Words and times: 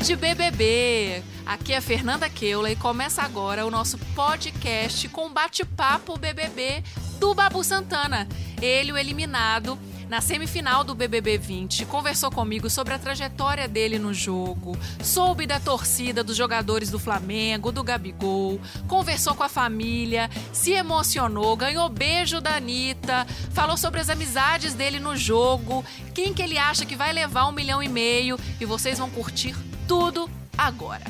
Rede 0.00 0.16
BBB. 0.16 1.22
Aqui 1.44 1.74
é 1.74 1.80
Fernanda 1.82 2.26
Keula 2.30 2.70
e 2.70 2.76
começa 2.76 3.20
agora 3.20 3.66
o 3.66 3.70
nosso 3.70 3.98
podcast 4.16 5.06
com 5.10 5.30
bate-papo 5.30 6.16
BBB 6.16 6.82
do 7.18 7.34
Babu 7.34 7.62
Santana. 7.62 8.26
Ele, 8.62 8.92
o 8.92 8.96
eliminado 8.96 9.78
na 10.08 10.22
semifinal 10.22 10.84
do 10.84 10.94
BBB 10.94 11.36
20, 11.36 11.84
conversou 11.84 12.30
comigo 12.30 12.70
sobre 12.70 12.94
a 12.94 12.98
trajetória 12.98 13.68
dele 13.68 13.98
no 13.98 14.14
jogo, 14.14 14.74
soube 15.04 15.46
da 15.46 15.60
torcida 15.60 16.24
dos 16.24 16.34
jogadores 16.34 16.90
do 16.90 16.98
Flamengo, 16.98 17.70
do 17.70 17.84
Gabigol, 17.84 18.58
conversou 18.88 19.34
com 19.34 19.44
a 19.44 19.50
família, 19.50 20.30
se 20.50 20.72
emocionou, 20.72 21.54
ganhou 21.56 21.90
beijo 21.90 22.40
da 22.40 22.56
Anitta, 22.56 23.26
falou 23.52 23.76
sobre 23.76 24.00
as 24.00 24.08
amizades 24.08 24.72
dele 24.72 24.98
no 24.98 25.14
jogo, 25.14 25.84
quem 26.14 26.32
que 26.32 26.42
ele 26.42 26.56
acha 26.56 26.86
que 26.86 26.96
vai 26.96 27.12
levar 27.12 27.46
um 27.46 27.52
milhão 27.52 27.82
e 27.82 27.88
meio 27.88 28.38
e 28.58 28.64
vocês 28.64 28.98
vão 28.98 29.10
curtir 29.10 29.54
tudo 29.90 30.30
agora. 30.56 31.02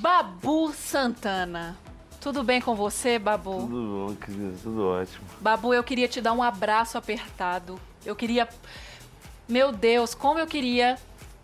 Babu 0.00 0.72
Santana. 0.72 1.78
Tudo 2.20 2.42
bem 2.42 2.60
com 2.60 2.74
você, 2.74 3.16
Babu? 3.16 3.60
Tudo 3.60 4.08
bom, 4.08 4.16
querida, 4.16 4.56
tudo 4.60 4.88
ótimo. 4.88 5.24
Babu, 5.40 5.72
eu 5.72 5.84
queria 5.84 6.08
te 6.08 6.20
dar 6.20 6.32
um 6.32 6.42
abraço 6.42 6.98
apertado. 6.98 7.80
Eu 8.04 8.16
queria. 8.16 8.48
Meu 9.48 9.70
Deus, 9.70 10.16
como 10.16 10.40
eu 10.40 10.48
queria. 10.48 10.98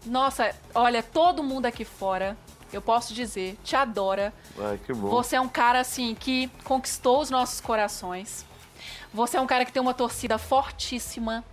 Nossa, 0.04 0.52
olha, 0.74 1.04
todo 1.04 1.44
mundo 1.44 1.66
aqui 1.66 1.84
fora, 1.84 2.36
eu 2.72 2.82
posso 2.82 3.14
dizer, 3.14 3.56
te 3.62 3.76
adora. 3.76 4.34
Ai, 4.58 4.80
que 4.84 4.92
bom. 4.92 5.10
Você 5.10 5.36
é 5.36 5.40
um 5.40 5.48
cara, 5.48 5.78
assim, 5.78 6.16
que 6.16 6.48
conquistou 6.64 7.20
os 7.20 7.30
nossos 7.30 7.60
corações. 7.60 8.44
Você 9.14 9.36
é 9.36 9.40
um 9.40 9.46
cara 9.46 9.64
que 9.64 9.70
tem 9.70 9.80
uma 9.80 9.94
torcida 9.94 10.38
fortíssima. 10.38 11.44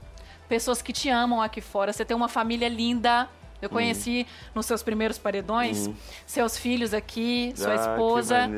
Pessoas 0.50 0.82
que 0.82 0.94
te 0.94 1.10
amam 1.10 1.42
aqui 1.42 1.62
fora. 1.62 1.92
Você 1.94 2.04
tem 2.06 2.16
uma 2.16 2.28
família 2.30 2.68
linda. 2.70 3.28
Eu 3.62 3.70
Hum. 3.70 3.74
conheci 3.74 4.28
nos 4.54 4.66
seus 4.66 4.84
primeiros 4.84 5.18
paredões, 5.18 5.90
seus 6.26 6.58
filhos 6.58 6.94
aqui, 6.94 7.54
sua 7.56 7.72
Ah, 7.72 7.76
esposa. 7.76 8.50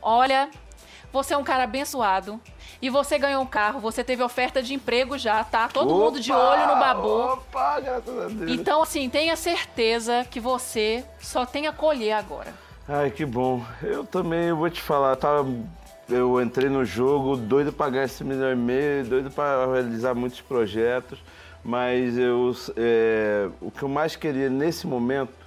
Olha, 0.00 0.50
você 1.12 1.34
é 1.34 1.36
um 1.38 1.44
cara 1.44 1.62
abençoado. 1.64 2.40
E 2.80 2.90
você 2.90 3.16
ganhou 3.16 3.40
um 3.40 3.46
carro, 3.46 3.78
você 3.78 4.02
teve 4.02 4.20
oferta 4.24 4.60
de 4.60 4.74
emprego 4.74 5.16
já, 5.16 5.44
tá? 5.44 5.68
Todo 5.68 5.94
mundo 5.94 6.18
de 6.18 6.32
Opa, 6.32 6.40
olho 6.42 6.66
no 6.74 6.80
babu. 6.80 7.08
Opa, 7.08 7.78
graças 7.78 8.18
a 8.18 8.26
Deus. 8.28 8.50
Então, 8.50 8.82
assim, 8.82 9.08
tenha 9.08 9.36
certeza 9.36 10.26
que 10.28 10.40
você 10.40 11.04
só 11.20 11.46
tem 11.46 11.68
a 11.68 11.72
colher 11.72 12.12
agora. 12.14 12.52
Ai, 12.88 13.12
que 13.12 13.24
bom. 13.24 13.64
Eu 13.80 14.04
também, 14.04 14.46
eu 14.48 14.56
vou 14.56 14.68
te 14.68 14.80
falar, 14.82 15.14
tava, 15.14 15.46
eu 16.08 16.40
entrei 16.40 16.68
no 16.68 16.84
jogo 16.84 17.36
doido 17.36 17.72
pra 17.72 17.88
ganhar 17.88 18.04
esse 18.04 18.24
milhão 18.24 18.52
e 18.52 18.56
meio, 18.56 19.04
doido 19.04 19.30
pra 19.30 19.66
realizar 19.66 20.14
muitos 20.14 20.40
projetos, 20.40 21.18
mas 21.64 22.18
eu, 22.18 22.54
é, 22.76 23.48
o 23.60 23.70
que 23.70 23.82
eu 23.82 23.88
mais 23.88 24.16
queria 24.16 24.50
nesse 24.50 24.86
momento 24.86 25.42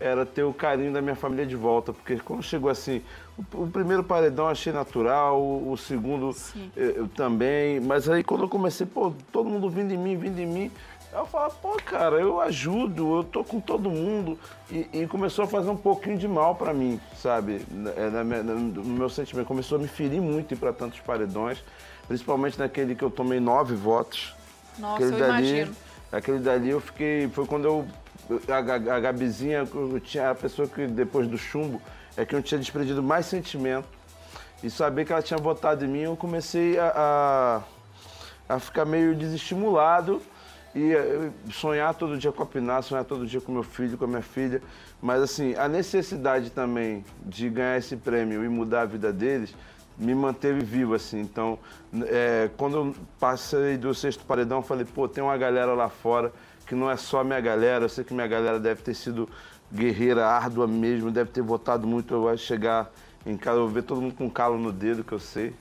era 0.00 0.24
ter 0.24 0.44
o 0.44 0.52
carinho 0.52 0.92
da 0.92 1.02
minha 1.02 1.16
família 1.16 1.44
de 1.44 1.56
volta, 1.56 1.92
porque 1.92 2.16
quando 2.16 2.42
chegou 2.42 2.70
assim, 2.70 3.02
o, 3.36 3.64
o 3.64 3.66
primeiro 3.68 4.04
paredão 4.04 4.46
eu 4.46 4.50
achei 4.50 4.72
natural, 4.72 5.40
o, 5.40 5.72
o 5.72 5.76
segundo 5.76 6.34
eu, 6.76 6.90
eu 6.90 7.08
também, 7.08 7.80
mas 7.80 8.08
aí 8.08 8.22
quando 8.22 8.44
eu 8.44 8.48
comecei, 8.48 8.86
pô, 8.86 9.12
todo 9.32 9.48
mundo 9.48 9.68
vindo 9.68 9.92
em 9.92 9.98
mim, 9.98 10.16
vindo 10.16 10.38
em 10.38 10.46
mim, 10.46 10.70
eu 11.12 11.26
falava, 11.26 11.54
pô, 11.54 11.76
cara, 11.84 12.16
eu 12.16 12.40
ajudo, 12.40 13.18
eu 13.18 13.24
tô 13.24 13.42
com 13.42 13.60
todo 13.60 13.90
mundo, 13.90 14.38
e, 14.70 14.88
e 14.92 15.06
começou 15.06 15.44
a 15.44 15.48
fazer 15.48 15.70
um 15.70 15.76
pouquinho 15.76 16.18
de 16.18 16.28
mal 16.28 16.54
pra 16.54 16.72
mim, 16.74 17.00
sabe, 17.16 17.64
Na- 17.70 17.90
é, 17.92 18.10
na 18.10 18.24
no 18.24 18.84
meu 18.84 19.08
sentimento, 19.08 19.46
começou 19.46 19.78
a 19.78 19.80
me 19.80 19.88
ferir 19.88 20.20
muito 20.20 20.52
ir 20.54 20.56
pra 20.56 20.72
tantos 20.72 21.00
paredões, 21.00 21.58
principalmente 22.06 22.58
naquele 22.58 22.94
que 22.94 23.02
eu 23.02 23.10
tomei 23.10 23.40
nove 23.40 23.74
votos, 23.74 24.34
Nossa, 24.78 24.96
aquele 25.04 25.14
eu 25.14 25.18
dali, 25.18 25.48
imagino. 25.58 25.76
aquele 26.12 26.38
dali 26.38 26.70
eu 26.70 26.80
fiquei. 26.80 27.28
Foi 27.28 27.46
quando 27.46 27.64
eu. 27.64 27.86
A, 28.46 28.60
Ga- 28.60 28.94
a 28.96 29.00
Gabizinha, 29.00 29.66
eu 29.74 29.98
tinha 30.00 30.30
a 30.30 30.34
pessoa 30.34 30.68
que 30.68 30.86
depois 30.86 31.26
do 31.26 31.38
chumbo 31.38 31.80
é 32.16 32.24
que 32.26 32.34
eu 32.34 32.42
tinha 32.42 32.58
desprendido 32.58 33.02
mais 33.02 33.24
sentimento. 33.26 33.88
E 34.62 34.68
saber 34.68 35.04
que 35.06 35.12
ela 35.12 35.22
tinha 35.22 35.38
votado 35.38 35.84
em 35.84 35.88
mim, 35.88 36.00
eu 36.00 36.16
comecei 36.16 36.78
a, 36.78 37.62
a, 38.48 38.54
a 38.54 38.58
ficar 38.58 38.84
meio 38.84 39.14
desestimulado 39.14 40.20
e 40.78 40.94
eh, 40.94 41.30
sonhar 41.50 41.92
todo 41.94 42.16
dia 42.16 42.30
com 42.30 42.42
a 42.42 42.46
Pinar, 42.46 42.82
sonhar 42.82 43.04
todo 43.04 43.26
dia 43.26 43.40
com 43.40 43.50
meu 43.50 43.64
filho, 43.64 43.98
com 43.98 44.04
a 44.04 44.08
minha 44.08 44.22
filha. 44.22 44.62
Mas 45.02 45.20
assim, 45.20 45.54
a 45.56 45.68
necessidade 45.68 46.50
também 46.50 47.04
de 47.24 47.50
ganhar 47.50 47.76
esse 47.76 47.96
prêmio 47.96 48.44
e 48.44 48.48
mudar 48.48 48.82
a 48.82 48.84
vida 48.84 49.12
deles 49.12 49.54
me 49.98 50.14
manteve 50.14 50.60
vivo, 50.60 50.94
assim. 50.94 51.20
Então, 51.20 51.58
é, 52.06 52.48
quando 52.56 52.76
eu 52.76 52.94
passei 53.18 53.76
do 53.76 53.92
sexto 53.92 54.24
paredão, 54.24 54.58
eu 54.58 54.62
falei, 54.62 54.84
pô, 54.84 55.08
tem 55.08 55.22
uma 55.22 55.36
galera 55.36 55.74
lá 55.74 55.88
fora 55.88 56.32
que 56.64 56.74
não 56.74 56.88
é 56.88 56.96
só 56.96 57.24
minha 57.24 57.40
galera. 57.40 57.86
Eu 57.86 57.88
sei 57.88 58.04
que 58.04 58.14
minha 58.14 58.28
galera 58.28 58.60
deve 58.60 58.82
ter 58.82 58.94
sido 58.94 59.28
guerreira, 59.72 60.26
árdua 60.26 60.66
mesmo, 60.68 61.10
deve 61.10 61.30
ter 61.30 61.42
votado 61.42 61.86
muito. 61.86 62.14
Eu 62.14 62.36
chegar 62.36 62.92
em 63.30 63.36
casa, 63.36 63.58
eu 63.58 63.62
vou 63.62 63.68
ver 63.70 63.82
todo 63.82 64.00
mundo 64.00 64.14
com 64.14 64.28
calo 64.30 64.58
no 64.58 64.72
dedo, 64.72 65.04
que 65.04 65.12
eu 65.12 65.18
sei. 65.18 65.54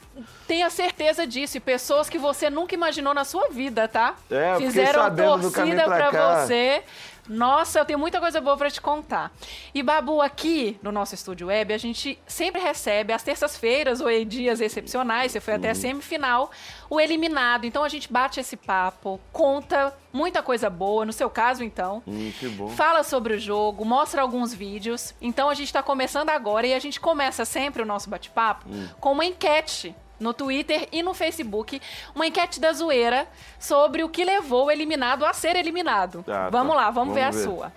Tenha 0.47 0.69
certeza 0.69 1.25
disso. 1.27 1.57
E 1.57 1.59
pessoas 1.59 2.09
que 2.09 2.17
você 2.17 2.49
nunca 2.49 2.73
imaginou 2.73 3.13
na 3.13 3.23
sua 3.23 3.49
vida, 3.49 3.87
tá? 3.87 4.15
É, 4.29 4.57
Fizeram 4.57 5.15
torcida 5.15 5.83
pra 5.85 6.09
pra 6.09 6.45
você. 6.45 6.83
Nossa, 7.27 7.79
eu 7.79 7.85
tenho 7.85 7.99
muita 7.99 8.19
coisa 8.19 8.39
boa 8.39 8.55
pra 8.57 8.69
te 8.69 8.79
contar. 8.81 9.31
E 9.73 9.83
Babu, 9.83 10.21
aqui 10.21 10.79
no 10.81 10.91
nosso 10.91 11.13
estúdio 11.15 11.47
web, 11.47 11.73
a 11.73 11.77
gente 11.77 12.17
sempre 12.25 12.61
recebe 12.61 13.11
às 13.13 13.23
terças-feiras 13.23 13.99
ou 14.01 14.09
em 14.09 14.25
dias 14.25 14.61
excepcionais, 14.61 15.31
você 15.31 15.39
foi 15.39 15.55
até 15.55 15.69
a 15.69 15.73
Uhum. 15.73 15.75
semifinal, 15.75 16.51
o 16.89 16.99
eliminado. 16.99 17.65
Então 17.65 17.83
a 17.83 17.89
gente 17.89 18.11
bate 18.11 18.39
esse 18.39 18.55
papo, 18.55 19.19
conta 19.33 19.93
muita 20.13 20.41
coisa 20.41 20.69
boa, 20.69 21.05
no 21.05 21.13
seu 21.13 21.29
caso 21.29 21.63
então. 21.63 22.01
Hum, 22.07 22.31
que 22.39 22.47
bom. 22.49 22.69
Fala 22.69 23.03
sobre 23.03 23.35
o 23.35 23.39
jogo, 23.39 23.83
mostra 23.85 24.21
alguns 24.21 24.53
vídeos. 24.53 25.13
Então 25.21 25.49
a 25.49 25.53
gente 25.53 25.67
está 25.67 25.83
começando 25.83 26.29
agora 26.29 26.65
e 26.65 26.73
a 26.73 26.79
gente 26.79 26.99
começa 26.99 27.45
sempre 27.45 27.81
o 27.81 27.85
nosso 27.85 28.09
bate-papo 28.09 28.65
Hum. 28.69 28.87
com 28.99 29.11
uma 29.11 29.25
enquete 29.25 29.95
no 30.19 30.33
Twitter 30.33 30.87
e 30.91 31.01
no 31.03 31.13
Facebook, 31.13 31.81
uma 32.15 32.25
enquete 32.27 32.59
da 32.59 32.71
zoeira 32.73 33.27
sobre 33.59 34.03
o 34.03 34.09
que 34.09 34.23
levou 34.25 34.65
o 34.65 34.71
eliminado 34.71 35.25
a 35.25 35.33
ser 35.33 35.55
eliminado. 35.55 36.23
Tá, 36.23 36.49
vamos 36.49 36.75
tá. 36.75 36.81
lá, 36.81 36.91
vamos, 36.91 37.13
ver 37.13 37.21
a 37.23 37.31
Vamos 37.31 37.45
ver. 37.45 37.49
sua. 37.51 37.73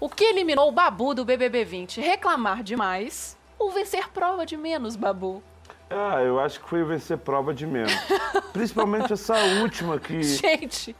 O 0.00 0.08
que 0.08 0.24
eliminou 0.24 0.68
o 0.68 0.72
Babu 0.72 1.12
do 1.14 1.24
BBB 1.24 1.64
20? 1.64 2.00
Reclamar 2.00 2.62
demais 2.62 3.36
ou 3.58 3.70
vencer 3.70 4.08
prova 4.10 4.46
de 4.46 4.56
menos, 4.56 4.94
Babu? 4.96 5.42
Ah, 5.90 6.22
eu 6.22 6.38
acho 6.38 6.60
que 6.60 6.68
foi 6.68 6.84
vencer 6.84 7.18
prova 7.18 7.52
de 7.52 7.66
menos. 7.66 7.92
Principalmente 8.52 9.12
essa 9.12 9.34
última 9.62 9.98
que. 9.98 10.22
Gente, 10.22 10.94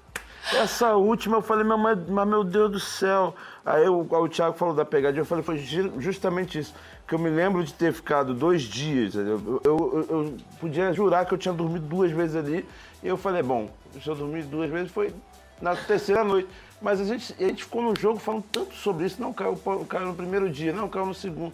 Essa 0.53 0.95
última 0.97 1.37
eu 1.37 1.43
falei, 1.43 1.63
mas, 1.63 1.99
mas- 2.09 2.27
meu 2.27 2.43
Deus 2.43 2.73
do 2.73 2.81
céu. 2.81 3.35
Aí 3.67 3.85
eu- 3.85 4.01
o 4.01 4.29
Thiago 4.29 4.57
falou 4.57 4.75
da 4.75 4.85
pegadinha, 4.85 5.21
eu 5.21 5.27
falei, 5.27 5.45
foi 5.45 5.59
ju- 5.59 5.93
justamente 6.01 6.59
isso. 6.59 6.75
Que 7.09 7.15
eu 7.15 7.19
me 7.19 7.31
lembro 7.31 7.65
de 7.65 7.73
ter 7.73 7.93
ficado 7.93 8.35
dois 8.35 8.63
dias. 8.63 9.15
Eu, 9.15 9.61
eu, 9.65 10.07
eu- 10.11 10.37
podia 10.61 10.93
jurar 10.93 11.25
que 11.25 11.33
eu 11.33 11.39
tinha 11.39 11.55
dormido 11.55 11.87
duas 11.87 12.11
vezes 12.13 12.37
ali. 12.37 12.69
E 13.03 13.09
eu 13.09 13.17
falei, 13.17 13.43
bom, 13.43 13.71
se 14.03 14.07
eu 14.07 14.15
dormi 14.15 14.43
duas 14.43 14.71
vezes 14.71 14.93
foi 14.93 15.15
na 15.61 15.75
terceira 15.75 16.23
noite. 16.23 16.49
Mas 16.83 17.01
a 17.01 17.05
gente, 17.05 17.35
a 17.43 17.49
gente 17.49 17.65
ficou 17.65 17.83
no 17.83 17.99
jogo 17.99 18.19
falando 18.19 18.45
tanto 18.53 18.75
sobre 18.75 19.07
isso. 19.07 19.21
Não, 19.23 19.33
caiu, 19.33 19.57
caiu 19.89 20.07
no 20.09 20.15
primeiro 20.15 20.51
dia, 20.51 20.73
não, 20.73 20.87
caiu 20.89 21.07
no 21.07 21.15
segundo. 21.15 21.53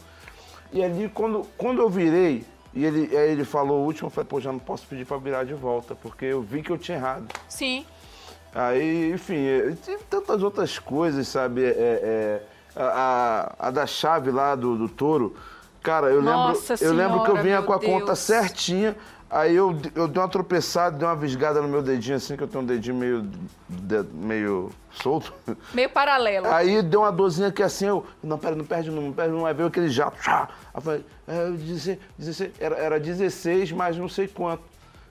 E 0.72 0.82
ali, 0.82 1.08
quando, 1.08 1.46
quando 1.56 1.80
eu 1.80 1.88
virei, 1.88 2.44
e 2.74 2.84
ele, 2.84 3.16
aí 3.16 3.30
ele 3.30 3.44
falou 3.44 3.82
o 3.82 3.84
último, 3.84 4.08
eu 4.08 4.10
falei, 4.10 4.28
pô, 4.28 4.40
já 4.40 4.50
não 4.50 4.58
posso 4.58 4.84
pedir 4.88 5.06
pra 5.06 5.16
virar 5.18 5.44
de 5.44 5.54
volta, 5.54 5.94
porque 5.94 6.24
eu 6.24 6.42
vi 6.42 6.62
que 6.62 6.70
eu 6.70 6.76
tinha 6.78 6.98
errado. 6.98 7.26
sim. 7.48 7.86
Aí, 8.56 9.10
enfim, 9.12 9.36
tem 9.84 9.98
tantas 10.08 10.40
outras 10.42 10.78
coisas, 10.78 11.26
sabe? 11.26 11.64
É, 11.64 11.70
é, 11.70 12.42
a, 12.76 12.84
a- 13.60 13.68
a 13.68 13.70
da 13.70 13.86
chave 13.86 14.30
lá 14.30 14.54
do, 14.54 14.76
do 14.76 14.88
touro, 14.88 15.34
cara, 15.82 16.08
eu 16.08 16.22
Nossa 16.22 16.74
lembro, 16.74 16.86
eu 16.86 16.92
lembro 16.92 17.14
que 17.22 17.30
eu 17.30 17.36
Senhora, 17.36 17.42
vinha 17.42 17.62
com 17.62 17.72
a 17.72 17.80
conta 17.80 18.06
Deus. 18.06 18.18
certinha, 18.20 18.96
aí 19.30 19.54
eu, 19.54 19.76
eu 19.94 20.08
dei 20.08 20.22
uma 20.22 20.28
tropeçada, 20.28 20.96
dei 20.96 21.06
uma 21.06 21.16
visgada 21.16 21.60
no 21.60 21.68
meu 21.68 21.82
dedinho, 21.82 22.16
assim, 22.16 22.36
que 22.36 22.42
eu 22.42 22.48
tenho 22.48 22.62
um 22.62 22.66
dedinho 22.66 22.96
meio, 22.96 23.22
de- 23.68 24.02
meio 24.12 24.70
solto. 24.92 25.32
Meio 25.72 25.90
paralelo. 25.90 26.46
Aí 26.48 26.82
deu 26.82 27.00
uma 27.00 27.12
dorzinha 27.12 27.48
aqui 27.48 27.62
assim, 27.62 27.86
eu, 27.86 28.06
não, 28.22 28.38
pera, 28.38 28.54
não 28.56 28.64
perde 28.64 28.90
não, 28.90 29.12
perde 29.12 29.32
não, 29.34 29.44
aí 29.46 29.54
veio 29.54 29.68
aquele 29.68 29.88
jato. 29.88 30.16
Aí 30.26 30.46
eu 30.74 30.80
falei, 30.80 31.04
é, 31.28 31.50
16, 31.50 31.98
16, 32.18 32.50
era, 32.60 32.76
era 32.76 33.00
16 33.00 33.72
mais 33.72 33.96
não 33.96 34.08
sei 34.08 34.28
quanto. 34.28 34.62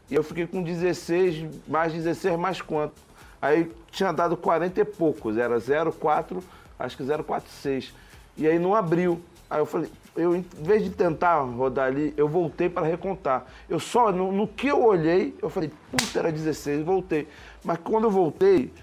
E 0.09 0.15
eu 0.15 0.23
fiquei 0.23 0.45
com 0.45 0.61
16, 0.61 1.45
mais 1.67 1.93
16, 1.93 2.37
mais 2.37 2.61
quanto. 2.61 2.93
Aí 3.41 3.71
tinha 3.91 4.11
dado 4.13 4.37
40 4.37 4.79
e 4.79 4.85
poucos, 4.85 5.37
era 5.37 5.57
0,4, 5.57 6.41
acho 6.83 6.97
que 6.97 7.03
0,46. 7.03 7.91
E 8.37 8.47
aí 8.47 8.59
não 8.59 8.75
abriu. 8.75 9.21
Aí 9.49 9.59
eu 9.59 9.65
falei, 9.65 9.89
eu, 10.15 10.35
em 10.35 10.45
vez 10.59 10.83
de 10.83 10.89
tentar 10.89 11.39
rodar 11.41 11.87
ali, 11.87 12.13
eu 12.17 12.27
voltei 12.27 12.69
para 12.69 12.85
recontar. 12.85 13.45
Eu 13.69 13.79
só, 13.79 14.11
no, 14.11 14.31
no 14.31 14.47
que 14.47 14.67
eu 14.67 14.83
olhei, 14.83 15.35
eu 15.41 15.49
falei, 15.49 15.71
puta, 15.91 16.19
era 16.19 16.31
16, 16.31 16.81
e 16.81 16.83
voltei. 16.83 17.27
Mas 17.63 17.77
quando 17.83 18.05
eu 18.05 18.11
voltei, 18.11 18.73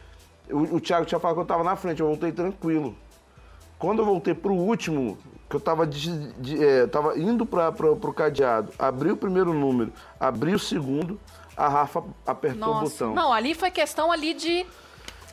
o, 0.50 0.76
o 0.76 0.80
Thiago 0.80 1.04
tinha 1.06 1.18
falado 1.20 1.36
que 1.36 1.40
eu 1.40 1.44
estava 1.44 1.62
na 1.64 1.76
frente, 1.76 2.00
eu 2.00 2.06
voltei 2.06 2.32
tranquilo. 2.32 2.94
Quando 3.78 4.00
eu 4.00 4.04
voltei 4.06 4.34
pro 4.34 4.52
último, 4.54 5.18
que 5.48 5.56
eu 5.56 5.60
tava, 5.60 5.86
de- 5.86 6.32
de- 6.34 6.64
é, 6.64 6.86
tava 6.86 7.18
indo 7.18 7.44
para 7.44 7.72
pro 7.72 8.12
cadeado, 8.14 8.72
abri 8.78 9.10
o 9.10 9.16
primeiro 9.16 9.52
número, 9.52 9.92
abri 10.18 10.54
o 10.54 10.58
segundo, 10.58 11.18
a 11.56 11.68
Rafa 11.68 12.04
apertou 12.26 12.68
o 12.68 12.80
Nossa. 12.80 13.06
botão. 13.06 13.14
Não, 13.14 13.32
ali 13.32 13.54
foi 13.54 13.70
questão 13.70 14.12
ali 14.12 14.34
de 14.34 14.64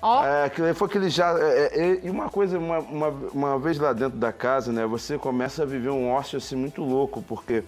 Ó. 0.02 0.24
É, 0.24 0.74
foi 0.74 0.88
aquele 0.88 1.10
já. 1.10 1.38
é, 1.40 1.72
é, 1.74 2.00
e 2.04 2.10
uma 2.10 2.30
coisa, 2.30 2.58
uma, 2.58 2.80
uma, 2.80 3.08
uma 3.34 3.60
vez 3.60 3.80
lá 3.80 3.94
dentro 3.94 4.18
da 4.18 4.32
casa, 4.32 4.72
né, 4.72 4.86
você 4.86 5.18
começa 5.18 5.64
a 5.64 5.66
viver 5.66 5.90
um 5.90 6.12
ócio 6.12 6.38
assim 6.38 6.56
muito 6.56 6.84
louco, 6.84 7.22
porque 7.22 7.64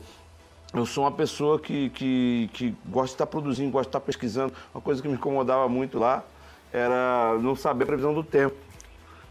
eu 0.74 0.86
sou 0.86 1.04
uma 1.04 1.12
pessoa 1.12 1.60
que, 1.60 1.90
que, 1.90 2.50
que 2.54 2.76
gosta 2.86 3.08
de 3.08 3.14
estar 3.14 3.26
produzindo, 3.26 3.72
gosta 3.72 3.86
de 3.86 3.90
estar 3.90 4.00
pesquisando. 4.02 4.54
Uma 4.74 4.82
coisa 4.82 5.02
que 5.02 5.08
me 5.08 5.16
incomodava 5.16 5.68
muito 5.68 5.98
lá 5.98 6.24
era 6.72 7.36
não 7.42 7.56
saber 7.56 7.84
a 7.86 7.88
previsão 7.88 8.14
do 8.14 8.24
tempo. 8.24 8.56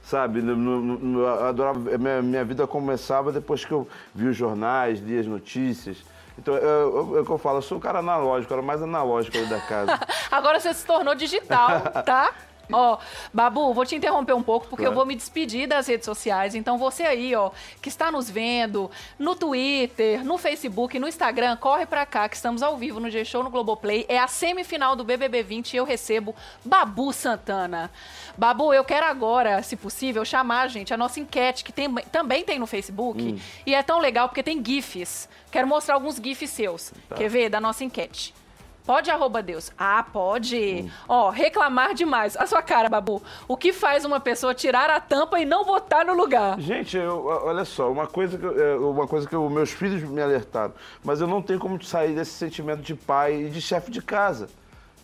Sabe, 0.02 0.40
eu 0.40 1.46
adorava, 1.46 1.78
minha, 1.98 2.22
minha 2.22 2.44
vida 2.44 2.66
começava 2.66 3.30
depois 3.30 3.64
que 3.64 3.72
eu 3.72 3.86
vi 4.14 4.26
os 4.26 4.36
jornais, 4.36 5.00
li 5.00 5.18
as 5.18 5.26
notícias. 5.26 5.98
Então, 6.38 6.56
é 6.56 6.84
o 6.84 7.24
que 7.24 7.30
eu 7.30 7.36
falo, 7.36 7.58
eu 7.58 7.62
sou 7.62 7.78
um 7.78 7.80
cara 7.80 7.98
analógico, 7.98 8.52
era 8.52 8.62
mais 8.62 8.80
analógico 8.80 9.36
ali 9.36 9.46
da 9.46 9.60
casa. 9.60 9.98
Agora 10.30 10.58
você 10.58 10.72
se 10.72 10.86
tornou 10.86 11.14
digital, 11.14 11.82
tá? 12.04 12.32
Ó, 12.72 12.98
Babu, 13.32 13.72
vou 13.72 13.84
te 13.86 13.94
interromper 13.96 14.34
um 14.34 14.42
pouco 14.42 14.66
porque 14.68 14.82
eu 14.82 14.86
Claro. 14.92 14.96
vou 14.96 15.06
me 15.06 15.14
despedir 15.14 15.66
das 15.66 15.86
redes 15.86 16.04
sociais. 16.04 16.54
Então 16.54 16.76
você 16.78 17.02
aí, 17.04 17.34
ó, 17.34 17.50
que 17.80 17.88
está 17.88 18.12
nos 18.12 18.28
vendo 18.28 18.90
no 19.18 19.34
Twitter, 19.34 20.24
no 20.24 20.36
Facebook, 20.38 20.98
no 20.98 21.08
Instagram, 21.08 21.56
corre 21.56 21.86
pra 21.86 22.04
cá 22.04 22.28
que 22.28 22.36
estamos 22.36 22.62
ao 22.62 22.76
vivo 22.76 23.00
no 23.00 23.10
G-Show 23.10 23.42
no 23.42 23.50
Globoplay. 23.50 24.04
É 24.08 24.18
a 24.18 24.26
semifinal 24.28 24.94
do 24.94 25.04
BBB 25.04 25.42
20 25.42 25.72
e 25.74 25.76
eu 25.76 25.84
recebo 25.84 26.34
Babu 26.64 27.12
Santana. 27.12 27.90
Babu, 28.36 28.72
eu 28.72 28.84
quero 28.84 29.06
agora, 29.06 29.62
se 29.62 29.76
possível, 29.76 30.24
chamar, 30.24 30.68
gente, 30.68 30.92
a 30.92 30.96
nossa 30.96 31.18
enquete 31.20 31.64
que 31.64 31.72
tem- 31.72 31.92
também 32.12 32.44
tem 32.44 32.58
no 32.58 32.66
Facebook. 32.66 33.40
E 33.66 33.74
é 33.74 33.82
tão 33.82 33.98
legal 33.98 34.28
porque 34.28 34.42
tem 34.42 34.62
GIFs. 34.64 35.28
Quero 35.50 35.66
mostrar 35.66 35.94
alguns 35.94 36.16
GIFs 36.16 36.50
seus. 36.50 36.92
Quer 37.16 37.28
ver? 37.28 37.48
Da 37.48 37.60
nossa 37.60 37.82
enquete. 37.82 38.34
Pode 38.88 39.10
arroba 39.10 39.42
Deus? 39.42 39.70
Ah, 39.76 40.02
pode. 40.02 40.90
Ó, 41.06 41.28
reclamar 41.28 41.92
demais. 41.92 42.34
A 42.38 42.46
sua 42.46 42.62
cara, 42.62 42.88
Babu. 42.88 43.22
O 43.46 43.54
que 43.54 43.70
faz 43.70 44.02
uma 44.06 44.18
pessoa 44.18 44.54
tirar 44.54 44.88
a 44.88 44.98
tampa 44.98 45.38
e 45.38 45.44
não 45.44 45.62
botar 45.62 46.06
no 46.06 46.14
lugar? 46.14 46.58
Gente, 46.58 46.96
eu- 46.96 47.22
olha 47.26 47.66
só, 47.66 47.92
uma 47.92 48.06
coisa 48.06 48.38
que, 48.38 48.46
é, 48.46 48.76
uma 48.76 49.06
coisa 49.06 49.28
que 49.28 49.34
eu- 49.36 49.46
meus 49.50 49.70
filhos 49.70 50.02
me 50.08 50.22
alertaram, 50.22 50.72
mas 51.04 51.20
eu 51.20 51.26
não 51.26 51.42
tenho 51.42 51.58
como 51.58 51.84
sair 51.84 52.14
desse 52.14 52.30
sentimento 52.30 52.80
de 52.80 52.94
pai 52.94 53.42
e 53.42 53.50
de 53.50 53.60
chefe 53.60 53.90
de 53.90 54.00
casa. 54.00 54.48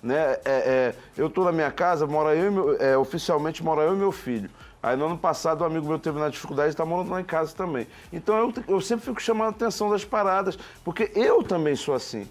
Né? 0.02 0.32
É, 0.32 0.40
é, 0.46 0.94
eu 1.14 1.28
tô 1.28 1.44
na 1.44 1.52
minha 1.52 1.70
casa, 1.70 2.06
mora 2.06 2.34
eu 2.34 2.50
meu, 2.50 2.76
é, 2.80 2.96
oficialmente 2.96 3.62
mora 3.62 3.82
eu 3.82 3.92
e 3.92 3.98
meu 3.98 4.12
filho. 4.12 4.48
Aí 4.82 4.96
no 4.96 5.04
ano 5.04 5.18
passado 5.18 5.62
um 5.62 5.66
amigo 5.66 5.86
meu 5.86 5.98
teve 5.98 6.18
na 6.18 6.30
dificuldade 6.30 6.68
e 6.68 6.70
está 6.70 6.86
morando 6.86 7.10
lá 7.10 7.20
em 7.20 7.24
casa 7.24 7.54
também. 7.54 7.86
Então 8.10 8.34
eu, 8.34 8.54
eu 8.66 8.80
sempre 8.80 9.04
fico 9.04 9.20
chamando 9.20 9.48
a 9.48 9.50
atenção 9.50 9.90
das 9.90 10.06
paradas, 10.06 10.58
porque 10.82 11.12
eu 11.14 11.42
também 11.42 11.76
sou 11.76 11.94
assim. 11.94 12.26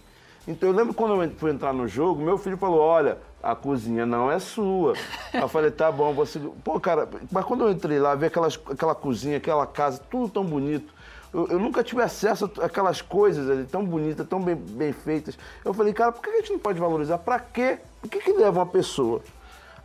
Então 0.47 0.69
eu 0.69 0.75
lembro 0.75 0.93
quando 0.93 1.21
eu 1.21 1.31
fui 1.37 1.51
entrar 1.51 1.73
no 1.73 1.87
jogo, 1.87 2.21
meu 2.21 2.37
filho 2.37 2.57
falou, 2.57 2.79
olha, 2.79 3.17
a 3.41 3.55
cozinha 3.55 4.05
não 4.05 4.29
é 4.29 4.39
sua. 4.39 4.93
Eu 5.33 5.47
falei, 5.47 5.71
tá 5.71 5.91
bom, 5.91 6.13
você. 6.13 6.39
Pô, 6.63 6.79
cara, 6.79 7.07
mas 7.31 7.45
quando 7.45 7.63
eu 7.63 7.71
entrei 7.71 7.99
lá, 7.99 8.13
vi 8.15 8.25
aquelas, 8.25 8.59
aquela 8.69 8.93
cozinha, 8.93 9.37
aquela 9.37 9.65
casa, 9.65 10.01
tudo 10.09 10.29
tão 10.29 10.43
bonito. 10.43 10.93
Eu, 11.33 11.47
eu 11.47 11.59
nunca 11.59 11.83
tive 11.83 12.01
acesso 12.01 12.51
a 12.59 12.65
aquelas 12.65 13.01
coisas 13.01 13.49
ali 13.49 13.65
tão 13.65 13.85
bonitas, 13.85 14.27
tão 14.27 14.41
bem, 14.41 14.55
bem 14.55 14.91
feitas. 14.91 15.37
Eu 15.63 15.73
falei, 15.73 15.93
cara, 15.93 16.11
por 16.11 16.21
que 16.21 16.29
a 16.29 16.37
gente 16.37 16.51
não 16.51 16.59
pode 16.59 16.79
valorizar? 16.79 17.17
Pra 17.17 17.39
quê? 17.39 17.79
Por 18.01 18.09
que, 18.09 18.19
que 18.19 18.33
leva 18.33 18.59
uma 18.59 18.65
pessoa 18.65 19.21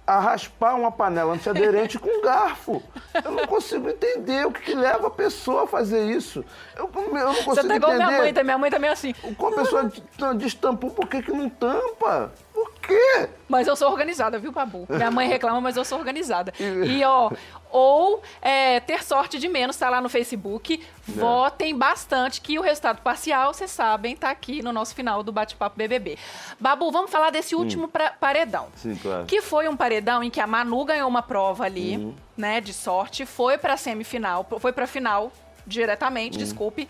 a 0.08 0.18
raspar 0.20 0.74
uma 0.74 0.90
panela 0.90 1.34
antiaderente 1.34 1.98
com 1.98 2.08
um 2.08 2.22
garfo? 2.22 2.82
Eu 3.22 3.30
não 3.30 3.46
consigo 3.46 3.90
entender 3.90 4.46
o 4.46 4.50
que, 4.50 4.62
que 4.62 4.74
leva 4.74 5.08
a 5.08 5.10
pessoa 5.10 5.64
a 5.64 5.66
fazer 5.66 6.02
isso. 6.06 6.42
Eu, 6.74 6.90
eu 6.94 7.12
não 7.12 7.34
consigo 7.34 7.54
Você 7.54 7.68
tá 7.68 7.76
igual 7.76 7.92
entender. 7.92 8.06
minha 8.06 8.18
mãe, 8.18 8.32
tá? 8.32 8.42
Minha 8.42 8.58
mãe 8.58 8.70
também 8.70 8.88
é 8.88 8.92
assim. 8.94 9.12
Como 9.36 9.54
a 9.54 9.58
pessoa 9.58 9.90
destampou, 10.34 10.90
por 10.90 11.06
que, 11.06 11.22
que 11.22 11.30
não 11.30 11.50
tampa? 11.50 12.32
Por 12.54 12.72
quê? 12.80 13.28
Mas 13.46 13.68
eu 13.68 13.76
sou 13.76 13.90
organizada, 13.90 14.38
viu, 14.38 14.50
Babu? 14.50 14.86
Minha 14.88 15.10
mãe 15.10 15.28
reclama, 15.28 15.60
mas 15.60 15.76
eu 15.76 15.84
sou 15.84 15.98
organizada. 15.98 16.54
E, 16.58 17.04
ó, 17.04 17.30
ou 17.70 18.22
é, 18.42 18.80
ter 18.80 19.02
sorte 19.02 19.38
de 19.38 19.48
menos, 19.48 19.76
tá 19.76 19.88
lá 19.90 20.00
no 20.00 20.08
Facebook. 20.08 20.82
É. 21.08 21.12
Votem 21.12 21.76
bastante, 21.76 22.40
que 22.40 22.58
o 22.58 22.62
resultado 22.62 23.00
parcial, 23.02 23.52
vocês 23.54 23.70
sabem, 23.70 24.16
tá 24.16 24.30
aqui 24.30 24.62
no 24.62 24.72
nosso 24.72 24.94
final 24.94 25.22
do 25.22 25.32
Bate-Papo 25.32 25.76
BBB. 25.76 26.18
Babu, 26.60 26.90
vamos 26.90 27.10
falar 27.10 27.30
desse 27.30 27.54
último 27.54 27.88
pra- 27.88 28.10
paredão. 28.12 28.66
Hum. 28.66 28.70
Sim, 28.76 28.96
claro. 28.96 29.26
Que 29.26 29.40
foi 29.42 29.68
um 29.68 29.76
paredão 29.76 30.22
em 30.22 30.30
que 30.30 30.40
a 30.40 30.46
Manu 30.46 30.84
ganhou 30.84 31.08
uma 31.08 31.22
prova 31.22 31.64
ali, 31.64 31.96
Uhum. 31.96 32.14
né, 32.36 32.60
de 32.60 32.72
sorte, 32.72 33.24
foi 33.26 33.56
pra 33.58 33.76
semifinal, 33.76 34.46
foi 34.60 34.72
pra 34.72 34.86
final 34.86 35.32
diretamente, 35.66 36.38
Uhum. 36.38 36.44
desculpe. 36.44 36.88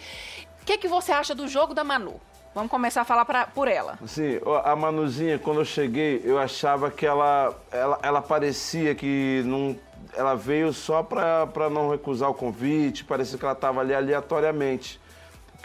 O 0.62 0.64
que, 0.64 0.76
que 0.78 0.88
você 0.88 1.12
acha 1.12 1.34
do 1.34 1.48
jogo 1.48 1.72
da 1.74 1.82
Manu? 1.82 2.20
Vamos 2.54 2.70
começar 2.70 3.02
a 3.02 3.04
falar 3.04 3.24
pra- 3.24 3.46
por 3.46 3.68
ela. 3.68 3.98
Ó, 4.44 4.56
a 4.64 4.74
Manuzinha, 4.74 5.38
quando 5.38 5.60
eu 5.60 5.64
cheguei, 5.64 6.20
eu 6.24 6.38
achava 6.38 6.90
que 6.90 7.06
ela, 7.06 7.54
ela, 7.70 7.98
ela 8.02 8.22
parecia 8.22 8.94
que 8.94 9.42
não, 9.46 9.78
ela 10.14 10.34
veio 10.34 10.72
só 10.72 11.02
pra 11.02 11.46
não 11.70 11.90
recusar 11.90 12.30
o 12.30 12.34
convite, 12.34 13.04
parecia 13.04 13.38
que 13.38 13.44
ela 13.44 13.54
estava 13.54 13.80
ali 13.80 13.94
aleatoriamente. 13.94 15.00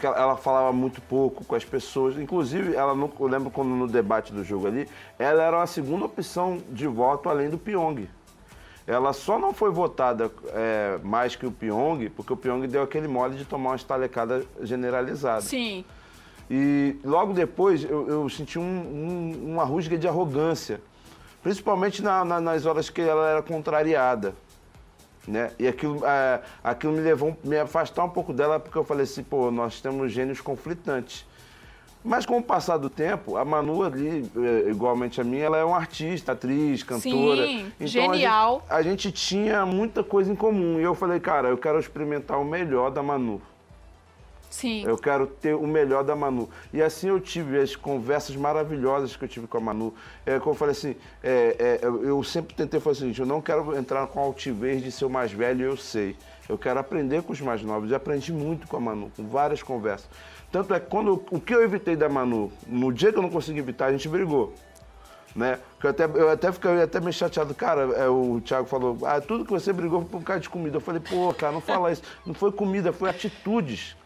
Ela, 0.02 0.36
falava 0.36 0.72
muito 0.72 1.00
pouco 1.00 1.44
com 1.44 1.54
as 1.54 1.64
pessoas. 1.64 2.18
Inclusive, 2.18 2.74
ela 2.74 2.94
não, 2.94 3.10
eu 3.18 3.26
lembro 3.26 3.50
quando 3.50 3.68
no 3.70 3.86
debate 3.86 4.32
do 4.32 4.42
jogo 4.44 4.66
ali, 4.66 4.88
ela 5.18 5.42
era 5.42 5.56
uma 5.56 5.66
segunda 5.66 6.04
opção 6.04 6.58
de 6.70 6.86
voto 6.86 7.28
além 7.28 7.48
do 7.48 7.56
Pyong. 7.56 8.08
Ela 8.86 9.12
só 9.14 9.38
não 9.38 9.54
foi 9.54 9.70
votada 9.70 10.30
é, 10.52 10.98
mais 11.02 11.36
que 11.36 11.46
o 11.46 11.50
Pyong, 11.52 12.10
porque 12.10 12.32
o 12.32 12.36
Pyong 12.36 12.66
deu 12.66 12.82
aquele 12.82 13.08
mole 13.08 13.36
de 13.36 13.44
tomar 13.44 13.70
uma 13.70 13.76
estalecada 13.76 14.44
generalizada. 14.60 15.40
Sim. 15.40 15.84
E 16.50 16.96
logo 17.02 17.32
depois 17.32 17.82
eu, 17.84 18.06
eu 18.08 18.28
senti 18.28 18.58
um- 18.58 18.62
um- 18.62 19.52
uma 19.52 19.64
rusga 19.64 19.96
de 19.96 20.06
arrogância, 20.06 20.82
principalmente 21.44 22.02
na- 22.02 22.24
na- 22.24 22.40
nas 22.40 22.64
horas 22.66 22.88
que 22.90 23.02
ela 23.02 23.28
era 23.28 23.42
contrariada. 23.42 24.34
Né? 25.28 25.50
E 25.58 25.68
aquilo, 25.68 26.04
é, 26.04 26.40
aquilo 26.62 26.92
me 26.94 27.00
levou 27.00 27.36
a 27.44 27.48
me 27.48 27.58
afastar 27.58 28.02
um 28.04 28.08
pouco 28.10 28.32
dela, 28.32 28.58
porque 28.58 28.76
eu 28.76 28.84
falei 28.84 29.04
assim, 29.04 29.22
pô, 29.22 29.50
nós 29.50 29.80
temos 29.80 30.10
gênios 30.12 30.40
conflitantes. 30.40 31.24
Mas 32.02 32.26
com 32.26 32.36
o 32.36 32.42
passar 32.42 32.76
do 32.76 32.90
tempo, 32.90 33.36
a 33.36 33.44
Manu 33.46 33.82
ali, 33.82 34.30
é, 34.36 34.68
igualmente 34.70 35.20
a 35.22 35.24
mim, 35.24 35.38
ela 35.38 35.56
é 35.56 35.64
uma 35.64 35.76
artista, 35.78 36.32
atriz, 36.32 36.82
cantora. 36.82 37.46
Sim, 37.46 37.72
a 37.80 37.86
genial. 37.86 38.60
gente- 38.60 38.72
a 38.72 38.82
gente 38.82 39.12
tinha 39.12 39.64
muita 39.64 40.02
coisa 40.04 40.30
em 40.30 40.36
comum. 40.36 40.78
E 40.78 40.82
eu 40.82 40.94
falei, 40.94 41.18
cara, 41.20 41.48
eu 41.48 41.56
quero 41.56 41.78
experimentar 41.78 42.38
o 42.38 42.44
melhor 42.44 42.90
da 42.90 43.02
Manu. 43.02 43.40
Sim. 44.54 44.84
Eu 44.86 44.96
quero 44.96 45.26
ter 45.26 45.52
o 45.52 45.66
melhor 45.66 46.04
da 46.04 46.14
Manu. 46.14 46.48
E 46.72 46.80
assim 46.80 47.08
eu 47.08 47.18
tive 47.18 47.60
as 47.60 47.74
conversas 47.74 48.36
maravilhosas 48.36 49.16
que 49.16 49.24
eu 49.24 49.28
tive 49.28 49.48
com 49.48 49.58
a 49.58 49.60
Manu. 49.60 49.92
É, 50.24 50.38
como 50.38 50.52
eu 50.52 50.54
falei 50.54 50.70
assim, 50.70 50.94
é, 51.24 51.80
é, 51.82 51.84
eu 51.84 52.22
sempre 52.22 52.54
tentei 52.54 52.78
fazer 52.78 52.98
o 52.98 53.00
seguinte, 53.00 53.18
eu 53.18 53.26
não 53.26 53.40
quero 53.40 53.76
entrar 53.76 54.06
com 54.06 54.20
a 54.20 54.22
altivez 54.22 54.80
de 54.80 54.92
ser 54.92 55.06
o 55.06 55.10
mais 55.10 55.32
velho, 55.32 55.64
eu 55.64 55.76
sei. 55.76 56.16
Eu 56.48 56.56
quero 56.56 56.78
aprender 56.78 57.24
com 57.24 57.32
os 57.32 57.40
mais 57.40 57.64
novos. 57.64 57.90
E 57.90 57.96
aprendi 57.96 58.32
muito 58.32 58.68
com 58.68 58.76
a 58.76 58.80
Manu, 58.80 59.10
com 59.16 59.26
várias 59.26 59.60
conversas. 59.60 60.08
Tanto 60.52 60.72
é 60.72 60.78
que 60.78 60.86
quando, 60.86 61.24
o 61.32 61.40
que 61.40 61.52
eu 61.52 61.60
evitei 61.60 61.96
da 61.96 62.08
Manu, 62.08 62.52
no 62.68 62.92
dia 62.92 63.10
que 63.12 63.18
eu 63.18 63.22
não 63.22 63.30
consegui 63.30 63.58
evitar, 63.58 63.86
a 63.86 63.92
gente 63.92 64.08
brigou. 64.08 64.54
Né? 65.34 65.58
Eu 65.82 65.90
até, 65.90 66.04
eu 66.04 66.30
até 66.30 66.52
fiquei 66.52 66.80
até 66.80 67.00
meio 67.00 67.12
chateado. 67.12 67.52
Cara, 67.56 67.92
é, 67.96 68.08
o 68.08 68.40
Thiago 68.40 68.68
falou, 68.68 68.98
ah, 69.02 69.20
tudo 69.20 69.44
que 69.44 69.50
você 69.50 69.72
brigou 69.72 70.02
foi 70.02 70.20
por 70.20 70.22
causa 70.22 70.42
de 70.42 70.48
comida. 70.48 70.76
Eu 70.76 70.80
falei, 70.80 71.00
pô, 71.00 71.34
cara, 71.34 71.52
não 71.52 71.60
fala 71.60 71.90
isso. 71.90 72.02
Não 72.24 72.34
foi 72.34 72.52
comida, 72.52 72.92
foi 72.92 73.10
atitudes. 73.10 73.96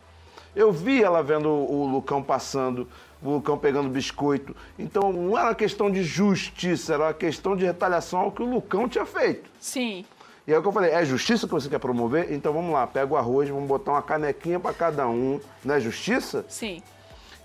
Eu 0.55 0.73
vi 0.73 1.03
ela 1.03 1.23
vendo 1.23 1.49
o 1.49 1.87
Lucão 1.87 2.23
passando, 2.23 2.89
o 3.23 3.31
Lucão 3.35 3.57
pegando 3.59 3.89
biscoito. 3.89 4.55
Então 4.79 5.13
não 5.13 5.37
era 5.39 5.49
uma 5.49 5.55
questão 5.55 5.91
de 5.91 6.03
justiça, 6.03 6.95
era 6.95 7.05
uma 7.05 7.15
questão 7.15 7.57
de 7.57 7.65
retaliação 7.65 8.21
ao 8.21 8.33
que 8.33 8.43
o 8.43 8.47
Lucão 8.47 8.89
tinha 8.89 9.07
feito. 9.07 9.49
Sim. 9.61 10.05
E 10.47 10.53
aí 10.53 10.59
o 10.59 10.63
que 10.63 10.69
eu 10.69 10.73
falei, 10.73 10.91
é 10.93 11.05
justiça 11.05 11.47
que 11.47 11.53
você 11.53 11.69
quer 11.69 11.79
promover? 11.79 12.33
Então 12.33 12.53
vamos 12.53 12.73
lá, 12.73 12.87
pega 12.87 13.13
o 13.13 13.17
arroz, 13.17 13.49
vamos 13.51 13.69
botar 13.69 13.93
uma 13.93 14.03
canequinha 14.03 14.59
para 14.59 14.73
cada 14.73 15.07
um. 15.07 15.39
Não 15.65 15.75
é 15.75 15.81
justiça? 15.81 16.45
Sim. 16.49 16.83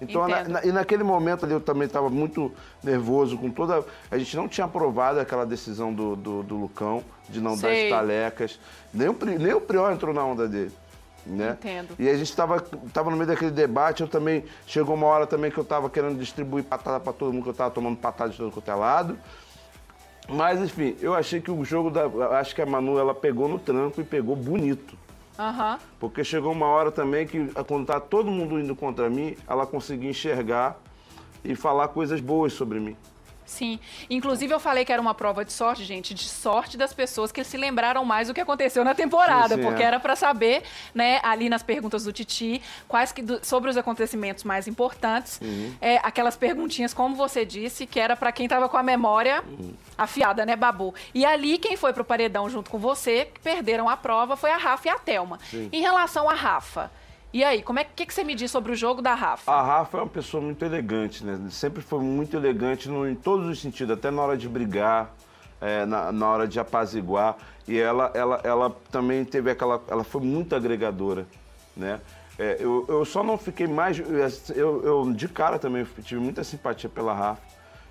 Então, 0.02 0.28
na- 0.28 0.44
na- 0.44 0.66
e 0.66 0.72
naquele 0.72 1.04
momento 1.04 1.46
ali 1.46 1.54
eu 1.54 1.62
também 1.62 1.86
estava 1.86 2.10
muito 2.10 2.52
nervoso 2.84 3.38
com 3.38 3.50
toda. 3.50 3.86
A 4.12 4.18
gente 4.18 4.36
não 4.36 4.48
tinha 4.50 4.66
aprovado 4.66 5.20
aquela 5.20 5.46
decisão 5.46 5.94
do, 5.94 6.16
do, 6.16 6.44
do 6.44 6.56
Lucão 6.58 7.04
de 7.30 7.40
não 7.40 7.52
dar 7.52 7.70
Sei. 7.70 7.86
estalecas. 7.86 8.60
Nem 8.94 9.08
o, 9.10 9.18
nem 9.40 9.54
o 9.54 9.62
Prior 9.62 9.92
entrou 9.94 10.14
na 10.14 10.26
onda 10.26 10.48
dele. 10.48 10.72
Né? 11.26 11.52
Entendo. 11.52 11.96
E 11.98 12.10
a 12.10 12.16
gente 12.16 12.30
estava 12.30 12.60
tava 12.94 13.10
no 13.10 13.16
meio 13.16 13.28
daquele 13.28 13.52
debate, 13.52 14.02
eu 14.02 14.08
também. 14.08 14.44
Chegou 14.68 14.96
uma 14.96 15.08
hora 15.08 15.26
também 15.26 15.50
que 15.50 15.58
eu 15.58 15.64
estava 15.64 15.90
querendo 15.90 16.20
distribuir 16.20 16.64
patada 16.66 17.00
para 17.00 17.14
todo 17.14 17.32
mundo, 17.32 17.44
que 17.44 17.50
eu 17.50 17.54
estava 17.54 17.72
tomando 17.72 17.98
patada 17.98 18.32
de 18.32 18.38
todo 18.38 18.52
quanto 18.52 18.70
é 18.70 18.76
lado. 18.76 19.18
Mas, 20.28 20.60
enfim, 20.62 20.96
eu 21.02 21.14
achei 21.14 21.42
que 21.42 21.52
o 21.52 21.64
jogo 21.64 21.90
da. 21.90 22.06
Acho 22.40 22.54
que 22.56 22.62
a 22.62 22.66
Manu 22.66 22.98
ela 22.98 23.14
pegou 23.14 23.48
no 23.48 23.60
tranco 23.60 24.02
e 24.02 24.04
pegou 24.04 24.36
bonito. 24.36 24.98
Aham. 25.38 25.80
Porque 26.00 26.24
chegou 26.24 26.52
uma 26.52 26.68
hora 26.68 26.92
também 26.92 27.26
que, 27.26 27.48
quando 27.68 27.86
tá 27.86 28.00
todo 28.00 28.30
mundo 28.30 28.60
indo 28.60 28.76
contra 28.76 29.10
mim, 29.10 29.36
ela 29.48 29.66
conseguia 29.66 30.10
enxergar 30.10 30.78
e 31.44 31.56
falar 31.56 31.88
coisas 31.90 32.22
boas 32.22 32.54
sobre 32.54 32.80
mim. 32.80 32.96
Sim. 33.46 33.80
Inclusive, 34.10 34.54
eu 34.54 34.60
falei 34.60 34.86
que 34.86 34.92
era 34.92 35.02
uma 35.02 35.14
prova 35.14 35.44
de 35.44 35.52
sorte, 35.52 35.84
gente, 35.84 36.14
de 36.14 36.28
sorte 36.28 36.78
das 36.78 36.94
pessoas 36.94 37.32
que 37.32 37.44
se 37.44 37.58
lembraram 37.58 38.04
mais 38.06 38.28
do 38.28 38.34
que 38.34 38.42
aconteceu 38.42 38.84
na 38.84 38.94
temporada, 38.96 39.56
sim, 39.56 39.62
sim, 39.62 39.68
porque 39.68 39.84
é. 39.84 39.86
era 39.86 40.00
para 40.00 40.16
saber, 40.16 40.64
né, 40.94 41.20
ali 41.24 41.50
nas 41.50 41.64
perguntas 41.64 42.04
do 42.04 42.14
Titi, 42.14 42.62
quais 42.88 43.12
que 43.12 43.22
do, 43.22 43.44
sobre 43.46 43.70
os 43.70 43.78
acontecimentos 43.78 44.44
mais 44.44 44.68
importantes, 44.68 45.40
uhum. 45.42 45.74
é, 45.82 45.98
aquelas 45.98 46.36
perguntinhas, 46.36 46.94
como 46.94 47.16
você 47.16 47.46
disse, 47.46 47.86
que 47.86 48.00
era 48.00 48.16
para 48.16 48.32
quem 48.32 48.48
tava 48.48 48.68
com 48.70 48.78
a 48.78 48.84
memória 48.84 49.44
uhum. 49.48 49.74
afiada, 49.98 50.46
né, 50.46 50.56
Babu? 50.56 50.94
E 51.14 51.26
ali, 51.26 51.58
quem 51.58 51.76
foi 51.76 51.94
pro 51.94 52.04
paredão 52.04 52.50
junto 52.50 52.70
com 52.70 52.78
você, 52.78 53.26
que 53.26 53.40
perderam 53.40 53.90
a 53.90 53.98
prova, 53.98 54.36
foi 54.36 54.52
a 54.52 54.58
Rafa 54.58 54.88
e 54.88 54.92
a 54.92 55.00
Thelma. 55.00 55.40
Sim. 55.50 55.70
Em 55.72 55.82
relação 55.82 56.30
à 56.30 56.34
Rafa, 56.34 56.92
e 57.34 57.44
aí, 57.44 57.64
como 57.64 57.80
é 57.80 57.84
que, 57.84 58.06
que 58.06 58.14
você 58.14 58.24
me 58.24 58.36
diz 58.36 58.52
sobre 58.52 58.72
o 58.72 58.76
jogo 58.76 59.02
da 59.02 59.16
Rafa? 59.16 59.52
A 59.52 59.62
Rafa 59.64 59.98
é 59.98 60.02
uma 60.02 60.08
pessoa 60.08 60.42
muito 60.42 60.64
elegante, 60.64 61.26
né? 61.26 61.40
Sempre 61.50 61.82
foi 61.82 62.00
muito 62.00 62.38
elegante 62.38 62.88
no, 62.88 63.10
em 63.10 63.16
todos 63.16 63.48
os 63.48 63.60
sentidos, 63.60 63.98
até 63.98 64.12
na 64.12 64.22
hora 64.22 64.38
de 64.38 64.48
brigar, 64.48 65.12
é, 65.60 65.84
na, 65.84 66.12
na, 66.12 66.30
hora 66.30 66.48
de 66.48 66.60
apaziguar. 66.60 67.36
E 67.68 67.80
ela, 67.80 68.12
ela, 68.14 68.40
ela 68.44 68.70
também 68.92 69.26
teve 69.26 69.50
aquela. 69.50 69.82
Ela 69.88 70.04
foi 70.04 70.22
muito 70.22 70.56
agregadora, 70.56 71.26
né? 71.76 72.00
É, 72.38 72.58
eu, 72.60 72.86
eu 72.88 73.04
só 73.04 73.24
não 73.24 73.36
fiquei 73.36 73.66
mais. 73.66 73.98
Eu, 74.50 74.84
eu, 74.84 75.12
de 75.12 75.28
cara 75.28 75.58
também 75.58 75.88
tive 76.04 76.22
muita 76.22 76.44
simpatia 76.44 76.90
pela 76.90 77.16
Rafa. 77.16 77.42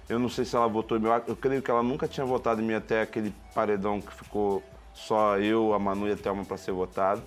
Eu 0.09 0.21
não 0.21 0.29
sei 0.29 0.45
se 0.45 0.55
ela 0.55 0.69
votou 0.69 0.97
em 0.97 1.01
mim. 1.01 1.09
Eu 1.27 1.35
creio 1.35 1.61
que 1.61 1.71
ela 1.71 1.83
nunca 1.83 2.07
tinha 2.07 2.25
votado 2.25 2.61
em 2.61 2.65
mim 2.65 2.75
até 2.75 3.03
aquele 3.03 3.35
paredão 3.53 4.01
que 4.01 4.13
ficou 4.13 4.63
só 4.95 5.37
eu, 5.39 5.75
a 5.75 5.81
Manu 5.81 6.07
e 6.07 6.13
a 6.13 6.17
Thelma 6.17 6.45
para 6.45 6.57
ser 6.57 6.71
votado. 6.71 7.23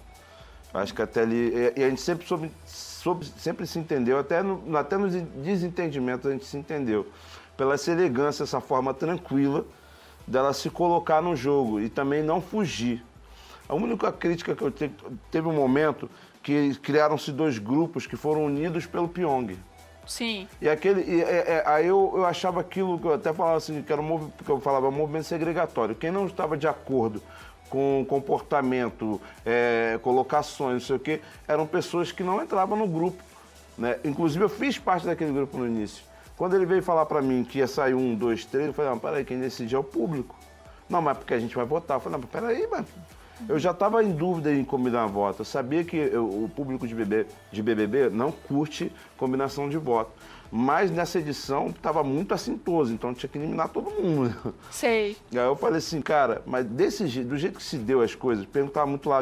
Acho 0.75 0.93
que 0.93 1.01
até 1.01 1.21
ali. 1.21 1.53
E 1.75 1.83
a 1.83 1.89
gente 1.89 2.01
sempre, 2.01 2.27
soube, 2.27 2.51
soube, 2.65 3.25
sempre 3.37 3.65
se 3.65 3.79
entendeu, 3.79 4.19
até, 4.19 4.43
no, 4.43 4.77
até 4.77 4.97
nos 4.97 5.13
desentendimentos 5.13 6.29
a 6.29 6.33
gente 6.33 6.45
se 6.45 6.57
entendeu. 6.57 7.07
Pela 7.55 7.75
essa 7.75 7.91
elegância, 7.91 8.43
essa 8.43 8.59
forma 8.59 8.93
tranquila 8.93 9.65
dela 10.27 10.51
se 10.53 10.69
colocar 10.69 11.21
no 11.21 11.35
jogo 11.35 11.79
e 11.79 11.87
também 11.87 12.21
não 12.21 12.41
fugir. 12.41 13.01
A 13.69 13.73
única 13.73 14.11
crítica 14.11 14.53
que 14.53 14.61
eu 14.61 14.69
te, 14.69 14.91
teve 15.31 15.47
um 15.47 15.53
momento 15.53 16.09
que 16.43 16.75
criaram-se 16.75 17.31
dois 17.31 17.57
grupos 17.57 18.05
que 18.05 18.17
foram 18.17 18.45
unidos 18.45 18.85
pelo 18.85 19.07
Pyong. 19.07 19.57
Sim. 20.05 20.47
E 20.61 20.67
aquele. 20.67 21.01
E, 21.01 21.23
é, 21.23 21.37
é, 21.47 21.63
aí 21.65 21.87
eu, 21.87 22.13
eu 22.15 22.25
achava 22.25 22.59
aquilo 22.59 22.99
que 22.99 23.05
eu 23.05 23.13
até 23.13 23.33
falava 23.33 23.57
assim, 23.57 23.81
que 23.81 23.91
era 23.91 24.01
um, 24.01 24.29
que 24.29 24.49
eu 24.49 24.59
falava, 24.59 24.89
um 24.89 24.91
movimento 24.91 25.23
segregatório. 25.23 25.95
Quem 25.95 26.11
não 26.11 26.27
estava 26.27 26.57
de 26.57 26.67
acordo 26.67 27.21
com 27.69 28.05
comportamento, 28.07 29.19
é, 29.45 29.99
colocações, 30.01 30.73
não 30.73 30.79
sei 30.79 30.95
o 30.95 30.99
quê, 30.99 31.21
eram 31.47 31.65
pessoas 31.65 32.11
que 32.11 32.23
não 32.23 32.41
entravam 32.41 32.77
no 32.77 32.87
grupo. 32.87 33.21
Né? 33.77 33.99
Inclusive, 34.03 34.43
eu 34.43 34.49
fiz 34.49 34.77
parte 34.77 35.05
daquele 35.05 35.31
grupo 35.31 35.57
no 35.57 35.67
início. 35.67 36.03
Quando 36.37 36.55
ele 36.55 36.65
veio 36.65 36.83
falar 36.83 37.05
para 37.05 37.21
mim 37.21 37.43
que 37.43 37.59
ia 37.59 37.67
sair 37.67 37.93
um, 37.93 38.13
dois, 38.13 38.45
três, 38.45 38.67
eu 38.67 38.73
falei, 38.73 38.91
não, 38.91 38.99
peraí, 38.99 39.25
quem 39.25 39.39
decide 39.39 39.75
é 39.75 39.77
o 39.77 39.83
público. 39.83 40.35
Não, 40.89 41.01
mas 41.01 41.17
porque 41.17 41.33
a 41.33 41.39
gente 41.39 41.55
vai 41.55 41.65
votar. 41.65 41.97
Eu 41.97 42.01
falei, 42.01 42.19
não, 42.19 42.27
peraí, 42.27 42.67
mas... 42.69 42.85
Eu 43.49 43.59
já 43.59 43.71
estava 43.71 44.01
em 44.01 44.13
dúvida 44.13 44.53
em 44.53 44.63
combinar 44.63 45.07
voto. 45.07 45.41
Eu 45.41 45.45
sabia 45.45 45.83
que 45.83 45.97
eu, 45.97 46.25
o 46.25 46.49
público 46.49 46.87
de, 46.87 46.95
de 47.51 47.61
BBB 47.61 48.09
não 48.09 48.31
curte 48.31 48.89
combinação 49.17 49.67
de 49.67 49.77
voto. 49.77 50.11
Mas 50.57 50.89
nessa 50.89 51.19
edição 51.19 51.67
estava 51.67 52.01
muito 52.01 52.33
assintoso, 52.33 52.93
então 52.93 53.13
tinha 53.13 53.29
que 53.29 53.37
eliminar 53.37 53.67
todo 53.67 53.91
mundo. 53.91 54.55
Sei. 54.71 55.17
E 55.29 55.37
aí 55.37 55.45
eu 55.45 55.55
falei 55.57 55.79
assim, 55.79 56.01
cara, 56.01 56.41
mas 56.45 56.65
desse 56.65 57.07
jeito, 57.07 57.27
do 57.27 57.37
jeito 57.37 57.57
que 57.57 57.63
se 57.63 57.75
deu 57.77 58.01
as 58.01 58.15
coisas, 58.15 58.45
perguntava 58.45 58.87
muito 58.87 59.09
lá, 59.09 59.17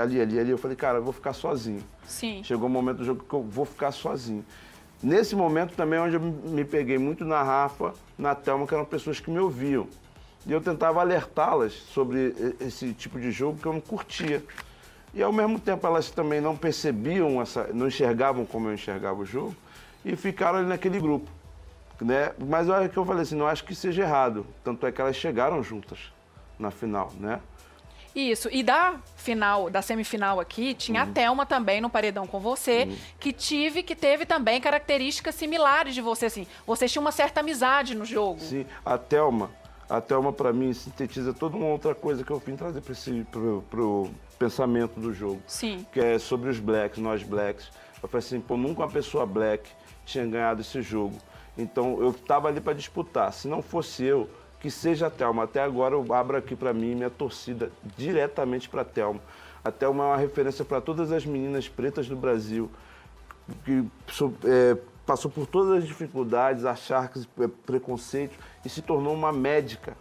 ali, 0.00 0.20
ali, 0.20 0.38
ali, 0.38 0.50
eu 0.50 0.56
falei, 0.56 0.76
cara, 0.76 0.98
eu 0.98 1.02
vou 1.02 1.12
ficar 1.12 1.32
sozinho. 1.32 1.82
Sim. 2.06 2.44
Chegou 2.44 2.68
o 2.68 2.70
um 2.70 2.72
momento 2.72 2.98
do 2.98 3.04
jogo 3.04 3.24
que 3.28 3.34
eu 3.34 3.42
vou 3.42 3.64
ficar 3.64 3.90
sozinho. 3.90 4.44
Nesse 5.02 5.34
momento 5.34 5.74
também 5.74 5.98
é 5.98 6.02
onde 6.02 6.14
eu 6.14 6.20
me 6.20 6.64
peguei 6.64 6.96
muito 6.96 7.24
na 7.24 7.42
Rafa, 7.42 7.92
na 8.16 8.32
Thelma, 8.32 8.64
que 8.64 8.72
eram 8.72 8.84
pessoas 8.84 9.18
que 9.18 9.32
me 9.32 9.40
ouviam. 9.40 9.88
E 10.46 10.52
eu 10.52 10.60
tentava 10.60 11.00
alertá-las 11.00 11.72
sobre 11.72 12.36
esse 12.60 12.92
tipo 12.92 13.18
de 13.18 13.32
jogo 13.32 13.58
que 13.58 13.66
eu 13.66 13.72
não 13.72 13.80
curtia. 13.80 14.44
E 15.12 15.24
ao 15.24 15.32
mesmo 15.32 15.58
tempo 15.58 15.84
elas 15.88 16.08
também 16.08 16.40
não 16.40 16.56
percebiam, 16.56 17.42
essa, 17.42 17.68
não 17.74 17.88
enxergavam 17.88 18.46
como 18.46 18.68
eu 18.68 18.74
enxergava 18.74 19.20
o 19.20 19.26
jogo 19.26 19.56
e 20.04 20.16
ficaram 20.16 20.58
ali 20.58 20.68
naquele 20.68 21.00
grupo. 21.00 21.30
Né? 22.00 22.32
Mas 22.38 22.68
olha 22.68 22.88
que 22.88 22.96
eu 22.96 23.04
falei 23.04 23.22
assim, 23.22 23.36
não 23.36 23.46
acho 23.46 23.64
que 23.64 23.74
seja 23.74 24.02
errado. 24.02 24.46
Tanto 24.64 24.86
é 24.86 24.92
que 24.92 25.00
elas 25.00 25.16
chegaram 25.16 25.62
juntas 25.62 26.12
na 26.58 26.70
final, 26.70 27.12
né? 27.18 27.40
Isso. 28.14 28.48
E 28.52 28.62
da 28.62 28.96
final, 29.16 29.70
da 29.70 29.80
semifinal 29.80 30.38
aqui, 30.38 30.74
tinha 30.74 31.02
uhum. 31.02 31.10
a 31.10 31.12
Thelma 31.12 31.46
também 31.46 31.80
no 31.80 31.88
paredão 31.88 32.26
com 32.26 32.38
você, 32.40 32.84
uhum. 32.84 32.96
que 33.18 33.32
tive, 33.32 33.82
que 33.82 33.94
teve 33.94 34.26
também 34.26 34.60
características 34.60 35.34
similares 35.34 35.94
de 35.94 36.02
você, 36.02 36.26
assim. 36.26 36.46
Vocês 36.66 36.92
tinham 36.92 37.02
uma 37.02 37.12
certa 37.12 37.40
amizade 37.40 37.94
no 37.94 38.04
jogo. 38.04 38.40
Sim, 38.40 38.66
a 38.84 38.98
Thelma, 38.98 39.50
a 39.88 40.00
Thelma 40.00 40.32
para 40.32 40.52
mim 40.52 40.72
sintetiza 40.74 41.32
toda 41.32 41.56
uma 41.56 41.66
outra 41.66 41.94
coisa 41.94 42.22
que 42.22 42.30
eu 42.30 42.38
vim 42.38 42.54
trazer 42.54 42.82
para 42.82 42.92
esse 42.92 43.26
pro, 43.30 43.64
pro 43.70 44.10
pensamento 44.38 45.00
do 45.00 45.14
jogo. 45.14 45.40
Sim. 45.46 45.86
Que 45.90 46.00
é 46.00 46.18
sobre 46.18 46.50
os 46.50 46.58
blacks, 46.58 46.98
nós 46.98 47.22
blacks. 47.22 47.70
Eu 48.02 48.08
falei 48.08 48.26
assim, 48.26 48.40
pô, 48.40 48.56
nunca 48.56 48.82
uma 48.82 48.90
pessoa 48.90 49.24
black 49.24 49.70
tinha 50.04 50.26
ganhado 50.26 50.60
esse 50.60 50.80
jogo. 50.82 51.16
Então 51.56 52.00
eu 52.00 52.10
estava 52.10 52.48
ali 52.48 52.60
para 52.60 52.72
disputar. 52.72 53.32
Se 53.32 53.48
não 53.48 53.62
fosse 53.62 54.04
eu, 54.04 54.28
que 54.62 54.70
seja 54.70 55.08
a 55.08 55.10
Thelma. 55.10 55.42
Até 55.42 55.60
agora 55.60 55.96
eu 55.96 56.14
abro 56.14 56.36
aqui 56.36 56.54
para 56.54 56.72
mim 56.72 56.94
minha 56.94 57.10
torcida 57.10 57.70
diretamente 57.96 58.68
para 58.68 58.82
a 58.82 58.84
Thelma. 58.84 59.20
A 59.64 59.72
Thelma 59.72 60.04
é 60.04 60.06
uma 60.06 60.16
referência 60.16 60.64
para 60.64 60.80
todas 60.80 61.10
as 61.10 61.26
meninas 61.26 61.68
pretas 61.68 62.08
do 62.08 62.14
Brasil, 62.14 62.70
que 63.64 63.84
é, 64.44 64.76
passou 65.04 65.28
por 65.28 65.46
todas 65.46 65.78
as 65.78 65.86
dificuldades, 65.86 66.64
acharques, 66.64 67.28
é, 67.40 67.48
preconceitos 67.66 68.36
e 68.64 68.68
se 68.68 68.80
tornou 68.82 69.12
uma 69.12 69.32
médica. 69.32 69.96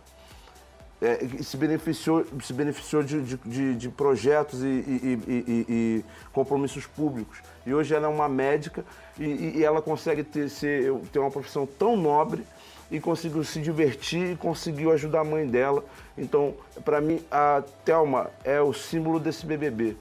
É, 1.02 1.18
se 1.42 1.58
beneficiou, 1.58 2.24
se 2.44 2.54
beneficiou 2.54 3.02
de, 3.02 3.38
de, 3.38 3.76
de 3.76 3.90
projetos 3.90 4.62
e, 4.62 4.68
e, 4.68 5.20
e, 5.28 5.66
e, 5.68 6.06
compromissos 6.32 6.86
públicos. 6.86 7.42
E 7.66 7.74
hoje 7.74 7.94
ela 7.94 8.08
é 8.08 8.10
uma 8.10 8.28
médica 8.28 8.84
e, 9.20 9.64
ela 9.64 9.82
consegue 9.82 10.24
ter, 10.24 10.50
ser, 10.50 10.92
ter 11.12 11.20
uma 11.20 11.30
profissão 11.30 11.66
tão 11.66 11.96
nobre 11.96 12.44
e 12.90 13.00
conseguiu 13.00 13.44
se 13.44 13.60
divertir 13.60 14.34
e 14.34 14.36
conseguiu 14.36 14.92
ajudar 14.92 15.22
a 15.22 15.24
mãe 15.24 15.48
dela. 15.48 15.84
Então, 16.18 16.56
para 16.84 17.00
mim, 17.00 17.22
a 17.32 17.64
Thelma 17.86 18.30
é 18.44 18.60
o 18.60 18.74
símbolo 18.74 19.20
desse 19.20 19.46
BBB. 19.46 19.96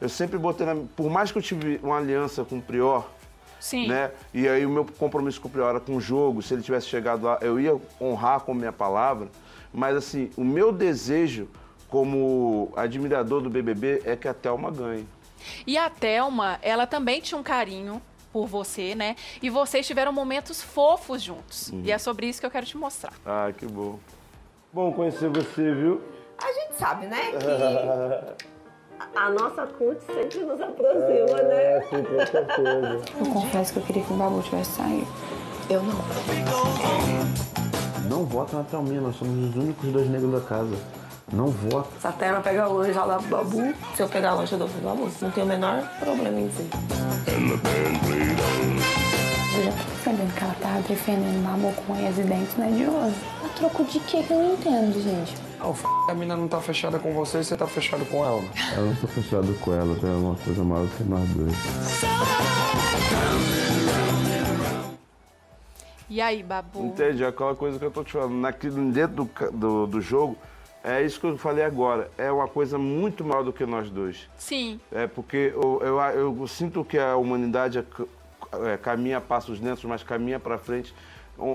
Eu 0.00 0.08
sempre 0.08 0.38
botei, 0.38 0.66
na, 0.66 0.76
por 0.96 1.10
mais 1.10 1.30
que 1.30 1.38
eu 1.38 1.42
tive 1.42 1.78
uma 1.82 1.98
aliança 1.98 2.44
com 2.44 2.58
o 2.58 2.62
Prior, 2.62 3.08
Sim. 3.62 3.86
Né? 3.86 4.10
E 4.34 4.48
aí 4.48 4.66
o 4.66 4.68
meu 4.68 4.84
compromisso 4.84 5.40
com 5.40 5.46
o 5.46 5.50
Prior 5.50 5.68
era 5.68 5.78
com 5.78 5.94
o 5.94 6.00
jogo, 6.00 6.42
se 6.42 6.52
ele 6.52 6.62
tivesse 6.62 6.88
chegado 6.88 7.22
lá, 7.22 7.38
eu 7.40 7.60
ia 7.60 7.80
honrar 8.00 8.40
com 8.40 8.52
minha 8.52 8.72
palavra. 8.72 9.28
Mas 9.72 9.96
assim, 9.96 10.30
o 10.36 10.42
meu 10.42 10.72
desejo 10.72 11.48
como 11.88 12.72
admirador 12.74 13.40
do 13.40 13.48
BBB 13.48 14.02
é 14.04 14.16
que 14.16 14.26
a 14.26 14.34
Thelma 14.34 14.68
ganhe. 14.68 15.06
E 15.66 15.76
a 15.78 15.88
Thelma, 15.88 16.58
ela 16.62 16.86
também 16.86 17.20
tinha 17.20 17.38
um 17.38 17.42
carinho 17.42 18.00
por 18.32 18.46
você, 18.46 18.94
né? 18.94 19.16
E 19.42 19.50
vocês 19.50 19.86
tiveram 19.86 20.12
momentos 20.12 20.62
fofos 20.62 21.22
juntos. 21.22 21.68
Uhum. 21.68 21.82
E 21.84 21.92
é 21.92 21.98
sobre 21.98 22.26
isso 22.26 22.40
que 22.40 22.46
eu 22.46 22.50
quero 22.50 22.66
te 22.66 22.76
mostrar. 22.76 23.12
Ah, 23.26 23.52
que 23.56 23.66
bom. 23.66 23.98
Bom 24.72 24.92
conhecer 24.92 25.28
você, 25.28 25.74
viu? 25.74 26.00
A 26.42 26.52
gente 26.52 26.74
sabe, 26.76 27.06
né? 27.06 27.20
Que 27.32 28.42
a 29.14 29.30
nossa 29.30 29.66
CUT 29.66 30.00
sempre 30.02 30.40
nos 30.40 30.60
aproxima, 30.60 31.38
é, 31.38 31.44
né? 31.44 31.80
Sim, 31.82 32.04
com 32.04 32.26
certeza. 32.26 33.00
Eu 33.18 33.26
confesso 33.32 33.72
que 33.72 33.78
eu 33.78 33.82
queria 33.82 34.02
que 34.02 34.12
o 34.12 34.16
Babu 34.16 34.42
tivesse 34.42 34.70
saído. 34.72 35.06
Eu 35.68 35.82
não. 35.82 35.94
Não 38.08 38.24
vota 38.24 38.56
na 38.56 38.64
Thelminha, 38.64 39.00
nós 39.00 39.16
somos 39.16 39.50
os 39.50 39.56
únicos 39.56 39.90
dois 39.90 40.08
negros 40.08 40.32
da 40.32 40.40
casa. 40.40 40.76
Não 41.32 41.46
vota. 41.46 41.88
Se 41.98 42.06
a 42.06 42.12
Terra 42.12 42.40
pega 42.40 42.68
o 42.68 42.78
anjo, 42.78 42.98
ela 42.98 43.14
dá 43.14 43.18
pro 43.18 43.28
Babu. 43.28 43.74
Se 43.96 44.02
eu 44.02 44.08
pegar 44.08 44.30
a 44.30 44.34
lanche, 44.34 44.52
eu 44.52 44.58
dou 44.58 44.68
pro 44.68 44.80
Babu. 44.82 45.10
Não 45.22 45.30
tem 45.30 45.42
o 45.42 45.46
menor 45.46 45.82
problema 45.98 46.38
em 46.38 46.48
dizer. 46.48 46.68
Eu 49.56 49.64
já 49.64 49.70
tô 49.72 49.84
percebendo 49.84 50.34
que 50.34 50.44
ela 50.44 50.54
tava 50.60 50.80
defendendo 50.82 51.38
o 51.38 51.42
Babu 51.42 51.72
com 51.82 51.92
unhas 51.94 52.18
e 52.18 52.22
dentes, 52.22 52.58
é 52.58 52.70
de 52.70 52.86
hoje. 52.86 53.16
A 53.44 53.48
troco 53.48 53.84
de 53.84 54.00
quê 54.00 54.22
que 54.22 54.30
eu 54.30 54.38
não 54.42 54.52
entendo, 54.52 55.02
gente? 55.02 55.34
Ah, 55.58 55.68
o 55.68 55.72
f... 55.72 55.86
a 56.10 56.14
mina 56.14 56.36
não 56.36 56.48
tá 56.48 56.60
fechada 56.60 56.98
com 56.98 57.14
você 57.14 57.38
e 57.38 57.44
você 57.44 57.56
tá 57.56 57.66
fechado 57.66 58.04
com 58.04 58.22
ela. 58.24 58.42
Eu 58.76 58.84
não 58.84 58.94
tô 58.96 59.06
fechado 59.06 59.54
com 59.60 59.72
ela, 59.72 59.96
tem 59.96 60.10
uma 60.10 60.34
coisa 60.34 60.62
maior 60.62 60.86
que 60.88 61.04
nós 61.04 61.26
dois. 61.30 61.54
E 66.10 66.20
aí, 66.20 66.42
Babu? 66.42 66.84
Entende? 66.84 67.24
É 67.24 67.28
aquela 67.28 67.54
coisa 67.54 67.78
que 67.78 67.86
eu 67.86 67.90
tô 67.90 68.04
te 68.04 68.12
falando. 68.12 68.34
Naquilo, 68.34 68.92
dentro 68.92 69.24
do, 69.24 69.50
do, 69.50 69.86
do 69.86 70.00
jogo, 70.02 70.36
é 70.84 71.02
isso 71.02 71.20
que 71.20 71.26
eu 71.26 71.38
falei 71.38 71.64
agora. 71.64 72.10
É 72.18 72.30
uma 72.30 72.48
coisa 72.48 72.76
muito 72.76 73.24
maior 73.24 73.42
do 73.42 73.52
que 73.52 73.64
nós 73.64 73.88
dois. 73.88 74.28
Sim. 74.36 74.80
É 74.90 75.06
porque 75.06 75.52
eu, 75.54 75.80
eu, 75.82 76.00
eu 76.00 76.46
sinto 76.46 76.84
que 76.84 76.98
a 76.98 77.16
humanidade 77.16 77.78
é, 77.78 77.84
é, 78.72 78.76
caminha 78.76 79.20
passos 79.20 79.60
lentos, 79.60 79.84
mas 79.84 80.02
caminha 80.02 80.40
para 80.40 80.58
frente 80.58 80.94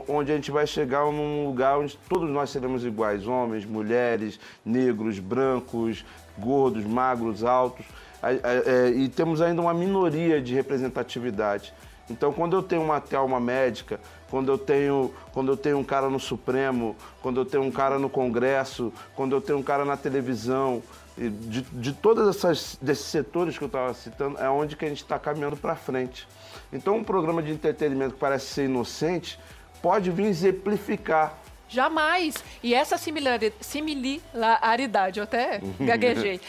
onde 0.08 0.32
a 0.32 0.36
gente 0.36 0.52
vai 0.52 0.66
chegar 0.66 1.06
num 1.06 1.46
lugar 1.46 1.78
onde 1.78 1.98
todos 2.10 2.30
nós 2.30 2.50
seremos 2.50 2.84
iguais, 2.84 3.28
homens, 3.28 3.64
mulheres, 3.64 4.40
negros, 4.66 5.20
brancos, 5.20 6.04
gordos, 6.38 6.84
magros, 6.84 7.44
altos, 7.44 7.86
é, 8.22 8.90
e 8.90 9.08
temos 9.08 9.42
ainda 9.42 9.62
uma 9.62 9.74
minoria 9.74 10.42
de 10.42 10.54
representatividade. 10.54 11.74
Então, 12.10 12.34
quando 12.34 12.56
eu 12.56 12.64
tenho 12.64 12.82
uma 12.82 13.00
Thelma 13.00 13.40
médica, 13.40 14.00
quando 14.30 14.52
eu 14.52 14.58
tenho, 14.58 15.14
quando 15.34 15.52
eu 15.52 15.58
tenho 15.58 15.78
um 15.78 15.84
cara 15.84 16.10
no 16.10 16.20
Supremo, 16.20 16.96
quando 17.22 17.40
eu 17.40 17.46
tenho 17.46 17.64
um 17.64 17.72
cara 17.72 17.98
no 17.98 18.10
Congresso, 18.10 18.92
quando 19.16 19.36
eu 19.36 19.42
tenho 19.42 19.60
um 19.60 19.64
cara 19.64 19.86
na 19.86 19.96
televisão, 19.98 20.84
de, 21.18 21.62
de 21.62 21.94
todos 21.94 22.28
essas, 22.28 22.78
desses 22.82 23.06
setores 23.06 23.58
que 23.58 23.64
eu 23.64 23.68
estava 23.68 23.94
citando, 23.94 24.38
é 24.38 24.50
onde 24.50 24.76
que 24.76 24.86
a 24.86 24.90
gente 24.90 25.02
está 25.02 25.18
caminhando 25.18 25.58
para 25.58 25.76
frente. 25.76 26.28
Então, 26.72 26.98
um 26.98 27.04
programa 27.04 27.42
de 27.42 27.52
entretenimento 27.52 28.14
que 28.14 28.20
parece 28.20 28.48
ser 28.48 28.66
inocente 28.66 29.40
pode 29.82 30.12
vir 30.12 30.26
exemplificar 30.26 31.38
Jamais. 31.70 32.36
E 32.64 32.74
essa 32.74 32.98
similari- 32.98 33.54
similaridade, 33.60 35.20
eu 35.20 35.24
até 35.24 35.60
gaguejei, 35.80 36.40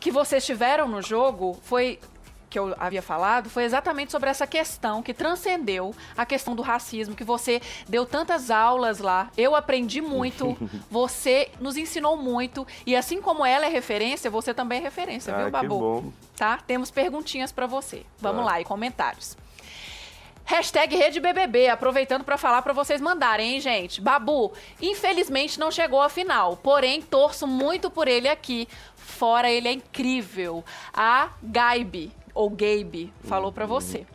que 0.00 0.10
vocês 0.10 0.44
tiveram 0.44 0.88
no 0.88 1.02
jogo 1.02 1.58
foi 1.62 1.98
que 2.54 2.58
eu 2.60 2.72
havia 2.78 3.02
falado 3.02 3.50
foi 3.50 3.64
exatamente 3.64 4.12
sobre 4.12 4.30
essa 4.30 4.46
questão 4.46 5.02
que 5.02 5.12
transcendeu 5.12 5.92
a 6.16 6.24
questão 6.24 6.54
do 6.54 6.62
racismo, 6.62 7.12
que 7.16 7.24
você 7.24 7.60
deu 7.88 8.06
tantas 8.06 8.48
aulas 8.48 9.00
lá. 9.00 9.28
Eu 9.36 9.56
aprendi 9.56 10.00
muito, 10.00 10.56
você 10.88 11.50
nos 11.60 11.76
ensinou 11.76 12.16
muito 12.16 12.64
e 12.86 12.94
assim 12.94 13.20
como 13.20 13.44
ela 13.44 13.66
é 13.66 13.68
referência, 13.68 14.30
você 14.30 14.54
também 14.54 14.78
é 14.78 14.82
referência, 14.82 15.34
Ah, 15.34 15.38
viu, 15.38 15.50
Babu? 15.50 15.78
bom. 15.80 16.12
Tá? 16.36 16.58
Temos 16.64 16.92
perguntinhas 16.92 17.50
pra 17.50 17.66
você. 17.66 18.06
Vamos 18.20 18.44
Tá. 18.44 18.52
lá, 18.52 18.60
e 18.60 18.64
comentários. 18.64 19.36
Hashtag 20.44 20.94
Rede 20.94 21.18
BBB, 21.18 21.68
aproveitando 21.70 22.22
pra 22.22 22.36
falar 22.38 22.62
pra 22.62 22.72
vocês 22.72 23.00
mandarem, 23.00 23.54
hein, 23.54 23.60
gente? 23.60 24.00
Babu, 24.00 24.52
infelizmente 24.80 25.58
não 25.58 25.72
chegou 25.72 26.00
à 26.02 26.08
final, 26.08 26.56
porém 26.58 27.02
torço 27.02 27.46
muito 27.48 27.90
por 27.90 28.06
ele 28.06 28.28
aqui. 28.28 28.68
Fora 28.94 29.50
ele 29.50 29.66
é 29.68 29.72
incrível. 29.72 30.62
A 30.92 31.30
Gaibe, 31.42 32.12
ou 32.34 32.50
Gabe, 32.50 33.12
falou 33.22 33.52
pra 33.52 33.64
você. 33.64 34.06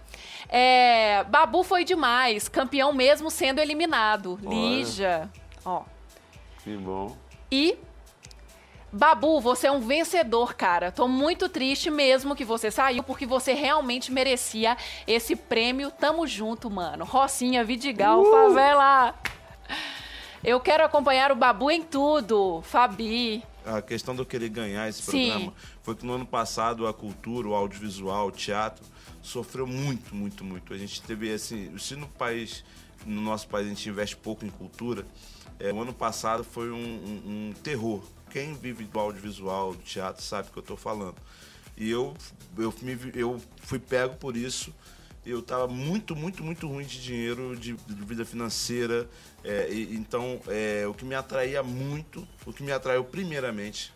É, 0.49 1.23
Babu 1.25 1.63
foi 1.63 1.83
demais, 1.83 2.49
campeão 2.49 2.91
mesmo 2.91 3.31
sendo 3.31 3.59
eliminado. 3.59 4.39
Olha. 4.43 4.49
Lígia, 4.49 5.29
ó. 5.63 5.83
Que 6.63 6.75
bom. 6.75 7.15
E 7.51 7.77
Babu, 8.91 9.39
você 9.39 9.67
é 9.67 9.71
um 9.71 9.79
vencedor, 9.79 10.55
cara. 10.55 10.91
Tô 10.91 11.07
muito 11.07 11.47
triste 11.47 11.91
mesmo 11.91 12.35
que 12.35 12.43
você 12.43 12.71
saiu, 12.71 13.03
porque 13.03 13.25
você 13.25 13.53
realmente 13.53 14.11
merecia 14.11 14.75
esse 15.05 15.35
prêmio. 15.35 15.91
Tamo 15.91 16.25
junto, 16.25 16.69
mano. 16.71 17.05
Rocinha, 17.05 17.63
Vidigal, 17.63 18.25
favela. 18.25 19.13
Eu 20.43 20.59
quero 20.59 20.83
acompanhar 20.83 21.31
o 21.31 21.35
Babu 21.35 21.69
em 21.69 21.83
tudo. 21.83 22.61
Fabi. 22.63 23.43
A 23.77 23.81
questão 23.83 24.15
do 24.15 24.25
querer 24.25 24.49
ganhar 24.49 24.89
esse 24.89 25.01
Sim. 25.03 25.11
programa 25.11 25.53
foi 25.83 25.95
que 25.95 26.05
no 26.05 26.13
ano 26.13 26.25
passado 26.25 26.87
a 26.87 26.93
cultura, 26.93 27.47
o 27.47 27.53
audiovisual, 27.53 28.27
o 28.27 28.31
teatro 28.31 28.83
sofreu 29.21 29.67
muito, 29.67 30.15
muito, 30.15 30.43
muito. 30.43 30.73
A 30.73 30.77
gente 30.77 31.01
teve 31.03 31.31
assim, 31.31 31.77
se 31.77 31.95
no 31.95 32.07
país, 32.07 32.63
no 33.05 33.21
nosso 33.21 33.47
país 33.47 33.67
a 33.67 33.69
gente 33.69 33.87
investe 33.87 34.15
pouco 34.15 34.43
em 34.43 34.49
cultura, 34.49 35.05
é, 35.59 35.71
o 35.71 35.81
ano 35.81 35.93
passado 35.93 36.43
foi 36.43 36.71
um, 36.71 36.75
um- 36.77 37.49
um 37.49 37.53
terror. 37.61 38.01
Quem 38.31 38.53
vive 38.55 38.85
do 38.85 38.99
audiovisual, 38.99 39.73
do 39.73 39.83
teatro, 39.83 40.23
sabe 40.23 40.49
o 40.49 40.51
que 40.51 40.57
eu 40.57 40.61
estou 40.61 40.77
falando. 40.77 41.15
E 41.77 41.89
eu, 41.89 42.15
eu, 42.57 42.73
me 42.81 42.97
eu 43.13 43.39
fui 43.61 43.77
pego 43.79 44.15
por 44.15 44.35
isso. 44.35 44.73
Eu 45.29 45.39
estava 45.39 45.67
muito, 45.67 46.15
muito, 46.15 46.43
muito 46.43 46.67
ruim 46.67 46.85
de 46.85 47.01
dinheiro, 47.01 47.55
de, 47.55 47.73
de 47.73 48.05
vida 48.05 48.25
financeira. 48.25 49.07
é, 49.43 49.69
e- 49.71 49.95
então, 49.95 50.41
é, 50.47 50.85
o 50.87 50.93
que 50.93 51.05
me 51.05 51.15
atraía 51.15 51.61
muito, 51.63 52.27
o 52.45 52.51
que 52.51 52.63
me 52.63 52.71
atraiu 52.71 53.03
primeiramente 53.03 53.93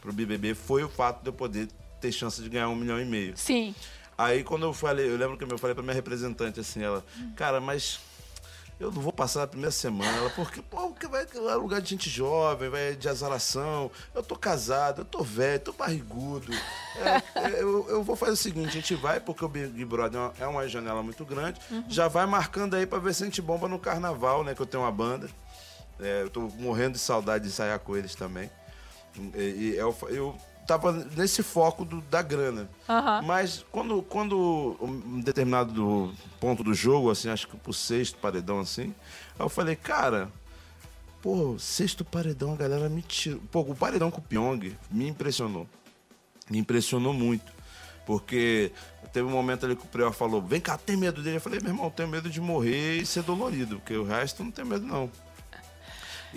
pro 0.00 0.12
BBB 0.12 0.54
foi 0.54 0.84
o 0.84 0.88
fato 0.88 1.22
de 1.22 1.28
eu 1.28 1.32
poder 1.32 1.68
ter 2.00 2.12
chance 2.12 2.40
de 2.42 2.48
ganhar 2.48 2.68
um 2.68 2.76
milhão 2.76 3.00
e 3.00 3.04
meio. 3.04 3.36
Sim. 3.36 3.74
Aí 4.18 4.44
quando 4.44 4.64
eu 4.64 4.72
falei, 4.72 5.08
eu 5.10 5.16
lembro 5.16 5.36
que 5.36 5.44
eu 5.44 5.58
falei 5.58 5.74
pra 5.74 5.82
minha 5.82 5.94
representante 5.94 6.60
assim, 6.60 6.82
ela, 6.82 7.04
cara, 7.34 7.60
mas 7.60 7.98
eu 8.78 8.92
não 8.92 9.00
vou 9.00 9.12
passar 9.12 9.44
a 9.44 9.46
primeira 9.46 9.70
semana, 9.70 10.10
ela, 10.18 10.30
porque, 10.30 10.60
pô, 10.60 10.94
vai 11.10 11.24
é 11.24 11.54
lugar 11.54 11.80
de 11.80 11.88
gente 11.88 12.10
jovem, 12.10 12.68
vai 12.68 12.94
de 12.94 13.08
azaração, 13.08 13.90
eu 14.14 14.22
tô 14.22 14.36
casado, 14.36 15.00
eu 15.00 15.04
tô 15.04 15.22
velho, 15.22 15.60
tô 15.60 15.72
barrigudo. 15.72 16.52
É, 16.96 17.40
é, 17.40 17.62
eu, 17.62 17.88
eu 17.88 18.02
vou 18.02 18.16
fazer 18.16 18.32
o 18.32 18.36
seguinte, 18.36 18.68
a 18.68 18.72
gente 18.72 18.94
vai, 18.94 19.18
porque 19.18 19.44
o 19.44 19.48
Big 19.48 19.84
Brother 19.84 20.20
é 20.20 20.24
uma, 20.24 20.34
é 20.40 20.46
uma 20.46 20.68
janela 20.68 21.02
muito 21.02 21.24
grande, 21.24 21.60
já 21.88 22.08
vai 22.08 22.26
marcando 22.26 22.74
aí 22.74 22.86
pra 22.86 22.98
ver 22.98 23.14
se 23.14 23.22
a 23.22 23.26
gente 23.26 23.40
bomba 23.40 23.66
no 23.68 23.78
carnaval, 23.78 24.44
né? 24.44 24.54
Que 24.54 24.60
eu 24.60 24.66
tenho 24.66 24.82
uma 24.82 24.92
banda. 24.92 25.28
É, 25.98 26.22
eu 26.22 26.28
tô 26.28 26.42
morrendo 26.58 26.92
de 26.92 26.98
saudade 26.98 27.44
de 27.44 27.50
ensaiar 27.50 27.78
com 27.78 27.96
eles 27.96 28.14
também. 28.14 28.50
E, 29.34 29.38
e 29.38 29.76
eu, 29.76 29.96
eu 30.08 30.36
tava 30.66 30.92
nesse 31.16 31.42
foco 31.42 31.84
do- 31.84 32.00
da 32.02 32.20
grana. 32.22 32.68
Aham. 32.88 33.22
Mas 33.22 33.64
quando, 33.70 34.02
quando 34.02 34.76
um 34.80 35.20
determinado 35.20 35.72
do- 35.72 36.12
ponto 36.40 36.62
do 36.64 36.74
jogo, 36.74 37.10
assim, 37.10 37.28
acho 37.28 37.46
que 37.48 37.56
pro 37.56 37.72
sexto 37.72 38.18
paredão, 38.18 38.60
assim, 38.60 38.94
eu 39.38 39.48
falei, 39.48 39.76
cara, 39.76 40.30
pô, 41.22 41.56
sexto 41.58 42.04
paredão, 42.04 42.52
a 42.52 42.56
galera 42.56 42.88
me 42.88 43.02
tirou. 43.02 43.40
Pô, 43.50 43.60
o 43.60 43.74
paredão 43.74 44.10
com 44.10 44.20
o 44.20 44.24
Pyong 44.24 44.76
me 44.90 45.08
impressionou. 45.08 45.66
Me 46.50 46.58
impressionou 46.58 47.12
muito. 47.12 47.52
Porque 48.04 48.70
teve 49.12 49.26
um 49.26 49.32
momento 49.32 49.66
ali 49.66 49.74
que 49.74 49.82
o 49.84 49.88
Prior 49.88 50.12
falou, 50.12 50.40
vem 50.40 50.60
cá, 50.60 50.78
tem 50.78 50.96
medo 50.96 51.22
dele? 51.22 51.36
Eu 51.36 51.40
falei, 51.40 51.58
meu 51.60 51.70
irmão, 51.70 51.90
tenho 51.90 52.08
medo 52.08 52.30
de 52.30 52.40
morrer 52.40 52.98
e 52.98 53.06
ser 53.06 53.22
dolorido, 53.24 53.76
porque 53.76 53.96
o 53.96 54.04
resto 54.04 54.44
não 54.44 54.50
tenho 54.52 54.68
medo, 54.68 54.86
não. 54.86 55.10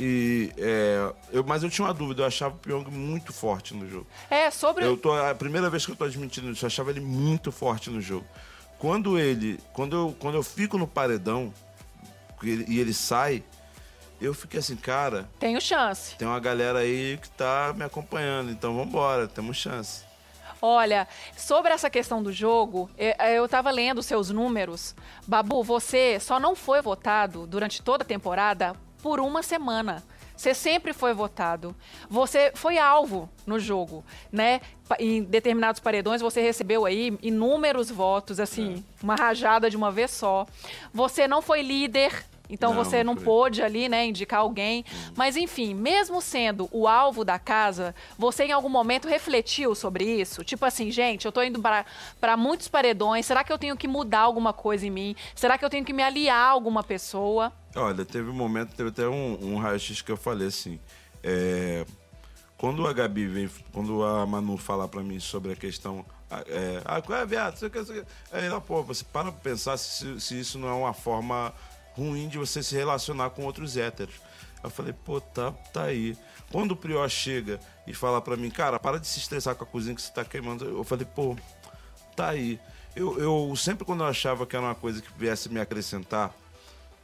E, 0.02 0.54
é, 0.58 1.12
eu, 1.30 1.44
mas 1.44 1.62
eu 1.62 1.70
tinha 1.70 1.86
uma 1.86 1.94
dúvida, 1.94 2.22
eu 2.22 2.26
achava 2.26 2.56
o 2.56 2.58
Pyong 2.58 2.90
muito 2.90 3.34
forte 3.34 3.74
no 3.74 3.86
jogo. 3.86 4.08
É, 4.30 4.50
sobre. 4.50 4.86
Eu 4.86 4.96
tô, 4.96 5.12
a 5.12 5.36
primeira 5.36 5.70
vez 5.70 5.86
que 5.86 5.92
eu 5.92 5.96
tô 5.96 6.06
admitindo 6.06 6.50
isso, 6.50 6.64
eu 6.64 6.68
achava 6.68 6.90
ele 6.90 7.02
muito 7.02 7.52
forte 7.52 7.90
no 7.90 8.00
jogo. 8.00 8.26
Quando 8.78 9.20
ele. 9.20 9.60
Quando 9.74 9.98
eu, 9.98 10.16
quando 10.18 10.36
eu 10.36 10.44
fico 10.44 10.78
no 10.78 10.88
paredão 10.88 11.54
e 12.42 12.80
ele, 12.80 12.94
sai, 12.94 13.44
eu 14.22 14.34
fiquei 14.34 14.62
assim, 14.62 14.78
cara, 14.78 15.30
Tenho 15.38 15.60
chance. 15.60 16.16
tem 16.16 16.26
uma 16.26 16.40
galera 16.40 16.80
aí 16.80 17.20
que 17.22 17.30
tá 17.32 17.74
me 17.76 17.84
acompanhando, 17.84 18.52
então 18.52 18.74
vambora, 18.74 19.28
temos 19.28 19.58
chance. 19.58 20.06
Olha, 20.62 21.10
sobre 21.36 21.74
essa 21.74 21.90
questão 21.90 22.24
do 22.24 22.32
jogo, 22.32 22.90
eh, 22.98 23.38
eu 23.38 23.50
tava 23.50 23.70
lendo 23.70 24.02
seus 24.02 24.30
números. 24.30 24.96
Babu, 25.28 25.62
você 25.62 26.18
só 26.22 26.40
não 26.40 26.56
foi 26.56 26.82
votado 26.82 27.46
durante 27.46 27.82
toda 27.82 28.04
a 28.04 28.08
temporada 28.08 28.74
por 29.02 29.20
uma 29.20 29.44
semana. 29.44 30.04
Você 30.36 30.54
sempre 30.54 30.94
foi 30.94 31.14
votado. 31.14 31.76
Você 32.10 32.54
foi 32.56 32.78
alvo 32.78 33.30
no 33.46 33.60
jogo, 33.60 34.06
né? 34.32 34.62
Em 34.98 35.22
determinados 35.22 35.82
paredões 35.82 36.22
você 36.22 36.42
recebeu 36.42 36.86
aí 36.86 37.18
inúmeros 37.22 37.92
votos, 37.92 38.40
assim, 38.40 38.82
uma 39.04 39.16
rajada 39.16 39.70
de 39.70 39.76
uma 39.76 39.92
vez 39.92 40.12
só. 40.12 40.48
Você 40.94 41.28
não 41.28 41.42
foi 41.42 41.62
líder. 41.62 42.26
Então 42.50 42.74
Não, 42.74 42.84
você 42.84 43.04
não 43.04 43.16
foi. 43.16 43.24
pôde 43.24 43.62
ali, 43.62 43.88
né, 43.88 44.06
indicar 44.06 44.40
alguém. 44.42 44.84
Mas 45.16 45.38
enfim, 45.38 45.74
mesmo 45.74 46.22
sendo 46.22 46.68
o 46.72 46.88
alvo 46.88 47.24
da 47.24 47.38
casa, 47.38 47.94
você 48.18 48.46
em 48.46 48.52
algum 48.52 48.70
momento 48.70 49.08
refletiu 49.08 49.76
sobre 49.76 50.04
isso? 50.04 50.44
Tipo 50.44 50.66
assim, 50.66 50.90
gente, 50.90 51.26
eu 51.26 51.32
tô 51.32 51.44
indo 51.44 51.62
para 51.62 51.86
para 52.20 52.36
muitos 52.36 52.68
paredões, 52.68 53.26
será 53.26 53.44
que 53.44 53.52
eu 53.54 53.58
tenho 53.58 53.78
que 53.78 53.88
mudar 53.88 54.22
alguma 54.22 54.52
coisa 54.54 54.88
em 54.88 54.90
mim? 54.90 55.16
Será 55.36 55.58
que 55.58 55.64
eu 55.66 55.70
tenho 55.70 55.86
que 55.86 55.94
me 55.94 56.02
aliar 56.04 56.38
a 56.38 56.50
alguma 56.50 56.84
pessoa? 56.84 57.52
Olha, 57.76 58.04
teve 58.04 58.30
um 58.30 58.34
momento, 58.34 58.76
teve 58.76 58.90
até 58.90 59.08
um, 59.08 59.38
um 59.54 59.58
raio-x 59.58 60.02
que 60.02 60.12
eu 60.12 60.18
falei 60.18 60.48
assim. 60.48 60.80
é, 61.24 61.86
quando 62.58 62.86
a 62.86 62.92
Gabi 62.92 63.26
vem, 63.26 63.50
quando 63.72 64.04
a 64.04 64.26
Manu 64.26 64.58
falar 64.58 64.90
pra 64.90 65.02
mim 65.02 65.18
sobre 65.20 65.54
a 65.54 65.56
questão. 65.56 66.06
ah, 66.30 66.44
É, 66.46 66.82
ah, 66.84 67.02
é, 67.16 67.26
viado? 67.26 67.56
Sei 67.58 67.70
o 67.70 67.72
que, 67.72 67.86
sei 67.86 68.00
o 68.00 68.04
que. 68.04 68.12
Aí 68.34 68.46
ela, 68.46 68.60
pô, 68.60 68.84
você 68.84 69.06
para 69.14 69.32
pra 69.32 69.40
pensar 69.42 69.78
se, 69.78 70.20
se 70.20 70.38
isso 70.38 70.60
não 70.60 70.68
é 70.68 70.74
uma 70.74 70.94
forma 70.94 71.54
ruim 72.00 72.28
de 72.28 72.38
você 72.38 72.64
se 72.64 72.76
relacionar 72.76 73.30
com 73.32 73.44
outros 73.44 73.78
héteros. 73.78 74.16
Eu 74.64 74.70
falei, 74.70 74.94
pô, 74.94 75.22
tá, 75.22 75.52
tá 75.74 75.84
aí. 75.84 76.18
Quando 76.52 76.72
o 76.72 76.76
Prior 76.76 77.08
chega 77.10 77.60
e 77.86 77.94
fala 77.94 78.22
pra 78.22 78.36
mim, 78.36 78.50
cara, 78.50 78.80
para 78.80 79.00
de 79.00 79.08
se 79.08 79.20
estressar 79.20 79.56
com 79.56 79.64
a 79.64 79.68
cozinha 79.68 79.96
que 79.96 80.02
você 80.02 80.12
tá 80.12 80.26
queimando, 80.26 80.66
eu 80.66 80.84
falei, 80.84 81.06
pô, 81.06 81.38
tá 82.16 82.30
aí. 82.30 82.60
Eu, 82.96 83.20
eu 83.20 83.56
sempre 83.56 83.86
quando 83.86 84.04
eu 84.04 84.08
achava 84.08 84.46
que 84.46 84.56
era 84.56 84.66
uma 84.66 84.76
coisa 84.76 85.02
que 85.02 85.08
viesse 85.18 85.50
me 85.50 85.60
acrescentar, 85.60 86.34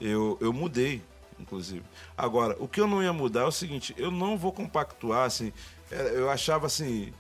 eu, 0.02 0.38
eu 0.42 0.52
mudei, 0.52 1.02
inclusive. 1.40 1.84
Agora, 2.18 2.56
o 2.60 2.68
que 2.68 2.82
eu 2.82 2.88
não 2.88 3.04
ia 3.04 3.14
mudar 3.14 3.42
é 3.42 3.46
o 3.46 3.52
seguinte, 3.52 3.94
eu 3.98 4.12
não 4.12 4.38
vou 4.38 4.52
compactuar, 4.52 5.26
assim, 5.26 5.54
é, 5.92 6.14
eu 6.16 6.30
achava 6.30 6.66
assim, 6.66 7.14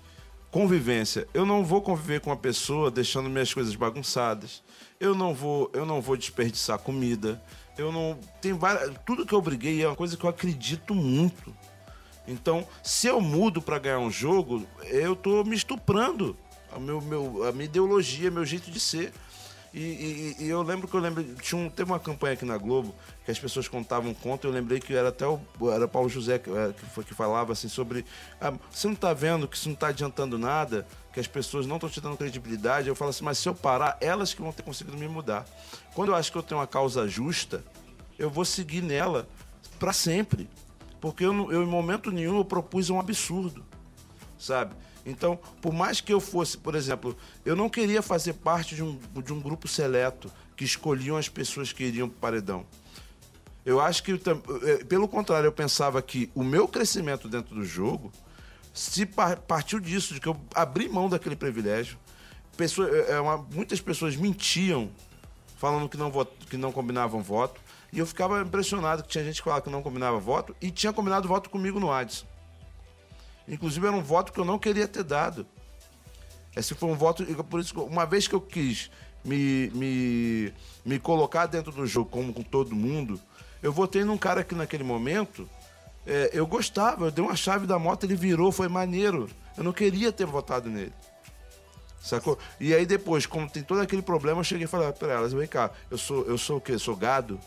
convivência. 0.55 1.27
Eu 1.33 1.45
não 1.45 1.63
vou 1.63 1.81
conviver 1.81 2.21
com 2.21 2.29
uma 2.29 2.38
pessoa 2.38 2.89
deixando 2.89 3.29
minhas 3.29 3.53
coisas 3.53 3.75
bagunçadas. 3.75 4.63
Eu 4.99 5.13
não 5.13 5.33
vou, 5.33 5.69
eu 5.73 5.85
não 5.85 6.01
vou 6.01 6.15
desperdiçar 6.15 6.79
comida. 6.79 7.41
Eu 7.77 7.91
não 7.91 8.17
tem 8.41 8.53
várias, 8.53 8.93
tudo 9.05 9.25
que 9.25 9.33
eu 9.33 9.41
briguei 9.41 9.83
é 9.83 9.88
uma 9.88 9.95
coisa 9.95 10.15
que 10.15 10.23
eu 10.23 10.29
acredito 10.29 10.95
muito. 10.95 11.53
Então, 12.27 12.67
se 12.81 13.07
eu 13.07 13.21
mudo 13.21 13.61
para 13.61 13.77
ganhar 13.79 13.99
um 13.99 14.09
jogo, 14.09 14.65
eu 14.83 15.15
tô 15.15 15.43
me 15.43 15.55
estuprando. 15.55 16.35
A, 16.71 16.79
meu, 16.79 17.01
meu, 17.01 17.43
a 17.43 17.51
minha 17.51 17.65
ideologia, 17.65 18.31
meu 18.31 18.45
jeito 18.45 18.71
de 18.71 18.79
ser. 18.79 19.13
E, 19.77 20.35
e- 20.39 20.43
e 20.45 20.49
eu 20.49 20.61
lembro 20.61 20.88
que 20.88 20.93
eu 20.95 21.01
lembro. 21.01 21.21
Tinha 21.35 21.61
um- 21.61 21.69
teve 21.69 21.91
uma 21.91 21.99
campanha 21.99 22.33
aqui 22.33 22.45
na 22.45 22.57
Globo 22.57 22.95
que 23.25 23.29
as 23.31 23.38
pessoas 23.38 23.67
contavam 23.67 24.13
conta. 24.13 24.47
Eu 24.47 24.51
lembrei 24.51 24.79
que 24.79 24.93
era 24.95 25.09
até 25.09 25.27
o 25.27 25.38
era 25.69 25.85
Paulo 25.85 26.07
José 26.07 26.39
que, 26.39 26.49
é, 26.49 26.71
que, 26.71 26.85
foi, 26.85 27.03
que 27.03 27.13
falava 27.13 27.51
assim 27.51 27.67
sobre. 27.67 28.05
ah, 28.39 28.53
você 28.71 28.88
não 28.88 28.95
tá 28.95 29.13
vendo 29.13 29.49
que 29.49 29.57
isso 29.57 29.67
não 29.67 29.75
tá 29.75 29.88
adiantando 29.88 30.38
nada, 30.38 30.88
que 31.11 31.19
as 31.19 31.27
pessoas 31.27 31.65
não 31.65 31.75
estão 31.75 31.89
te 31.89 31.99
dando 31.99 32.15
credibilidade. 32.15 32.88
Eu 32.88 32.95
falo 32.95 33.09
assim, 33.09 33.25
mas 33.25 33.38
se 33.38 33.49
eu 33.49 33.53
parar, 33.53 33.97
elas 33.99 34.33
que 34.33 34.41
vão 34.41 34.53
ter 34.53 34.63
conseguido 34.63 34.97
me 34.97 35.09
mudar. 35.09 35.45
Quando 35.93 36.09
eu 36.09 36.15
acho 36.15 36.31
que 36.31 36.38
eu 36.38 36.43
tenho 36.43 36.61
uma 36.61 36.67
causa 36.67 37.05
justa, 37.05 37.61
eu 38.17 38.29
vou 38.29 38.45
seguir 38.45 38.81
nela 38.81 39.27
para 39.77 39.91
sempre. 39.91 40.49
Porque 41.01 41.25
eu, 41.25 41.51
eu, 41.51 41.63
em 41.63 41.67
momento 41.67 42.11
nenhum, 42.11 42.38
eu 42.38 42.45
propus 42.45 42.89
um 42.89 42.97
absurdo 42.99 43.63
sabe? 44.38 44.73
Então, 45.05 45.37
por 45.61 45.71
mais 45.71 46.01
que 46.01 46.11
eu 46.11 46.19
fosse, 46.19 46.57
por 46.57 46.73
exemplo, 46.75 47.15
eu 47.45 47.55
não 47.55 47.69
queria 47.69 48.01
fazer 48.01 48.33
parte 48.33 48.73
de 48.75 48.81
um, 48.83 48.97
de 49.23 49.31
um 49.31 49.39
grupo 49.39 49.67
seleto 49.67 50.31
que 50.55 50.63
escolhiam 50.63 51.15
as 51.15 51.29
pessoas 51.29 51.71
que 51.71 51.83
iriam 51.83 52.07
para 52.09 52.15
o 52.17 52.19
paredão. 52.19 52.65
Eu 53.63 53.79
acho 53.79 54.01
que, 54.03 54.13
eh, 54.13 54.83
pelo 54.85 55.07
contrário, 55.07 55.47
eu 55.47 55.51
pensava 55.51 56.01
que 56.01 56.29
o 56.33 56.43
meu 56.43 56.67
crescimento 56.67 57.27
dentro 57.27 57.53
do 57.55 57.63
jogo 57.65 58.11
se 58.73 59.05
par- 59.05 59.37
partiu 59.37 59.79
disso, 59.79 60.13
de 60.13 60.19
que 60.19 60.27
eu 60.27 60.35
abri 60.53 60.89
mão 60.89 61.07
daquele 61.09 61.35
privilégio. 61.35 61.97
Pessoa- 62.57 62.89
eh, 62.89 63.19
uma- 63.19 63.37
muitas 63.37 63.79
pessoas 63.81 64.15
mentiam, 64.15 64.89
falando 65.57 65.87
que 65.89 65.97
não, 65.97 66.11
vot- 66.11 66.31
que 66.49 66.57
não 66.57 66.71
combinavam 66.71 67.21
voto, 67.21 67.59
e 67.91 67.99
eu 67.99 68.05
ficava 68.05 68.41
impressionado 68.41 69.03
que 69.03 69.09
tinha 69.09 69.23
gente 69.23 69.37
que 69.37 69.43
falava 69.43 69.61
que 69.61 69.69
não 69.69 69.81
combinava 69.81 70.17
voto 70.19 70.55
e 70.61 70.69
tinha 70.71 70.91
combinado 70.93 71.27
voto 71.27 71.49
comigo 71.49 71.79
no 71.79 71.91
Adson. 71.91 72.25
Inclusive, 73.47 73.86
era 73.88 73.95
um 73.95 74.01
voto 74.01 74.31
que 74.31 74.39
eu 74.39 74.45
não 74.45 74.58
queria 74.58 74.88
ter 74.88 75.03
dado. 75.03 75.45
Esse 76.55 76.73
foi 76.73 76.89
um 76.89 76.95
voto. 76.95 77.23
Por 77.43 77.60
isso, 77.60 77.79
uma 77.84 78.05
vez 78.05 78.27
que 78.27 78.36
eu 78.36 78.41
quis 78.41 78.89
me, 79.23 79.69
me, 79.73 80.53
me 80.86 80.99
colocar 80.99 81.45
dentro 81.45 81.71
do 81.71 81.86
jogo, 81.86 82.10
como 82.10 82.34
com 82.34 82.43
todo 82.43 82.75
mundo, 82.75 83.19
eu 83.62 83.71
votei 83.71 84.03
num 84.03 84.17
cara 84.17 84.43
que 84.43 84.55
naquele 84.55 84.84
momento 84.84 85.49
é, 86.05 86.29
eu 86.34 86.47
gostava. 86.47 87.05
Eu 87.05 87.12
dei 87.12 87.23
uma 87.23 87.36
chave 87.36 87.67
da 87.67 87.77
moto, 87.77 88.05
ele 88.05 88.15
virou, 88.15 88.51
foi 88.51 88.67
maneiro. 88.67 89.29
Eu 89.58 89.63
não 89.63 89.73
queria 89.73 90.12
ter 90.12 90.25
votado 90.25 90.69
nele. 90.69 90.93
Sacou? 91.99 92.38
E 92.60 92.73
aí 92.73 92.86
depois, 92.86 93.25
como 93.25 93.49
tem 93.49 93.63
todo 93.63 93.81
aquele 93.81 94.03
problema, 94.03 94.39
eu 94.39 94.43
cheguei 94.43 94.65
e 94.65 94.67
falei 94.67 94.91
pra 94.91 95.13
elas: 95.13 95.34
vem 95.34 95.47
cá, 95.47 95.71
eu 95.89 95.97
sou, 95.97 96.23
eu 96.25 96.38
sou 96.38 96.58
o 96.58 96.62
quê? 96.62 96.73
Eu 96.73 96.79
sou 96.79 96.95
gado? 96.95 97.39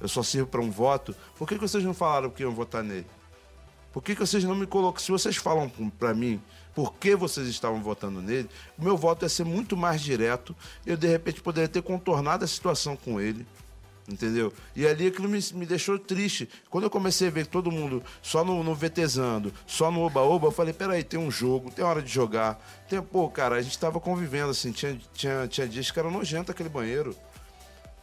Eu 0.00 0.08
só 0.08 0.22
sirvo 0.22 0.48
para 0.48 0.60
um 0.60 0.70
voto? 0.70 1.14
Por 1.36 1.46
que, 1.46 1.54
que 1.54 1.60
vocês 1.60 1.82
não 1.82 1.94
falaram 1.94 2.30
que 2.30 2.42
iam 2.42 2.52
votar 2.52 2.82
nele? 2.82 3.06
Por 3.92 4.02
que, 4.02 4.14
que 4.14 4.20
vocês 4.20 4.44
não 4.44 4.54
me 4.54 4.66
colocam? 4.66 5.00
Se 5.00 5.10
vocês 5.10 5.36
falam 5.36 5.70
para 5.98 6.14
mim 6.14 6.40
por 6.74 6.94
que 6.94 7.16
vocês 7.16 7.48
estavam 7.48 7.82
votando 7.82 8.22
nele, 8.22 8.48
o 8.78 8.84
meu 8.84 8.96
voto 8.96 9.24
ia 9.24 9.28
ser 9.28 9.44
muito 9.44 9.76
mais 9.76 10.00
direto. 10.00 10.54
Eu, 10.86 10.96
de 10.96 11.08
repente, 11.08 11.40
poderia 11.40 11.68
ter 11.68 11.82
contornado 11.82 12.44
a 12.44 12.48
situação 12.48 12.96
com 12.96 13.20
ele. 13.20 13.44
Entendeu? 14.08 14.50
E 14.74 14.86
ali 14.86 15.08
aquilo 15.08 15.28
me, 15.28 15.38
me 15.52 15.66
deixou 15.66 15.98
triste. 15.98 16.48
Quando 16.70 16.84
eu 16.84 16.90
comecei 16.90 17.28
a 17.28 17.30
ver 17.30 17.46
todo 17.46 17.70
mundo 17.70 18.02
só 18.22 18.42
no, 18.42 18.64
no 18.64 18.74
VTzando, 18.74 19.52
só 19.66 19.90
no 19.90 20.00
Oba-Oba, 20.00 20.46
eu 20.46 20.50
falei, 20.50 20.72
peraí, 20.72 21.04
tem 21.04 21.20
um 21.20 21.30
jogo, 21.30 21.70
tem 21.70 21.84
hora 21.84 22.00
de 22.00 22.10
jogar. 22.10 22.58
Tem, 22.88 23.02
pô, 23.02 23.28
cara, 23.28 23.56
a 23.56 23.60
gente 23.60 23.78
tava 23.78 24.00
convivendo, 24.00 24.50
assim, 24.50 24.72
tinha, 24.72 24.98
tinha, 25.12 25.46
tinha 25.46 25.68
dias 25.68 25.90
que 25.90 25.98
era 25.98 26.10
nojento 26.10 26.50
aquele 26.50 26.70
banheiro. 26.70 27.14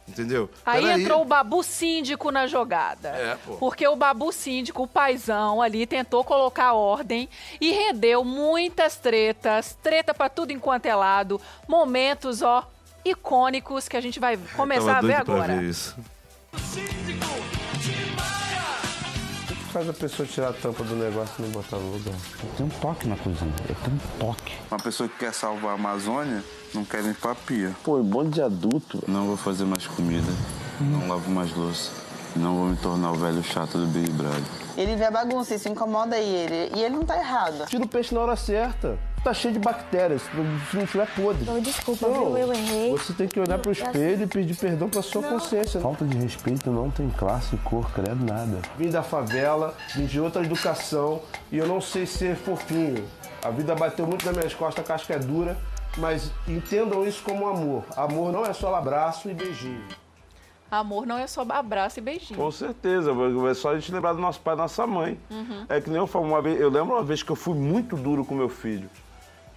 Entendeu? 0.08 0.48
Aí 0.64 0.82
Peraí. 0.82 1.02
entrou 1.02 1.22
o 1.22 1.24
Babu 1.24 1.62
Síndico 1.62 2.30
na 2.30 2.46
jogada. 2.46 3.08
É, 3.08 3.36
pô. 3.44 3.56
Porque 3.56 3.86
o 3.88 3.96
Babu 3.96 4.32
Síndico, 4.32 4.84
o 4.84 4.86
paizão 4.86 5.60
ali, 5.60 5.84
tentou 5.86 6.22
colocar 6.22 6.72
ordem 6.74 7.28
e 7.60 7.72
rendeu 7.72 8.24
muitas 8.24 8.96
tretas, 8.96 9.76
treta 9.82 10.14
pra 10.14 10.28
tudo 10.28 10.52
enquanto 10.52 10.86
é 10.86 10.94
lado, 10.94 11.40
momentos, 11.66 12.40
ó, 12.40 12.68
icônicos 13.04 13.88
que 13.88 13.96
a 13.96 14.00
gente 14.00 14.20
vai 14.20 14.36
começar 14.56 14.98
a 14.98 15.00
ver 15.00 15.08
doido 15.08 15.24
pra 15.24 15.34
agora. 15.34 15.56
ver 15.56 15.64
isso. 15.70 15.96
Faz 19.76 19.90
a 19.90 19.92
pessoa 19.92 20.26
tirar 20.26 20.48
a 20.48 20.52
tampa 20.54 20.82
do 20.84 20.96
negócio 20.96 21.34
e 21.38 21.42
não 21.42 21.50
botar 21.50 21.76
no 21.76 21.92
lugar? 21.92 22.14
Tem 22.56 22.64
um 22.64 22.68
toque 22.70 23.06
na 23.06 23.14
cozinha, 23.14 23.52
eu 23.68 23.74
tenho 23.74 23.96
um 23.96 24.18
toque. 24.18 24.54
Uma 24.70 24.78
pessoa 24.78 25.06
que 25.06 25.18
quer 25.18 25.34
salvar 25.34 25.72
a 25.72 25.74
Amazônia 25.74 26.42
não 26.72 26.82
quer 26.82 27.02
limpar 27.02 27.32
a 27.32 27.34
pia. 27.34 27.76
Pô, 27.84 27.98
um 27.98 28.02
monte 28.02 28.36
de 28.36 28.42
adulto. 28.42 29.04
Não 29.06 29.26
vou 29.26 29.36
fazer 29.36 29.66
mais 29.66 29.86
comida, 29.86 30.32
não 30.80 31.06
lavo 31.06 31.30
mais 31.30 31.54
louça, 31.54 31.90
não 32.34 32.56
vou 32.56 32.66
me 32.68 32.76
tornar 32.76 33.12
o 33.12 33.16
velho 33.16 33.42
chato 33.42 33.76
do 33.76 33.86
Big 33.88 34.10
Brother. 34.12 34.42
Ele 34.78 34.96
vê 34.96 35.04
a 35.04 35.10
bagunça, 35.10 35.54
isso 35.54 35.68
incomoda 35.68 36.16
ele. 36.16 36.72
E 36.74 36.82
ele 36.82 36.96
não 36.96 37.04
tá 37.04 37.18
errado. 37.18 37.66
Tira 37.66 37.84
o 37.84 37.88
peixe 37.88 38.14
na 38.14 38.22
hora 38.22 38.34
certa. 38.34 38.98
Tá 39.26 39.34
cheio 39.34 39.54
de 39.54 39.58
bactérias, 39.58 40.22
se 40.22 40.76
não 40.76 40.86
tiver 40.86 41.08
podre. 41.16 41.60
desculpa, 41.60 42.06
Não, 42.06 42.26
viu? 42.26 42.38
Eu 42.38 42.52
errei. 42.52 42.92
Você 42.92 43.12
tem 43.12 43.26
que 43.26 43.40
olhar 43.40 43.58
pro 43.58 43.72
espelho 43.72 44.22
e 44.22 44.26
pedir 44.28 44.54
perdão 44.54 44.88
pra 44.88 45.02
sua 45.02 45.20
consciência. 45.20 45.80
Falta 45.80 46.04
de 46.04 46.16
respeito 46.16 46.70
não 46.70 46.92
tem 46.92 47.10
classe, 47.10 47.56
cor, 47.56 47.90
credo, 47.90 48.24
nada. 48.24 48.62
Vim 48.78 48.88
da 48.88 49.02
favela, 49.02 49.74
vim 49.96 50.06
de 50.06 50.20
outra 50.20 50.44
educação 50.44 51.20
e 51.50 51.58
eu 51.58 51.66
não 51.66 51.80
sei 51.80 52.06
ser 52.06 52.36
fofinho. 52.36 53.04
A 53.42 53.50
vida 53.50 53.74
bateu 53.74 54.06
muito 54.06 54.24
nas 54.24 54.36
minhas 54.36 54.54
costas, 54.54 54.84
a 54.84 54.86
casca 54.86 55.14
é 55.14 55.18
dura, 55.18 55.58
mas 55.96 56.30
entendam 56.46 57.04
isso 57.04 57.20
como 57.24 57.48
amor. 57.48 57.82
Amor 57.96 58.30
não 58.30 58.46
é 58.46 58.52
só 58.52 58.76
abraço 58.76 59.28
e 59.28 59.34
beijinho. 59.34 59.82
Amor 60.70 61.04
não 61.04 61.18
é 61.18 61.26
só 61.26 61.44
abraço 61.48 61.98
e 61.98 62.00
beijinho. 62.00 62.38
Com 62.38 62.52
certeza, 62.52 63.10
é 63.50 63.54
só 63.54 63.70
a 63.70 63.74
gente 63.74 63.90
lembrar 63.90 64.12
do 64.12 64.20
nosso 64.20 64.38
pai 64.38 64.54
e 64.54 64.58
nossa 64.58 64.86
mãe. 64.86 65.18
Uhum. 65.28 65.66
É 65.68 65.80
que 65.80 65.90
nem 65.90 65.98
eu 65.98 66.06
falo 66.06 66.26
uma 66.26 66.40
vez, 66.40 66.60
eu 66.60 66.70
lembro 66.70 66.94
uma 66.94 67.02
vez 67.02 67.24
que 67.24 67.32
eu 67.32 67.36
fui 67.36 67.54
muito 67.54 67.96
duro 67.96 68.24
com 68.24 68.32
meu 68.32 68.48
filho. 68.48 68.88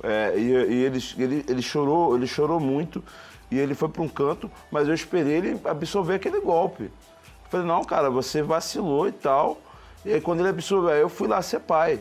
É, 0.01 0.33
e 0.37 0.49
e 0.49 0.83
ele, 0.85 0.99
ele, 1.17 1.45
ele 1.47 1.61
chorou, 1.61 2.15
ele 2.15 2.27
chorou 2.27 2.59
muito 2.59 3.03
e 3.51 3.57
ele 3.57 3.73
foi 3.73 3.89
para 3.89 4.01
um 4.01 4.07
canto, 4.07 4.49
mas 4.71 4.87
eu 4.87 4.93
esperei 4.93 5.33
ele 5.37 5.61
absorver 5.65 6.15
aquele 6.15 6.39
golpe. 6.39 6.91
Falei, 7.49 7.65
não, 7.65 7.83
cara, 7.83 8.09
você 8.09 8.41
vacilou 8.41 9.07
e 9.07 9.11
tal. 9.11 9.57
E 10.05 10.13
aí 10.13 10.21
quando 10.21 10.39
ele 10.39 10.49
absorveu, 10.49 10.91
eu 10.91 11.09
fui 11.09 11.27
lá 11.27 11.41
ser 11.41 11.59
pai. 11.61 11.99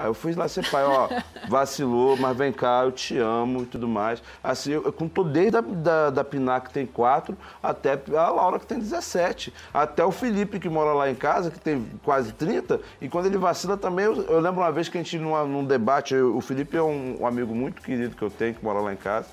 Aí 0.00 0.06
eu 0.06 0.14
fui 0.14 0.34
lá 0.34 0.48
ser 0.48 0.66
pai, 0.70 0.82
ó, 0.82 1.08
vacilou, 1.46 2.16
mas 2.16 2.34
vem 2.34 2.50
cá, 2.50 2.84
eu 2.84 2.90
te 2.92 3.18
amo 3.18 3.64
e 3.64 3.66
tudo 3.66 3.86
mais. 3.86 4.22
Assim, 4.42 4.72
eu, 4.72 4.82
eu 4.84 5.24
desde 5.24 5.58
a, 5.58 5.60
da, 5.60 6.08
da 6.08 6.24
Piná, 6.24 6.58
que 6.58 6.72
tem 6.72 6.86
quatro, 6.86 7.36
até 7.62 8.00
a 8.16 8.30
Laura, 8.30 8.58
que 8.58 8.64
tem 8.66 8.78
17. 8.78 9.52
Até 9.74 10.02
o 10.02 10.10
Felipe, 10.10 10.58
que 10.58 10.70
mora 10.70 10.94
lá 10.94 11.10
em 11.10 11.14
casa, 11.14 11.50
que 11.50 11.60
tem 11.60 11.86
quase 12.02 12.32
30. 12.32 12.80
E 12.98 13.10
quando 13.10 13.26
ele 13.26 13.36
vacila 13.36 13.76
também, 13.76 14.06
eu, 14.06 14.22
eu 14.22 14.40
lembro 14.40 14.62
uma 14.62 14.72
vez 14.72 14.88
que 14.88 14.96
a 14.96 15.02
gente, 15.02 15.18
numa, 15.18 15.44
num 15.44 15.66
debate, 15.66 16.14
eu- 16.14 16.34
o 16.34 16.40
Felipe 16.40 16.78
é 16.78 16.82
um, 16.82 17.18
um 17.20 17.26
amigo 17.26 17.54
muito 17.54 17.82
querido 17.82 18.16
que 18.16 18.22
eu 18.22 18.30
tenho, 18.30 18.54
que 18.54 18.64
mora 18.64 18.80
lá 18.80 18.94
em 18.94 18.96
casa. 18.96 19.28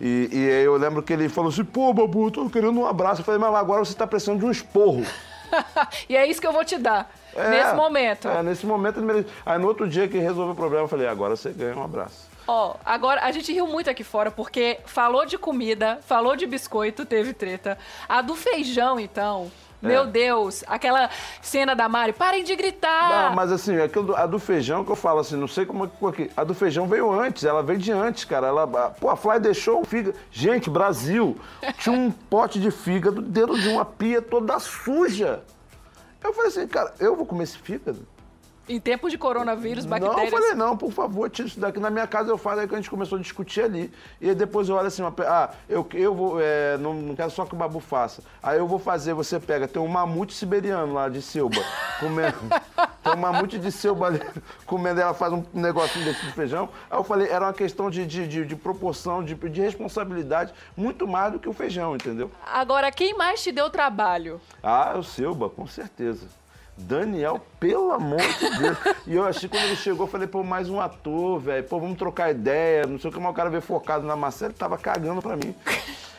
E, 0.00 0.30
e 0.32 0.50
aí 0.50 0.64
eu 0.64 0.76
lembro 0.78 1.02
que 1.02 1.12
ele 1.12 1.28
falou 1.28 1.50
assim, 1.50 1.62
pô, 1.62 1.92
Babu, 1.92 2.28
eu 2.28 2.30
tô 2.30 2.48
querendo 2.48 2.80
um 2.80 2.86
abraço. 2.86 3.20
Eu 3.20 3.24
falei, 3.26 3.38
mas 3.38 3.54
agora 3.54 3.84
você 3.84 3.94
tá 3.94 4.06
precisando 4.06 4.38
de 4.40 4.46
um 4.46 4.50
esporro. 4.50 5.04
e 6.08 6.16
é 6.16 6.26
isso 6.26 6.40
que 6.40 6.46
eu 6.46 6.52
vou 6.52 6.64
te 6.64 6.78
dar, 6.78 7.10
É, 7.34 7.48
nesse 7.50 7.74
momento. 7.74 8.28
É, 8.28 8.42
nesse 8.42 8.66
momento 8.66 8.98
ele 8.98 9.06
merece. 9.06 9.26
Aí 9.44 9.58
no 9.58 9.66
outro 9.68 9.88
dia 9.88 10.08
que 10.08 10.18
resolveu 10.18 10.52
o 10.52 10.56
problema, 10.56 10.84
eu 10.84 10.88
falei, 10.88 11.06
agora 11.06 11.36
você 11.36 11.50
ganha 11.50 11.76
um 11.76 11.82
abraço. 11.84 12.30
Ó, 12.46 12.74
agora 12.84 13.22
a 13.22 13.30
gente 13.30 13.52
riu 13.52 13.66
muito 13.66 13.88
aqui 13.88 14.02
fora 14.02 14.30
porque 14.30 14.80
falou 14.84 15.24
de 15.24 15.38
comida, 15.38 16.00
falou 16.06 16.34
de 16.34 16.46
biscoito, 16.46 17.04
teve 17.06 17.32
treta. 17.32 17.78
A 18.08 18.20
do 18.20 18.34
feijão, 18.34 18.98
então. 18.98 19.50
É. 19.80 19.86
Meu 19.88 20.06
Deus, 20.06 20.62
aquela 20.68 21.10
cena 21.40 21.74
da 21.74 21.88
Mari, 21.88 22.12
parem 22.12 22.44
de 22.44 22.54
gritar! 22.54 23.28
Não, 23.30 23.34
mas 23.34 23.50
assim, 23.50 23.80
aquilo 23.80 24.04
do- 24.06 24.16
a 24.16 24.26
do 24.26 24.38
feijão 24.38 24.84
que 24.84 24.92
eu 24.92 24.96
falo 24.96 25.18
assim, 25.18 25.34
não 25.36 25.48
sei 25.48 25.66
como 25.66 25.86
é. 25.86 26.28
A 26.36 26.44
do 26.44 26.54
feijão 26.54 26.86
veio 26.86 27.10
antes, 27.12 27.42
ela 27.44 27.64
veio 27.64 27.80
de 27.80 27.90
antes, 27.90 28.24
cara. 28.24 28.46
Ela, 28.46 28.62
a- 28.62 28.90
pô, 28.90 29.08
a 29.10 29.16
Fly 29.16 29.40
deixou 29.40 29.80
o 29.80 29.84
fígado. 29.84 30.16
Gente, 30.30 30.70
Brasil, 30.70 31.36
tinha 31.78 31.96
um 31.96 32.12
pote 32.12 32.60
de 32.60 32.70
fígado 32.70 33.20
dentro 33.20 33.58
de 33.58 33.68
uma 33.70 33.84
pia 33.84 34.22
toda 34.22 34.56
suja. 34.60 35.42
Eu 36.22 36.32
falei 36.32 36.48
assim, 36.48 36.66
cara, 36.66 36.94
eu 37.00 37.16
vou 37.16 37.26
comer 37.26 37.44
esse 37.44 37.58
fígado? 37.58 38.06
Em 38.68 38.78
tempos 38.78 39.10
de 39.10 39.18
coronavírus, 39.18 39.84
Não, 39.84 39.96
eu 39.96 40.00
bactérias. 40.04 40.30
falei, 40.30 40.54
não, 40.54 40.76
por 40.76 40.92
favor, 40.92 41.28
tira 41.28 41.48
isso 41.48 41.58
daqui. 41.58 41.80
Na 41.80 41.90
minha 41.90 42.06
casa 42.06 42.30
eu 42.30 42.38
falo, 42.38 42.60
aí 42.60 42.68
que 42.68 42.74
a 42.74 42.76
gente 42.76 42.88
começou 42.88 43.18
a 43.18 43.20
discutir 43.20 43.62
ali. 43.62 43.92
E 44.20 44.28
aí 44.28 44.34
depois 44.36 44.68
eu 44.68 44.76
olho 44.76 44.86
assim, 44.86 45.02
uma 45.02 45.12
ah, 45.26 45.50
eu, 45.68 45.86
eu 45.94 46.14
vou, 46.14 46.40
é, 46.40 46.78
não, 46.78 46.94
não 46.94 47.16
quero 47.16 47.30
só 47.30 47.44
que 47.44 47.54
o 47.54 47.56
Babu 47.56 47.80
faça. 47.80 48.22
Aí 48.40 48.58
eu 48.58 48.66
vou 48.68 48.78
fazer, 48.78 49.14
você 49.14 49.40
pega, 49.40 49.66
tem 49.66 49.82
um 49.82 49.88
mamute 49.88 50.32
siberiano 50.32 50.94
lá 50.94 51.08
de 51.08 51.20
Silba, 51.20 51.60
comendo. 51.98 52.38
tem 53.02 53.12
um 53.12 53.16
mamute 53.16 53.58
de 53.58 53.68
ali, 54.04 54.20
comendo, 54.64 55.00
ela 55.00 55.14
faz 55.14 55.32
um 55.32 55.44
negocinho 55.52 56.04
desse 56.04 56.24
de 56.24 56.32
feijão. 56.32 56.68
Aí 56.90 56.98
eu 56.98 57.04
falei, 57.04 57.28
era 57.28 57.46
uma 57.46 57.52
questão 57.52 57.90
de, 57.90 58.06
de, 58.06 58.26
de, 58.28 58.46
de 58.46 58.56
proporção, 58.56 59.24
de, 59.24 59.34
de 59.34 59.60
responsabilidade, 59.60 60.52
muito 60.76 61.06
mais 61.06 61.32
do 61.32 61.38
que 61.38 61.48
o 61.48 61.52
feijão, 61.52 61.94
entendeu? 61.96 62.30
Agora, 62.46 62.90
quem 62.92 63.16
mais 63.16 63.42
te 63.42 63.50
deu 63.50 63.68
trabalho? 63.70 64.40
Ah, 64.62 64.94
o 64.96 65.02
Silba, 65.02 65.48
com 65.48 65.66
certeza. 65.66 66.26
Daniel, 66.76 67.40
pelo 67.60 67.92
amor 67.92 68.20
de 68.20 68.58
Deus. 68.58 68.78
E 69.06 69.14
eu 69.14 69.24
achei 69.24 69.48
quando 69.48 69.64
ele 69.64 69.76
chegou, 69.76 70.06
eu 70.06 70.10
falei, 70.10 70.26
pô, 70.26 70.42
mais 70.42 70.70
um 70.70 70.80
ator, 70.80 71.38
velho. 71.40 71.64
Pô, 71.64 71.78
vamos 71.78 71.98
trocar 71.98 72.30
ideia. 72.30 72.86
Não 72.86 72.98
sei 72.98 73.10
o 73.10 73.12
que, 73.12 73.18
mas 73.20 73.30
o 73.30 73.34
cara 73.34 73.50
veio 73.50 73.62
focado 73.62 74.06
na 74.06 74.16
Marcela, 74.16 74.50
ele 74.50 74.58
tava 74.58 74.78
cagando 74.78 75.20
pra 75.20 75.36
mim. 75.36 75.54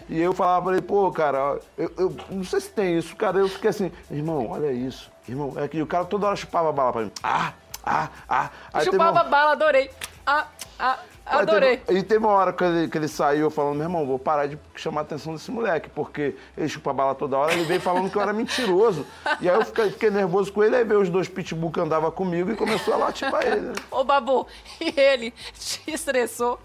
E 0.10 0.20
eu 0.20 0.34
falava 0.34 0.72
ele, 0.72 0.82
pô, 0.82 1.10
cara, 1.12 1.60
eu, 1.78 1.92
eu 1.98 2.16
não 2.30 2.44
sei 2.44 2.60
se 2.60 2.70
tem 2.70 2.98
isso, 2.98 3.16
cara. 3.16 3.40
Eu 3.40 3.48
fiquei 3.48 3.70
assim, 3.70 3.92
irmão, 4.12 4.50
olha 4.50 4.72
isso. 4.72 5.13
Irmão, 5.28 5.54
é 5.58 5.68
que 5.68 5.82
o 5.82 5.88
cara 5.88 6.06
toda 6.06 6.28
hora 6.28 6.36
chupava 6.36 6.72
bala 6.72 6.92
pra 6.94 7.02
mim. 7.04 7.12
Ah, 7.24 7.54
ah, 7.86 8.10
ah. 8.28 8.50
Aí 8.74 8.86
Chupava 8.86 9.26
um- 9.26 9.30
bala, 9.30 9.52
adorei. 9.54 9.90
Ah, 10.26 10.48
ah. 10.80 10.98
Adorei. 11.26 11.78
teve- 11.78 12.00
E 12.00 12.04
teve 12.04 12.26
uma 12.26 12.34
hora 12.34 12.52
que 12.52 12.62
ele, 12.62 12.88
que 12.90 12.98
ele 12.98 13.08
saiu 13.08 13.50
falando, 13.50 13.76
meu 13.76 13.84
irmão, 13.86 14.06
vou 14.06 14.20
parar 14.20 14.46
de 14.46 14.60
chamar 14.76 15.00
a 15.00 15.04
atenção 15.04 15.34
desse 15.34 15.50
moleque, 15.50 15.90
porque 15.90 16.36
ele 16.58 16.68
chupa 16.68 16.92
bala 16.92 17.16
toda 17.16 17.38
hora, 17.38 17.54
ele 17.54 17.64
veio 17.64 17.80
falando 17.80 18.10
que 18.12 18.18
eu 18.18 18.22
era 18.22 18.34
mentiroso. 18.34 19.06
E 19.40 19.50
aí 19.50 19.56
eu 19.56 19.64
fiquei, 19.64 19.90
fiquei 19.92 20.10
nervoso 20.10 20.52
com 20.52 20.62
ele, 20.62 20.76
aí 20.76 20.84
veio 20.84 21.00
os 21.00 21.10
dois 21.10 21.30
pitbull 21.30 21.72
que 21.72 21.80
andavam 21.80 22.12
comigo 22.12 22.52
e 22.52 22.58
começou 22.58 22.94
a 22.94 22.98
latir 22.98 23.30
pra 23.30 23.42
ele. 23.46 23.62
né? 23.62 23.74
Ô, 23.90 24.04
Babu, 24.04 24.46
e 24.82 24.94
ele 25.00 25.32
te 25.58 25.82
estressou 25.88 26.60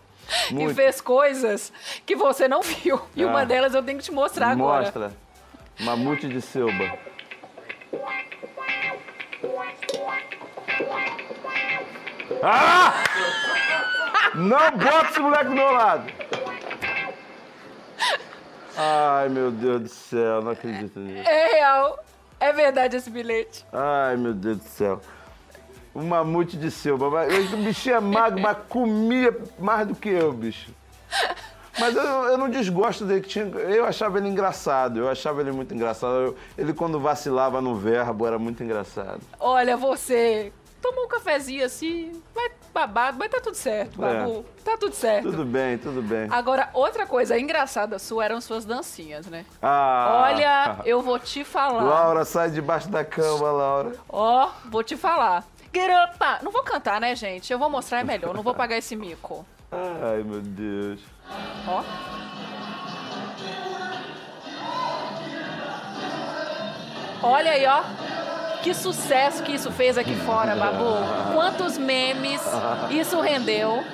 e 0.50 0.54
Muito. 0.54 0.74
fez 0.74 1.00
coisas 1.00 1.72
que 2.04 2.16
você 2.16 2.48
não 2.48 2.60
viu. 2.60 3.00
E 3.14 3.24
uma 3.24 3.42
Ah. 3.42 3.44
delas 3.44 3.74
eu 3.74 3.82
tenho 3.84 3.98
que 3.98 4.04
te 4.04 4.10
mostrar 4.12 4.48
agora. 4.50 4.82
Mostra. 4.82 5.12
Mamute 5.78 6.26
de 6.26 6.40
Silva. 6.42 6.98
Ah! 12.42 13.04
Não 14.34 14.70
bota 14.72 15.08
esse 15.10 15.20
moleque 15.20 15.44
do 15.44 15.50
meu 15.52 15.72
lado! 15.72 16.12
Ai, 18.76 19.28
meu 19.28 19.50
Deus 19.50 19.82
do 19.82 19.88
céu, 19.88 20.40
não 20.42 20.52
acredito 20.52 21.00
nisso. 21.00 21.28
É 21.28 21.46
real. 21.54 21.98
É 22.38 22.52
verdade 22.52 22.96
esse 22.96 23.10
bilhete. 23.10 23.66
Ai, 23.72 24.16
meu 24.16 24.32
Deus 24.32 24.58
do 24.58 24.64
céu. 24.64 25.00
O 25.92 26.00
mamute 26.02 26.56
de 26.56 26.70
Silva. 26.70 27.10
mas- 27.10 27.52
O 27.52 27.56
bichinho 27.56 27.96
é 27.96 28.00
magro, 28.00 28.40
mas 28.40 28.56
comia 28.68 29.36
mais 29.58 29.88
do 29.88 29.96
que 29.96 30.08
eu, 30.08 30.32
bicho. 30.32 30.70
Mas 31.78 31.94
eu, 31.96 32.02
eu 32.02 32.38
não 32.38 32.48
desgosto 32.48 33.04
dele, 33.04 33.20
que 33.20 33.28
tinha, 33.28 33.44
eu 33.44 33.84
achava 33.84 34.18
ele 34.18 34.28
engraçado, 34.28 34.98
eu 34.98 35.08
achava 35.08 35.40
ele 35.40 35.52
muito 35.52 35.74
engraçado. 35.74 36.12
Eu- 36.14 36.36
ele 36.56 36.72
quando 36.72 36.98
vacilava 37.00 37.60
no 37.60 37.74
verbo 37.76 38.26
era 38.26 38.38
muito 38.38 38.62
engraçado. 38.62 39.20
Olha, 39.38 39.76
você 39.76 40.52
tomou 40.80 41.04
um 41.04 41.08
cafezinho 41.08 41.64
assim, 41.64 42.12
vai 42.34 42.50
babado, 42.72 43.16
mas 43.18 43.30
tá 43.30 43.40
tudo 43.40 43.56
certo, 43.56 44.04
É. 44.04 44.14
Babu. 44.20 44.44
Tá 44.64 44.76
tudo 44.76 44.94
certo. 44.94 45.30
Tudo 45.30 45.44
bem, 45.44 45.78
tudo 45.78 46.00
bem. 46.02 46.28
Agora, 46.30 46.68
outra 46.72 47.06
coisa 47.06 47.38
engraçada 47.38 47.98
sua 47.98 48.24
eram 48.24 48.40
suas 48.40 48.64
dancinhas, 48.64 49.26
né? 49.26 49.44
Ah, 49.60 50.28
Olha, 50.30 50.76
eu 50.84 51.02
vou 51.02 51.18
te 51.18 51.42
falar. 51.44 51.82
Laura, 51.82 52.24
sai 52.24 52.50
debaixo 52.50 52.88
da 52.88 53.04
cama, 53.04 53.50
Laura. 53.50 53.92
Ó, 54.08 54.50
vou 54.66 54.82
te 54.84 54.96
falar. 54.96 55.44
Get 55.74 55.90
up! 55.90 56.44
Não 56.44 56.50
vou 56.52 56.62
cantar, 56.62 57.00
né, 57.00 57.14
gente? 57.16 57.52
Eu 57.52 57.58
vou 57.58 57.68
mostrar 57.68 58.00
é 58.00 58.04
melhor, 58.04 58.34
não 58.34 58.42
vou 58.42 58.54
pagar 58.54 58.76
esse 58.78 58.94
mico. 58.96 59.44
Ai, 59.70 60.22
meu 60.22 60.40
Deus. 60.40 61.00
Ó. 61.68 61.82
Olha 67.22 67.52
aí, 67.52 67.66
ó. 67.66 67.82
Que 68.62 68.74
sucesso 68.74 69.42
que 69.42 69.52
isso 69.52 69.70
fez 69.70 69.98
aqui 69.98 70.16
fora, 70.16 70.56
Babu. 70.56 70.96
Quantos 71.34 71.76
memes 71.76 72.42
isso 72.90 73.20
rendeu. 73.20 73.84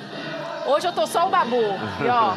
Hoje 0.67 0.87
eu 0.87 0.93
tô 0.93 1.07
só 1.07 1.27
o 1.27 1.31
Babu. 1.31 1.57
E 1.57 2.09
ó. 2.09 2.35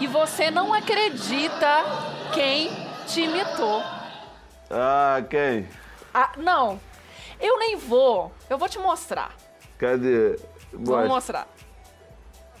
E 0.00 0.06
você 0.06 0.50
não 0.50 0.74
acredita 0.74 1.84
quem 2.32 2.70
te 3.06 3.22
imitou. 3.22 3.82
Ah, 4.70 5.22
quem? 5.30 5.68
Ah, 6.12 6.32
não. 6.36 6.80
Eu 7.40 7.58
nem 7.58 7.76
vou. 7.76 8.32
Eu 8.50 8.58
vou 8.58 8.68
te 8.68 8.78
mostrar. 8.78 9.30
Cadê? 9.78 10.38
Mostra. 10.72 11.08
mostrar. 11.08 11.48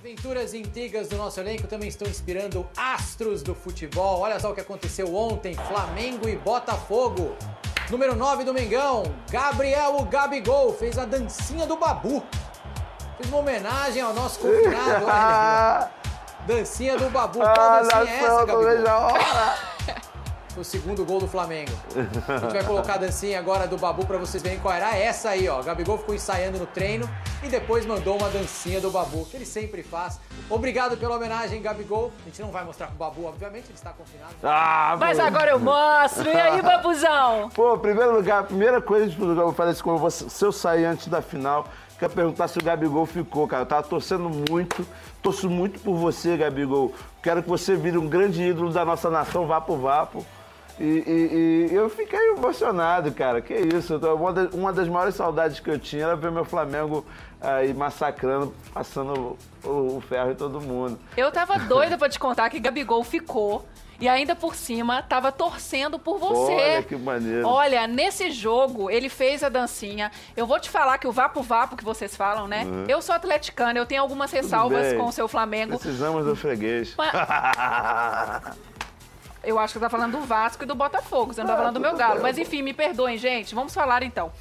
Aventuras 0.04 0.52
e 0.52 0.58
intrigas 0.58 1.08
do 1.08 1.16
nosso 1.16 1.40
elenco 1.40 1.66
também 1.66 1.88
estão 1.88 2.06
inspirando 2.06 2.68
astros 2.76 3.42
do 3.42 3.54
futebol. 3.54 4.20
Olha 4.20 4.38
só 4.38 4.50
o 4.50 4.54
que 4.54 4.60
aconteceu 4.60 5.16
ontem: 5.16 5.54
Flamengo 5.54 6.28
e 6.28 6.36
Botafogo. 6.36 7.34
Número 7.88 8.14
9 8.14 8.44
do 8.44 8.52
Mengão, 8.52 9.04
Gabriel 9.30 9.96
o 9.96 10.04
Gabigol, 10.04 10.74
fez 10.74 10.98
a 10.98 11.06
dancinha 11.06 11.66
do 11.66 11.78
Babu. 11.78 12.22
Fez 13.16 13.30
uma 13.30 13.38
homenagem 13.38 14.02
ao 14.02 14.12
nosso 14.12 14.40
confinado. 14.40 15.06
olha. 15.06 15.90
Dancinha 16.46 16.98
do 16.98 17.08
Babu. 17.08 17.38
Qual 17.38 17.48
Ah, 17.48 17.80
dancinha 17.80 18.14
é 18.14 18.24
essa, 18.24 18.44
Gabigol? 18.44 19.73
O 20.56 20.62
segundo 20.62 21.04
gol 21.04 21.18
do 21.18 21.26
Flamengo. 21.26 21.72
A 22.28 22.36
gente 22.38 22.52
vai 22.52 22.62
colocar 22.64 22.94
a 22.94 22.98
dancinha 22.98 23.38
agora 23.40 23.66
do 23.66 23.76
Babu 23.76 24.06
pra 24.06 24.16
vocês 24.18 24.40
verem 24.40 24.60
qual 24.60 24.72
era 24.72 24.96
essa 24.96 25.30
aí, 25.30 25.48
ó. 25.48 25.60
Gabigol 25.62 25.98
ficou 25.98 26.14
ensaiando 26.14 26.58
no 26.58 26.66
treino 26.66 27.10
e 27.42 27.48
depois 27.48 27.84
mandou 27.84 28.16
uma 28.16 28.28
dancinha 28.28 28.80
do 28.80 28.88
Babu, 28.90 29.24
que 29.26 29.36
ele 29.36 29.44
sempre 29.44 29.82
faz. 29.82 30.20
Obrigado 30.48 30.96
pela 30.96 31.16
homenagem, 31.16 31.60
Gabigol. 31.60 32.12
A 32.22 32.28
gente 32.28 32.40
não 32.40 32.52
vai 32.52 32.64
mostrar 32.64 32.86
pro 32.86 32.96
Babu, 32.96 33.26
obviamente, 33.26 33.64
ele 33.66 33.74
está 33.74 33.90
confinado. 33.90 34.32
Ah, 34.44 34.96
Mas 34.98 35.18
pô. 35.18 35.24
agora 35.24 35.50
eu 35.50 35.58
mostro. 35.58 36.28
E 36.28 36.36
aí, 36.36 36.62
Babuzão? 36.62 37.48
Pô, 37.54 37.76
primeiro 37.76 38.14
lugar, 38.14 38.40
a 38.40 38.44
primeira 38.44 38.80
coisa 38.80 39.12
tudo, 39.12 39.40
eu 39.40 39.52
falei 39.52 39.74
quando 39.74 39.96
eu 39.96 40.00
vou- 40.00 40.10
se 40.10 40.44
eu 40.44 40.52
sair 40.52 40.84
antes 40.84 41.08
da 41.08 41.20
final, 41.20 41.66
quero 41.98 42.12
perguntar 42.12 42.46
se 42.46 42.58
o 42.58 42.62
Gabigol 42.62 43.06
ficou, 43.06 43.48
cara. 43.48 43.62
Eu 43.62 43.66
tava 43.66 43.82
torcendo 43.82 44.30
muito, 44.48 44.86
torço 45.20 45.50
muito 45.50 45.80
por 45.80 45.96
você, 45.96 46.36
Gabigol. 46.36 46.92
Quero 47.22 47.42
que 47.42 47.48
você 47.48 47.74
vire 47.74 47.98
um 47.98 48.06
grande 48.08 48.40
ídolo 48.42 48.70
da 48.72 48.84
nossa 48.84 49.10
nação, 49.10 49.46
Vapo 49.48 49.76
Vapo. 49.76 50.24
E, 50.78 50.82
e- 50.84 51.68
e 51.70 51.74
eu 51.74 51.88
fiquei 51.88 52.30
emocionado, 52.30 53.12
cara. 53.12 53.40
Que 53.40 53.54
isso. 53.54 53.98
Uma 54.52 54.72
das, 54.72 54.88
maiores 54.88 55.14
saudades 55.14 55.60
que 55.60 55.70
eu 55.70 55.78
tinha 55.78 56.04
era 56.04 56.16
ver 56.16 56.30
meu 56.32 56.44
Flamengo 56.44 57.04
aí 57.40 57.72
massacrando, 57.72 58.52
passando 58.72 59.38
o, 59.62 59.68
o 59.96 60.02
ferro 60.08 60.32
em 60.32 60.34
todo 60.34 60.60
mundo. 60.60 60.98
Eu 61.16 61.30
tava 61.30 61.58
doida 61.58 61.96
pra 61.96 62.08
te 62.08 62.18
contar 62.18 62.50
que 62.50 62.58
Gabigol 62.58 63.04
ficou. 63.04 63.64
E 64.00 64.08
ainda 64.08 64.34
por 64.34 64.56
cima, 64.56 65.02
tava 65.02 65.30
torcendo 65.30 66.00
por 66.00 66.18
você. 66.18 66.52
Olha 66.52 66.82
que 66.82 66.96
maneiro. 66.96 67.46
Olha, 67.46 67.86
nesse 67.86 68.28
jogo, 68.32 68.90
ele 68.90 69.08
fez 69.08 69.44
a 69.44 69.48
dancinha. 69.48 70.10
Eu 70.36 70.48
vou 70.48 70.58
te 70.58 70.68
falar 70.68 70.98
que 70.98 71.06
o 71.06 71.12
Vapo 71.12 71.40
Vapo 71.42 71.76
que 71.76 71.84
vocês 71.84 72.16
falam, 72.16 72.48
né? 72.48 72.64
Uhum. 72.64 72.86
Eu 72.88 73.00
sou 73.00 73.14
atleticana, 73.14 73.78
eu 73.78 73.86
tenho 73.86 74.02
algumas 74.02 74.32
ressalvas 74.32 74.92
com 74.94 75.06
o 75.06 75.12
seu 75.12 75.28
Flamengo. 75.28 75.78
Precisamos 75.78 76.24
do 76.24 76.34
freguês. 76.34 76.96
Eu 79.46 79.58
acho 79.58 79.72
que 79.72 79.78
você 79.78 79.84
tá 79.84 79.90
falando 79.90 80.12
do 80.18 80.20
Vasco 80.26 80.62
e 80.64 80.66
do 80.66 80.74
Botafogo, 80.74 81.32
você 81.32 81.40
não 81.40 81.48
tá 81.48 81.54
Ah, 81.54 81.58
falando 81.58 81.74
do 81.74 81.80
meu 81.80 81.96
galo. 81.96 82.14
bem, 82.14 82.22
Mas 82.22 82.38
enfim, 82.38 82.62
me 82.62 82.72
perdoem, 82.72 83.16
gente. 83.18 83.54
Vamos 83.54 83.74
falar 83.74 84.02
então. 84.02 84.32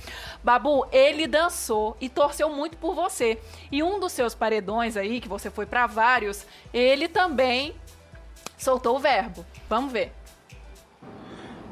Babu, 0.43 0.85
ele 0.91 1.27
dançou 1.27 1.95
e 2.01 2.09
torceu 2.09 2.49
muito 2.49 2.77
por 2.77 2.93
você. 2.95 3.39
E 3.71 3.81
um 3.83 3.99
dos 3.99 4.11
seus 4.11 4.33
paredões 4.35 4.97
aí, 4.97 5.19
que 5.21 5.27
você 5.27 5.49
foi 5.49 5.65
pra 5.65 5.87
vários, 5.87 6.45
ele 6.73 7.07
também 7.07 7.75
soltou 8.57 8.95
o 8.95 8.99
verbo. 8.99 9.45
Vamos 9.69 9.91
ver. 9.91 10.11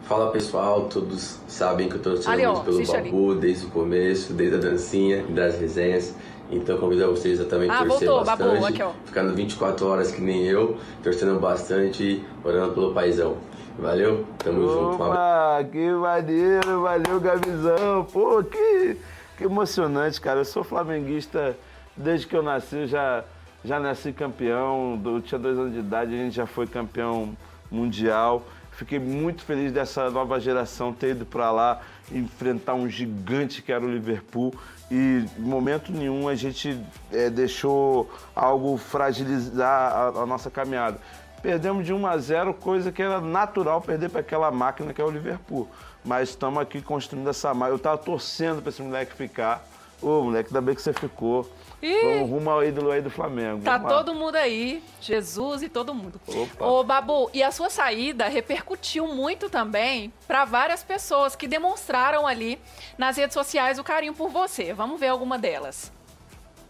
Fala 0.03 0.29
pessoal, 0.31 0.89
todos 0.89 1.39
sabem 1.47 1.87
que 1.87 1.95
eu 1.95 2.01
tô 2.01 2.09
torcendo 2.15 2.37
muito 2.37 2.63
pelo 2.65 2.75
assiste 2.77 2.95
ali. 2.95 3.09
Babu 3.11 3.35
desde 3.35 3.65
o 3.65 3.69
começo, 3.69 4.33
desde 4.33 4.55
a 4.55 4.59
dancinha 4.59 5.23
das 5.27 5.57
resenhas. 5.57 6.13
Então 6.51 6.77
convido 6.77 7.05
a 7.05 7.07
vocês 7.07 7.39
a 7.39 7.45
também 7.45 7.69
Ah, 7.69 7.85
torcer 7.85 8.07
voltou, 8.09 8.25
Babu, 8.25 8.43
bastante, 8.43 8.73
aqui, 8.73 8.83
ó. 8.83 8.91
ficando 9.05 9.33
24 9.33 9.87
horas 9.87 10.11
que 10.11 10.21
nem 10.21 10.43
eu, 10.45 10.77
torcendo 11.01 11.39
bastante 11.39 12.03
e 12.03 12.25
orando 12.43 12.73
pelo 12.73 12.93
paizão. 12.93 13.37
Valeu? 13.79 14.25
Tamo 14.37 14.61
junto. 14.67 14.95
Opa, 15.03 15.63
que 15.71 15.89
maneiro, 15.91 16.81
valeu, 16.81 17.19
Gabizão. 17.21 18.05
Pô, 18.11 18.43
que, 18.43 18.97
que 19.37 19.45
emocionante, 19.45 20.19
cara. 20.19 20.41
Eu 20.41 20.45
sou 20.45 20.63
flamenguista 20.63 21.55
desde 21.95 22.27
que 22.27 22.35
eu 22.35 22.43
nasci, 22.43 22.75
eu 22.75 22.87
já, 22.87 23.23
já 23.63 23.79
nasci 23.79 24.11
campeão. 24.11 25.01
Eu 25.03 25.21
tinha 25.21 25.39
dois 25.39 25.57
anos 25.57 25.71
de 25.73 25.79
idade, 25.79 26.13
a 26.13 26.17
gente 26.17 26.35
já 26.35 26.45
foi 26.45 26.67
campeão 26.67 27.35
mundial. 27.71 28.43
Fiquei 28.73 28.99
muito 28.99 29.43
feliz 29.43 29.71
dessa 29.71 30.09
nova 30.09 30.39
geração 30.39 30.91
ter 30.91 31.11
ido 31.11 31.25
para 31.25 31.49
lá 31.51 31.81
enfrentar 32.11 32.73
um 32.73 32.89
gigante 32.89 33.61
que 33.61 33.71
era 33.71 33.83
o 33.83 33.89
Liverpool. 33.89 34.53
E 34.91 35.25
em 35.37 35.41
momento 35.41 35.89
nenhum 35.89 36.27
a 36.27 36.35
gente 36.35 36.77
eh, 37.13 37.29
deixou 37.29 38.11
algo 38.35 38.75
fragilizar 38.75 39.93
a, 39.93 40.07
a 40.07 40.25
nossa 40.25 40.51
caminhada. 40.51 40.99
Perdemos 41.41 41.85
de 41.85 41.93
1 41.93 42.05
a 42.05 42.17
0, 42.17 42.53
coisa 42.53 42.91
que 42.91 43.01
era 43.01 43.21
natural 43.21 43.81
perder 43.81 44.09
para 44.09 44.19
aquela 44.19 44.51
máquina 44.51 44.93
que 44.93 45.01
é 45.01 45.03
o 45.03 45.09
Liverpool. 45.09 45.65
Mas 46.03 46.29
estamos 46.29 46.61
aqui 46.61 46.81
construindo 46.81 47.29
essa 47.29 47.53
máquina. 47.53 47.69
Eu 47.69 47.77
estava 47.77 47.97
torcendo 47.97 48.61
para 48.61 48.69
esse 48.69 48.81
moleque 48.81 49.13
ficar. 49.15 49.65
Ô, 50.01 50.23
moleque, 50.23 50.49
ainda 50.49 50.59
bem 50.59 50.75
que 50.75 50.81
você 50.81 50.91
ficou. 50.91 51.49
Ih! 51.81 52.21
Rumo 52.21 52.49
ao 52.49 52.63
ídolo 52.63 52.91
aí 52.91 53.01
do 53.01 53.09
Flamengo. 53.09 53.63
Tá 53.63 53.79
todo 53.79 54.13
mundo 54.13 54.35
aí, 54.35 54.83
Jesus 55.01 55.63
e 55.63 55.69
todo 55.69 55.93
mundo. 55.93 56.21
Opa. 56.27 56.65
Ô, 56.65 56.83
Babu, 56.83 57.29
e 57.33 57.41
a 57.41 57.51
sua 57.51 57.69
saída 57.69 58.27
repercutiu 58.27 59.07
muito 59.07 59.49
também 59.49 60.13
para 60.27 60.45
várias 60.45 60.83
pessoas 60.83 61.35
que 61.35 61.47
demonstraram 61.47 62.27
ali 62.27 62.59
nas 62.97 63.17
redes 63.17 63.33
sociais 63.33 63.79
o 63.79 63.83
carinho 63.83 64.13
por 64.13 64.29
você. 64.29 64.73
Vamos 64.73 64.99
ver 64.99 65.07
alguma 65.07 65.39
delas. 65.39 65.91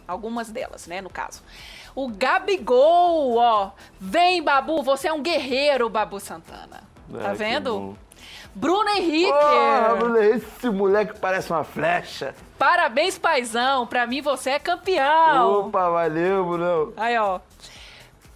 Algumas 0.08 0.50
delas, 0.50 0.88
né, 0.88 1.02
no 1.02 1.10
caso. 1.10 1.42
O 1.94 2.08
Gabigol, 2.08 3.36
ó. 3.38 3.72
Vem, 4.00 4.42
Babu, 4.42 4.82
você 4.82 5.08
é 5.10 5.14
um 5.14 5.22
guerreiro, 5.22 5.90
Babu 5.90 6.20
Santana. 6.20 6.84
Tá 7.12 7.28
Ah, 7.28 7.32
que 7.32 7.38
vendo? 7.38 7.98
Bruno 8.54 8.90
Henrique. 8.90 9.32
Ô, 9.32 9.96
Bruno 9.98 10.22
Henrique, 10.22 10.46
esse 10.58 10.70
moleque 10.70 11.20
parece 11.20 11.50
uma 11.52 11.64
flecha. 11.64 12.36
Parabéns, 12.58 13.18
paizão. 13.18 13.88
Pra 13.88 14.06
mim 14.06 14.22
você 14.22 14.52
é 14.52 14.60
campeão. 14.60 15.68
Opa, 15.68 15.90
valeu, 15.90 16.46
Bruno. 16.46 16.94
Aí, 16.98 17.18
ó. 17.18 17.40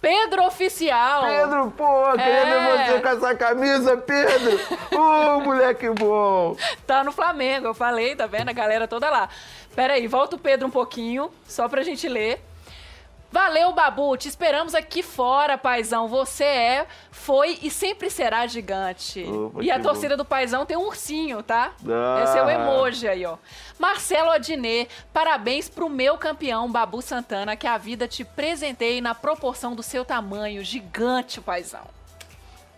Pedro 0.00 0.44
Oficial. 0.46 1.24
Pedro, 1.24 1.70
pô, 1.76 1.84
queria 2.12 2.44
ver 2.44 2.52
É. 2.56 2.86
você 2.92 3.00
com 3.00 3.08
essa 3.08 3.34
camisa, 3.34 3.96
Pedro. 3.96 4.60
Ô, 4.94 5.40
moleque 5.44 5.88
bom. 5.90 6.56
Tá 6.86 7.02
no 7.02 7.10
Flamengo, 7.12 7.66
eu 7.68 7.74
falei, 7.74 8.14
tá 8.14 8.26
vendo? 8.26 8.48
A 8.50 8.52
galera 8.52 8.86
toda 8.86 9.10
lá. 9.10 9.28
Pera 9.74 9.94
aí, 9.94 10.06
volta 10.06 10.36
o 10.36 10.38
Pedro 10.38 10.66
um 10.68 10.70
pouquinho, 10.70 11.30
só 11.46 11.68
pra 11.68 11.82
gente 11.82 12.08
ler. 12.08 12.40
Valeu, 13.36 13.70
Babu, 13.70 14.16
te 14.16 14.28
esperamos 14.28 14.74
aqui 14.74 15.02
fora, 15.02 15.58
paizão. 15.58 16.08
Você 16.08 16.42
é, 16.42 16.86
foi 17.10 17.58
e 17.60 17.70
sempre 17.70 18.08
será 18.08 18.46
gigante. 18.46 19.24
Opa, 19.24 19.62
e 19.62 19.70
a 19.70 19.78
torcida 19.78 20.16
do 20.16 20.24
paizão 20.24 20.64
tem 20.64 20.74
um 20.74 20.86
ursinho, 20.86 21.42
tá? 21.42 21.72
Ah. 21.86 22.22
Esse 22.24 22.38
é 22.38 22.42
o 22.42 22.48
emoji 22.48 23.06
aí, 23.06 23.26
ó. 23.26 23.36
Marcelo 23.78 24.30
Adnet, 24.30 24.88
parabéns 25.12 25.68
pro 25.68 25.90
meu 25.90 26.16
campeão, 26.16 26.72
Babu 26.72 27.02
Santana, 27.02 27.56
que 27.56 27.66
a 27.66 27.76
vida 27.76 28.08
te 28.08 28.24
presenteie 28.24 29.02
na 29.02 29.14
proporção 29.14 29.74
do 29.74 29.82
seu 29.82 30.02
tamanho. 30.02 30.64
Gigante, 30.64 31.38
paizão. 31.38 31.84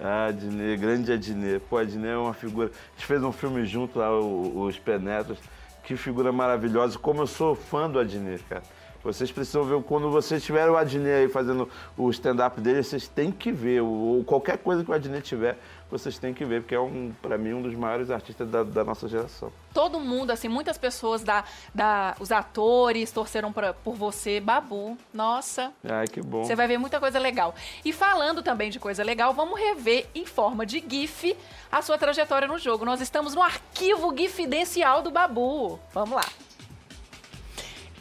Ah, 0.01 0.27
Adnê, 0.27 0.77
grande 0.77 1.13
Adnê. 1.13 1.61
Pô, 1.61 1.77
Adnê 1.77 2.09
é 2.09 2.17
uma 2.17 2.35
figura. 2.35 2.67
A 2.69 2.97
gente 2.97 3.07
fez 3.07 3.23
um 3.23 3.31
filme 3.31 3.65
junto 3.65 4.01
lá, 4.01 4.11
Os 4.11 4.77
Penetras. 4.77 5.39
Que 5.85 5.97
figura 5.97 6.33
maravilhosa. 6.33 6.99
Como 6.99 7.23
eu 7.23 7.29
sou 7.29 7.55
fã 7.55 7.89
do 7.89 8.01
Adnê, 8.01 8.39
cara. 8.49 8.65
Vocês 9.03 9.31
precisam 9.31 9.65
ver, 9.65 9.83
quando 9.85 10.11
vocês 10.11 10.43
tiverem 10.43 10.71
o 10.71 10.77
Adnê 10.77 11.15
aí 11.15 11.29
fazendo 11.29 11.69
o 11.97 12.11
stand-up 12.11 12.61
dele, 12.61 12.83
vocês 12.83 13.07
têm 13.07 13.31
que 13.31 13.53
ver. 13.53 13.81
Ou 13.81 14.25
qualquer 14.25 14.59
coisa 14.59 14.85
que 14.85 14.91
o 14.91 14.95
Adnê 14.95 15.21
tiver, 15.21 15.57
vocês 15.91 16.19
têm 16.19 16.35
que 16.35 16.45
ver, 16.45 16.63
porque 16.63 16.75
é, 16.75 16.81
um, 16.81 17.13
pra 17.23 17.39
mim, 17.39 17.55
um 17.55 17.63
dos 17.63 17.75
maiores 17.75 18.11
artistas 18.11 18.49
da, 18.51 18.63
da 18.63 18.85
nossa 18.85 19.09
geração. 19.09 19.51
todo 19.73 20.01
mundo, 20.01 20.31
assim, 20.33 20.49
muitas 20.49 20.77
pessoas 20.77 21.23
da, 21.23 21.45
da 21.75 22.17
os 22.21 22.33
atores 22.33 23.11
torceram 23.13 23.53
pra, 23.53 23.73
por 23.73 23.95
você, 23.95 24.41
Babu. 24.41 24.99
Nossa, 25.15 25.73
Ai, 25.89 26.07
que 26.07 26.21
bom. 26.21 26.45
você 26.45 26.55
vai 26.57 26.67
ver 26.67 26.79
muita 26.79 26.99
coisa 26.99 27.19
legal. 27.19 27.55
E 27.85 27.93
falando 27.93 28.43
também 28.43 28.69
de 28.69 28.81
coisa 28.81 29.03
legal, 29.05 29.33
vamos 29.33 29.59
rever 29.59 30.09
em 30.15 30.27
forma 30.27 30.67
de 30.67 30.85
GIF 30.87 31.37
a 31.71 31.81
sua 31.83 31.97
trajetória 31.97 32.49
no 32.49 32.59
jogo. 32.59 32.85
Nós 32.85 33.01
estamos 33.01 33.35
no 33.35 33.43
arquivo 33.43 34.15
gifidencial 34.17 35.03
do 35.03 35.11
Babu. 35.11 35.79
Vamos 35.95 36.17
lá. 36.17 36.25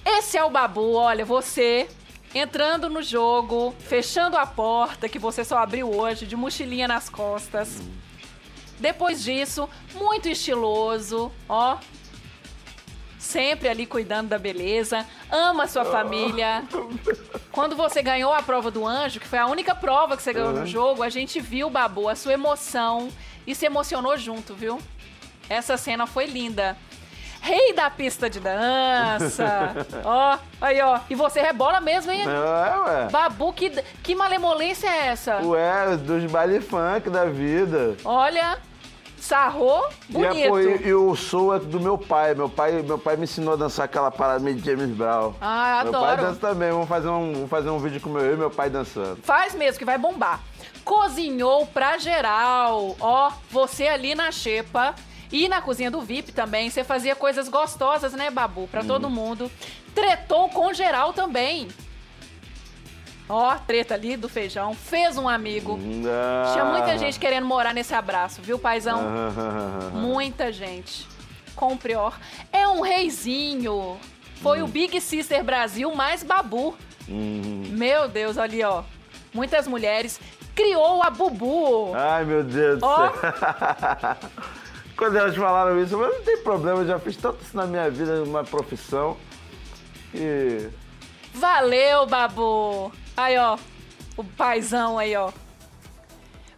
Esse 0.09 0.37
é 0.37 0.43
o 0.43 0.49
Babu, 0.49 0.93
olha, 0.93 1.25
você 1.25 1.87
entrando 2.33 2.89
no 2.89 3.01
jogo, 3.01 3.75
fechando 3.79 4.37
a 4.37 4.45
porta 4.45 5.09
que 5.09 5.19
você 5.19 5.43
só 5.43 5.57
abriu 5.57 5.89
hoje, 5.93 6.25
de 6.25 6.35
mochilinha 6.35 6.87
nas 6.87 7.09
costas. 7.09 7.81
Depois 8.79 9.21
disso, 9.21 9.67
muito 9.95 10.29
estiloso, 10.29 11.29
ó. 11.49 11.77
Sempre 13.19 13.67
ali 13.67 13.85
cuidando 13.85 14.29
da 14.29 14.37
beleza, 14.39 15.05
ama 15.29 15.67
sua 15.67 15.83
família. 15.83 16.63
Quando 17.51 17.75
você 17.75 18.01
ganhou 18.01 18.31
a 18.31 18.41
prova 18.41 18.71
do 18.71 18.85
anjo, 18.87 19.19
que 19.19 19.27
foi 19.27 19.39
a 19.39 19.47
única 19.47 19.75
prova 19.75 20.15
que 20.15 20.23
você 20.23 20.31
ganhou 20.31 20.53
no 20.53 20.59
Uhum. 20.59 20.65
jogo, 20.67 21.03
a 21.03 21.09
gente 21.09 21.39
viu, 21.41 21.69
Babu, 21.69 22.07
a 22.07 22.15
sua 22.15 22.31
emoção 22.33 23.09
e 23.45 23.53
se 23.53 23.65
emocionou 23.65 24.15
junto, 24.17 24.53
viu? 24.53 24.79
Essa 25.49 25.75
cena 25.75 26.05
foi 26.07 26.27
linda. 26.27 26.77
Rei 27.47 27.71
da 27.71 27.89
pista 27.89 28.29
de 28.29 28.41
dança. 28.41 29.73
ó, 30.03 30.37
aí, 30.59 30.81
ó. 30.81 30.99
E 31.09 31.15
você 31.15 31.39
rebola 31.39 31.79
mesmo, 31.79 32.11
hein? 32.11 32.23
É, 32.23 32.79
ué. 32.89 33.07
Babu, 33.09 33.53
que, 33.53 33.69
que 34.03 34.13
malemolência 34.13 34.85
é 34.89 35.07
essa? 35.07 35.37
Ué, 35.41 35.95
dos 35.95 36.29
baile 36.29 36.59
funk 36.59 37.09
da 37.09 37.23
vida. 37.23 37.95
Olha, 38.03 38.57
sarrou 39.17 39.87
E, 40.09 40.25
é, 40.25 40.49
bonito. 40.49 40.87
e, 40.87 40.93
o 40.93 41.15
soul 41.15 41.55
é 41.55 41.59
do 41.59 41.79
meu 41.79 41.97
pai. 41.97 42.35
Meu 42.35 42.49
pai. 42.49 42.81
Meu 42.81 42.97
pai 42.97 43.15
me 43.15 43.23
ensinou 43.23 43.53
a 43.53 43.57
dançar 43.57 43.85
aquela 43.85 44.11
parada 44.11 44.41
meio 44.41 44.57
de 44.57 44.65
James 44.69 44.89
Brown. 44.89 45.33
Ah, 45.39 45.83
Meu 45.83 45.93
pai 45.93 46.01
adoro. 46.13 46.21
dança 46.27 46.39
também. 46.41 46.69
Vamos 46.69 46.89
fazer 46.89 47.07
um, 47.07 47.31
vamos 47.31 47.49
fazer 47.49 47.69
um 47.69 47.79
vídeo 47.79 48.01
com 48.01 48.09
meu, 48.09 48.25
eu 48.25 48.33
e 48.33 48.37
meu 48.37 48.51
pai 48.51 48.69
dançando. 48.69 49.19
Faz 49.23 49.55
mesmo, 49.55 49.79
que 49.79 49.85
vai 49.85 49.97
bombar. 49.97 50.41
Cozinhou 50.83 51.65
pra 51.67 51.97
geral. 51.97 52.93
Ó, 52.99 53.31
você 53.49 53.87
ali 53.87 54.15
na 54.15 54.33
xepa 54.33 54.93
e 55.31 55.47
na 55.47 55.61
cozinha 55.61 55.91
do 55.91 56.01
VIP 56.01 56.31
também. 56.31 56.69
Você 56.69 56.83
fazia 56.83 57.15
coisas 57.15 57.47
gostosas, 57.49 58.13
né, 58.13 58.29
Babu? 58.29 58.67
Pra 58.67 58.81
Hum. 58.81 58.87
todo 58.87 59.09
mundo. 59.09 59.51
Tretou 59.93 60.49
com 60.49 60.73
geral 60.73 61.13
também. 61.13 61.67
Ó, 63.29 63.55
treta 63.55 63.93
ali 63.93 64.15
do 64.15 64.29
feijão. 64.29 64.73
Fez 64.73 65.17
um 65.17 65.27
amigo. 65.27 65.77
Ah. 66.07 66.51
Tinha 66.53 66.65
muita 66.65 66.97
gente 66.97 67.19
querendo 67.19 67.45
morar 67.45 67.73
nesse 67.73 67.93
abraço, 67.93 68.41
viu, 68.41 68.57
paizão? 68.57 69.01
Ah. 69.01 69.89
Muita 69.93 70.51
gente. 70.51 71.05
Com 71.55 71.73
o 71.73 71.77
Prior. 71.77 72.13
É 72.53 72.67
um 72.67 72.81
reizinho. 72.81 73.97
Foi 74.41 74.61
o 74.61 74.67
Big 74.67 75.01
Sister 75.01 75.43
Brasil 75.43 75.93
mais 75.93 76.23
Babu. 76.23 76.77
Hum. 77.09 77.63
Meu 77.71 78.07
Deus, 78.07 78.37
ali, 78.37 78.63
ó. 78.63 78.83
Muitas 79.33 79.67
mulheres. 79.67 80.19
Criou 80.55 81.03
a 81.03 81.09
Bubu. 81.09 81.93
Ai, 81.95 82.23
meu 82.25 82.43
Deus 82.43 82.79
do 82.79 82.85
Ó. 82.85 83.09
céu. 83.11 83.13
Quando 84.97 85.15
elas 85.15 85.35
falaram 85.35 85.79
isso, 85.81 85.95
mas 85.97 86.09
não 86.11 86.23
tem 86.23 86.37
problema, 86.41 86.79
eu 86.81 86.87
já 86.87 86.97
fiz 86.99 87.15
tanto 87.15 87.43
isso 87.43 87.55
na 87.55 87.67
minha 87.67 87.89
vida, 87.89 88.15
numa 88.25 88.43
profissão. 88.43 89.15
E. 90.13 90.67
Valeu, 91.33 92.07
Babu. 92.07 92.91
Aí, 93.15 93.37
ó. 93.37 93.57
O 94.17 94.23
paizão 94.23 94.97
aí, 94.97 95.15
ó. 95.15 95.31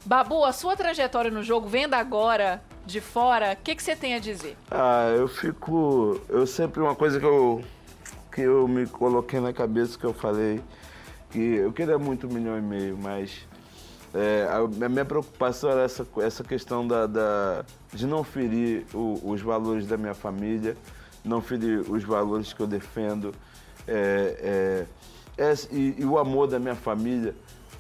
Babu, 0.06 0.46
a 0.46 0.54
sua 0.54 0.78
trajetória 0.78 1.30
no 1.30 1.44
jogo, 1.44 1.68
vendo 1.68 1.94
agora 1.94 2.62
de 2.86 3.02
fora, 3.02 3.54
o 3.60 3.64
que, 3.64 3.76
que 3.76 3.84
você 3.84 3.96
tem 3.96 4.16
a 4.16 4.20
dizer? 4.20 4.58
Ah, 4.72 5.14
eu 5.16 5.28
fico. 5.28 6.20
Eu 6.30 6.48
sempre, 6.48 6.82
uma 6.82 6.96
coisa 6.96 7.20
que 7.20 7.26
eu, 7.26 7.62
que 8.34 8.42
eu 8.42 8.68
me 8.68 8.88
coloquei 8.88 9.42
na 9.42 9.52
cabeça, 9.52 10.00
que 10.00 10.06
eu 10.06 10.14
falei, 10.14 10.62
que 11.30 11.56
eu 11.56 11.74
queria 11.74 12.00
muito 12.00 12.26
um 12.26 12.32
milhão 12.34 12.58
e 12.58 12.62
meio, 12.62 12.98
mas 12.98 13.46
é, 14.14 14.48
a, 14.50 14.88
minha 14.90 15.06
preocupação 15.06 15.70
era 15.70 15.82
essa, 15.82 16.08
essa 16.22 16.44
questão 16.44 16.88
da, 16.88 17.06
da- 17.06 17.66
de 17.94 18.06
não 18.06 18.24
ferir 18.24 18.86
o- 18.94 19.20
os 19.32 19.42
valores 19.42 19.86
da 19.88 19.98
minha 19.98 20.14
família, 20.14 20.76
não 21.24 21.42
ferir 21.42 21.80
os 21.90 22.04
valores 22.04 22.54
que 22.54 22.60
eu 22.62 22.68
defendo. 22.68 23.34
É, 23.88 24.86
é, 25.38 25.44
é, 25.52 25.54
e, 25.72 25.96
e 26.00 26.06
o 26.06 26.18
amor 26.18 26.48
da 26.48 26.60
minha 26.60 26.76
família 26.76 27.34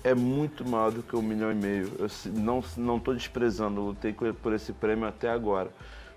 é 0.03 0.13
muito 0.15 0.67
maior 0.67 0.91
do 0.91 1.03
que 1.03 1.15
um 1.15 1.21
milhão 1.21 1.51
e 1.51 1.55
meio. 1.55 1.91
Eu 1.99 2.07
não 2.33 2.63
não 2.77 2.97
estou 2.97 3.13
desprezando, 3.13 3.79
eu 3.81 3.85
lutei 3.85 4.13
por 4.13 4.53
esse 4.53 4.73
prêmio 4.73 5.07
até 5.07 5.29
agora. 5.29 5.69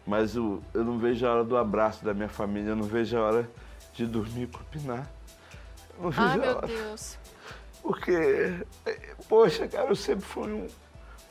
Mas 0.06 0.36
o- 0.36 0.60
eu 0.74 0.84
não 0.84 0.98
vejo 0.98 1.26
a 1.26 1.32
hora 1.32 1.44
do 1.44 1.56
abraço 1.56 2.04
da 2.04 2.12
minha 2.14 2.28
família, 2.28 2.70
eu 2.70 2.76
não 2.76 2.84
vejo 2.84 3.16
a 3.16 3.20
hora 3.20 3.50
de 3.94 4.06
dormir 4.06 4.48
com 4.48 4.58
o 4.58 4.64
Pinar. 4.64 5.08
Eu 5.98 6.04
não 6.04 6.10
vejo 6.10 6.22
Ai, 6.22 6.38
meu. 6.38 6.60
Deus. 6.62 7.18
Porque, 7.82 8.12
eh, 8.86 9.14
poxa, 9.28 9.66
cara, 9.68 9.88
eu 9.90 9.96
sempre 9.96 10.24
fui 10.24 10.50
um 10.52 10.66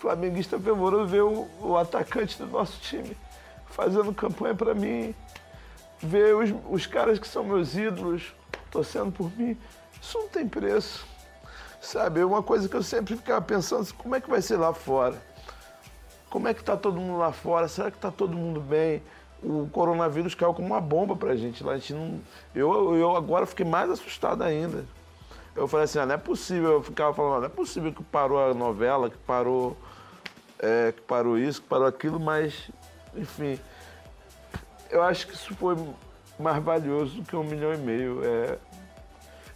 flamenguista 0.01 0.59
fervoroso 0.59 1.05
ver 1.05 1.21
o, 1.21 1.47
o 1.61 1.77
atacante 1.77 2.35
do 2.39 2.47
nosso 2.47 2.81
time 2.81 3.15
fazendo 3.67 4.13
campanha 4.13 4.55
pra 4.55 4.73
mim, 4.73 5.15
ver 5.99 6.35
os, 6.35 6.53
os 6.69 6.87
caras 6.87 7.19
que 7.19 7.27
são 7.27 7.43
meus 7.43 7.75
ídolos 7.75 8.33
torcendo 8.71 9.11
por 9.11 9.31
mim. 9.37 9.55
Isso 10.01 10.17
não 10.17 10.27
tem 10.27 10.47
preço. 10.47 11.05
Sabe, 11.79 12.19
é 12.19 12.25
uma 12.25 12.43
coisa 12.43 12.67
que 12.67 12.75
eu 12.75 12.83
sempre 12.83 13.15
ficava 13.15 13.41
pensando, 13.41 13.81
assim, 13.81 13.93
como 13.93 14.15
é 14.15 14.21
que 14.21 14.29
vai 14.29 14.41
ser 14.41 14.57
lá 14.57 14.73
fora? 14.73 15.21
Como 16.29 16.47
é 16.47 16.53
que 16.53 16.63
tá 16.63 16.75
todo 16.75 16.99
mundo 16.99 17.19
lá 17.19 17.31
fora? 17.31 17.67
Será 17.67 17.89
que 17.89 17.97
tá 17.97 18.11
todo 18.11 18.35
mundo 18.35 18.59
bem? 18.59 19.01
O 19.43 19.67
coronavírus 19.71 20.35
caiu 20.35 20.53
como 20.53 20.67
uma 20.67 20.81
bomba 20.81 21.15
pra 21.15 21.35
gente 21.35 21.63
lá. 21.63 21.73
A 21.73 21.77
gente 21.77 21.93
não... 21.93 22.19
eu, 22.53 22.95
eu 22.95 23.15
agora 23.15 23.45
fiquei 23.45 23.65
mais 23.65 23.89
assustado 23.89 24.43
ainda. 24.43 24.85
Eu 25.55 25.67
falei 25.67 25.85
assim, 25.85 25.99
ah, 25.99 26.05
não 26.05 26.15
é 26.15 26.17
possível, 26.17 26.71
eu 26.71 26.83
ficava 26.83 27.13
falando, 27.13 27.39
não 27.39 27.45
é 27.45 27.49
possível 27.49 27.91
que 27.91 28.03
parou 28.03 28.39
a 28.39 28.53
novela, 28.53 29.09
que 29.09 29.17
parou, 29.17 29.75
é, 30.61 30.91
que 30.91 31.01
parou 31.01 31.37
isso, 31.37 31.61
que 31.61 31.67
parou 31.67 31.87
aquilo, 31.87 32.19
mas, 32.19 32.69
enfim, 33.15 33.59
eu 34.89 35.01
acho 35.01 35.27
que 35.27 35.33
isso 35.33 35.53
foi 35.55 35.75
mais 36.39 36.63
valioso 36.63 37.15
do 37.17 37.23
que 37.23 37.35
um 37.35 37.43
milhão 37.43 37.73
e 37.73 37.77
meio. 37.77 38.21
É, 38.23 38.57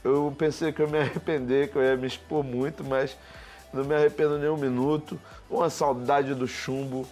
eu 0.03 0.33
pensei 0.37 0.71
que 0.73 0.81
eu 0.81 0.89
me 0.89 0.97
arrepender, 0.99 1.69
que 1.71 1.75
eu 1.77 1.83
ia 1.83 1.95
me 1.95 2.07
expor 2.07 2.43
muito, 2.43 2.83
mas 2.83 3.15
não 3.71 3.83
me 3.83 3.93
arrependo 3.93 4.37
nem 4.39 4.49
um 4.49 4.57
minuto. 4.57 5.19
Uma 5.49 5.69
saudade 5.69 6.33
do 6.33 6.47
chumbo. 6.47 7.07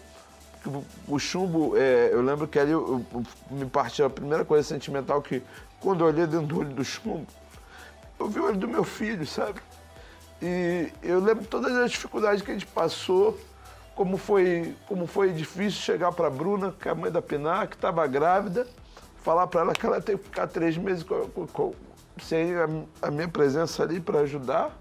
O 1.08 1.20
chumbo, 1.20 1.78
é, 1.78 2.10
eu 2.12 2.22
lembro 2.22 2.48
que 2.48 2.58
ali 2.58 2.72
eu- 2.72 3.06
eu- 3.14 3.24
me 3.52 3.66
partiu 3.66 4.06
a 4.06 4.10
primeira 4.10 4.46
coisa 4.46 4.68
sentimental 4.68 5.22
que, 5.22 5.44
quando 5.80 6.02
eu 6.02 6.08
olhei 6.08 6.26
dentro 6.26 6.48
do 6.48 6.60
olho 6.60 6.70
do 6.70 6.86
chumbo, 6.86 7.28
eu 8.18 8.30
vi 8.30 8.40
o 8.40 8.46
olho 8.46 8.58
do 8.58 8.68
meu 8.68 8.84
filho, 8.86 9.28
sabe? 9.28 9.60
E 10.42 10.90
eu 11.02 11.20
lembro 11.20 11.46
todas 11.46 11.76
as 11.76 11.92
dificuldades 11.92 12.42
que 12.42 12.50
a 12.52 12.54
gente 12.54 12.66
passou, 12.66 13.38
como 13.96 14.18
foi, 14.18 14.76
como 14.88 15.06
foi 15.08 15.32
difícil 15.32 15.80
chegar 15.82 16.12
para 16.12 16.30
Bruna, 16.30 16.74
que 16.80 16.88
é 16.88 16.92
a 16.92 16.96
mãe 16.96 17.12
da 17.12 17.22
Pinar, 17.22 17.68
que 17.68 17.76
estava 17.76 18.06
grávida, 18.08 18.68
falar 19.22 19.48
para 19.48 19.62
ela 19.62 19.74
que 19.74 19.86
ela 19.86 20.02
tem 20.02 20.18
que 20.18 20.24
ficar 20.24 20.48
três 20.48 20.78
meses 20.78 21.04
com, 21.04 21.28
com- 21.48 21.74
sem 22.22 22.56
a, 22.56 22.68
a 23.02 23.12
minha 23.12 23.28
presença 23.28 23.84
ali 23.84 24.00
para 24.00 24.20
ajudar. 24.20 24.72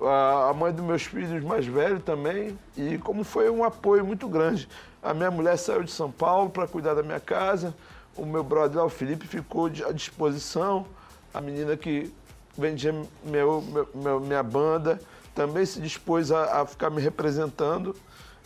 A, 0.00 0.48
a 0.50 0.54
mãe 0.54 0.72
dos 0.72 0.84
meus 0.84 1.02
filhos 1.02 1.44
mais 1.44 1.66
velhos 1.66 2.02
também. 2.02 2.58
E 2.76 2.98
como 2.98 3.22
foi 3.22 3.50
um 3.50 3.62
apoio 3.62 4.04
muito 4.04 4.28
grande. 4.28 4.68
A 5.02 5.12
minha 5.12 5.30
mulher 5.30 5.56
saiu 5.58 5.82
de 5.82 5.90
São 5.90 6.10
Paulo 6.10 6.50
para 6.50 6.66
cuidar 6.66 6.94
da 6.94 7.02
minha 7.02 7.20
casa. 7.20 7.74
O 8.16 8.24
meu 8.24 8.42
brother 8.42 8.78
lá, 8.78 8.84
o 8.84 8.88
Felipe, 8.88 9.26
ficou 9.26 9.66
à 9.66 9.92
disposição. 9.92 10.86
A 11.34 11.40
menina 11.40 11.76
que 11.76 12.12
vendia 12.56 12.94
meu- 13.24 13.62
meu- 13.94 14.20
minha 14.20 14.42
banda, 14.42 15.00
também 15.34 15.64
se 15.66 15.80
dispôs 15.80 16.32
a, 16.32 16.62
a 16.62 16.66
ficar 16.66 16.90
me 16.90 17.00
representando. 17.00 17.94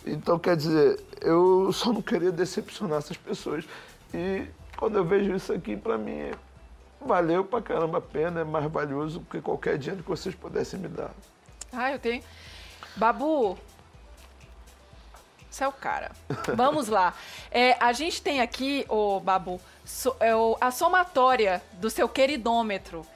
Então, 0.06 0.38
quer 0.38 0.56
dizer, 0.56 1.00
eu 1.20 1.72
só 1.72 1.92
não 1.92 2.02
queria 2.02 2.30
decepcionar 2.30 2.98
essas 2.98 3.16
pessoas. 3.16 3.64
E 4.12 4.46
quando 4.76 4.96
eu 4.96 5.04
vejo 5.04 5.34
isso 5.34 5.52
aqui, 5.52 5.76
pra 5.76 5.96
mim, 5.96 6.30
valeu 7.00 7.44
pra 7.44 7.62
caramba 7.62 7.98
a 7.98 8.00
pena, 8.02 8.40
é 8.40 8.44
mais 8.44 8.70
valioso 8.70 9.20
que 9.30 9.40
qualquer 9.40 9.78
dinheiro 9.78 10.02
que 10.02 10.08
vocês 10.08 10.34
pudessem 10.34 10.78
me 10.78 10.88
dar. 10.88 11.10
Ah, 11.72 11.92
eu 11.92 11.98
tenho. 11.98 12.22
Babu. 12.96 13.58
Você 15.54 15.62
é 15.62 15.68
o 15.68 15.72
cara. 15.72 16.10
Vamos 16.56 16.88
lá. 16.88 17.14
É, 17.48 17.76
a 17.78 17.92
gente 17.92 18.20
tem 18.20 18.40
aqui, 18.40 18.84
ô 18.88 19.20
Babu, 19.20 19.60
so- 19.84 20.16
é 20.18 20.34
o- 20.34 20.56
a 20.60 20.72
somatória 20.72 21.62
do 21.74 21.88
seu 21.88 22.08
queridômetro. 22.08 23.06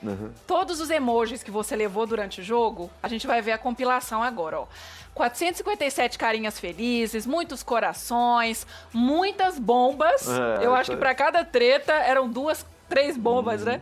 Todos 0.46 0.80
os 0.80 0.88
emojis 0.88 1.42
que 1.42 1.50
você 1.50 1.74
levou 1.74 2.06
durante 2.06 2.40
o 2.40 2.44
jogo, 2.44 2.88
a 3.02 3.08
gente 3.08 3.26
vai 3.26 3.42
ver 3.42 3.50
a 3.52 3.58
compilação 3.58 4.22
agora, 4.22 4.60
ó. 4.60 4.66
457 5.14 6.16
carinhas 6.16 6.60
felizes, 6.60 7.26
muitos 7.26 7.64
corações, 7.64 8.64
muitas 8.92 9.58
bombas. 9.58 10.28
É, 10.28 10.64
Eu 10.64 10.76
acho 10.76 10.92
que 10.92 10.96
pra 10.96 11.16
cada 11.16 11.44
treta 11.44 11.92
eram 11.92 12.28
duas, 12.28 12.64
três 12.88 13.16
bombas, 13.16 13.64
né? 13.64 13.80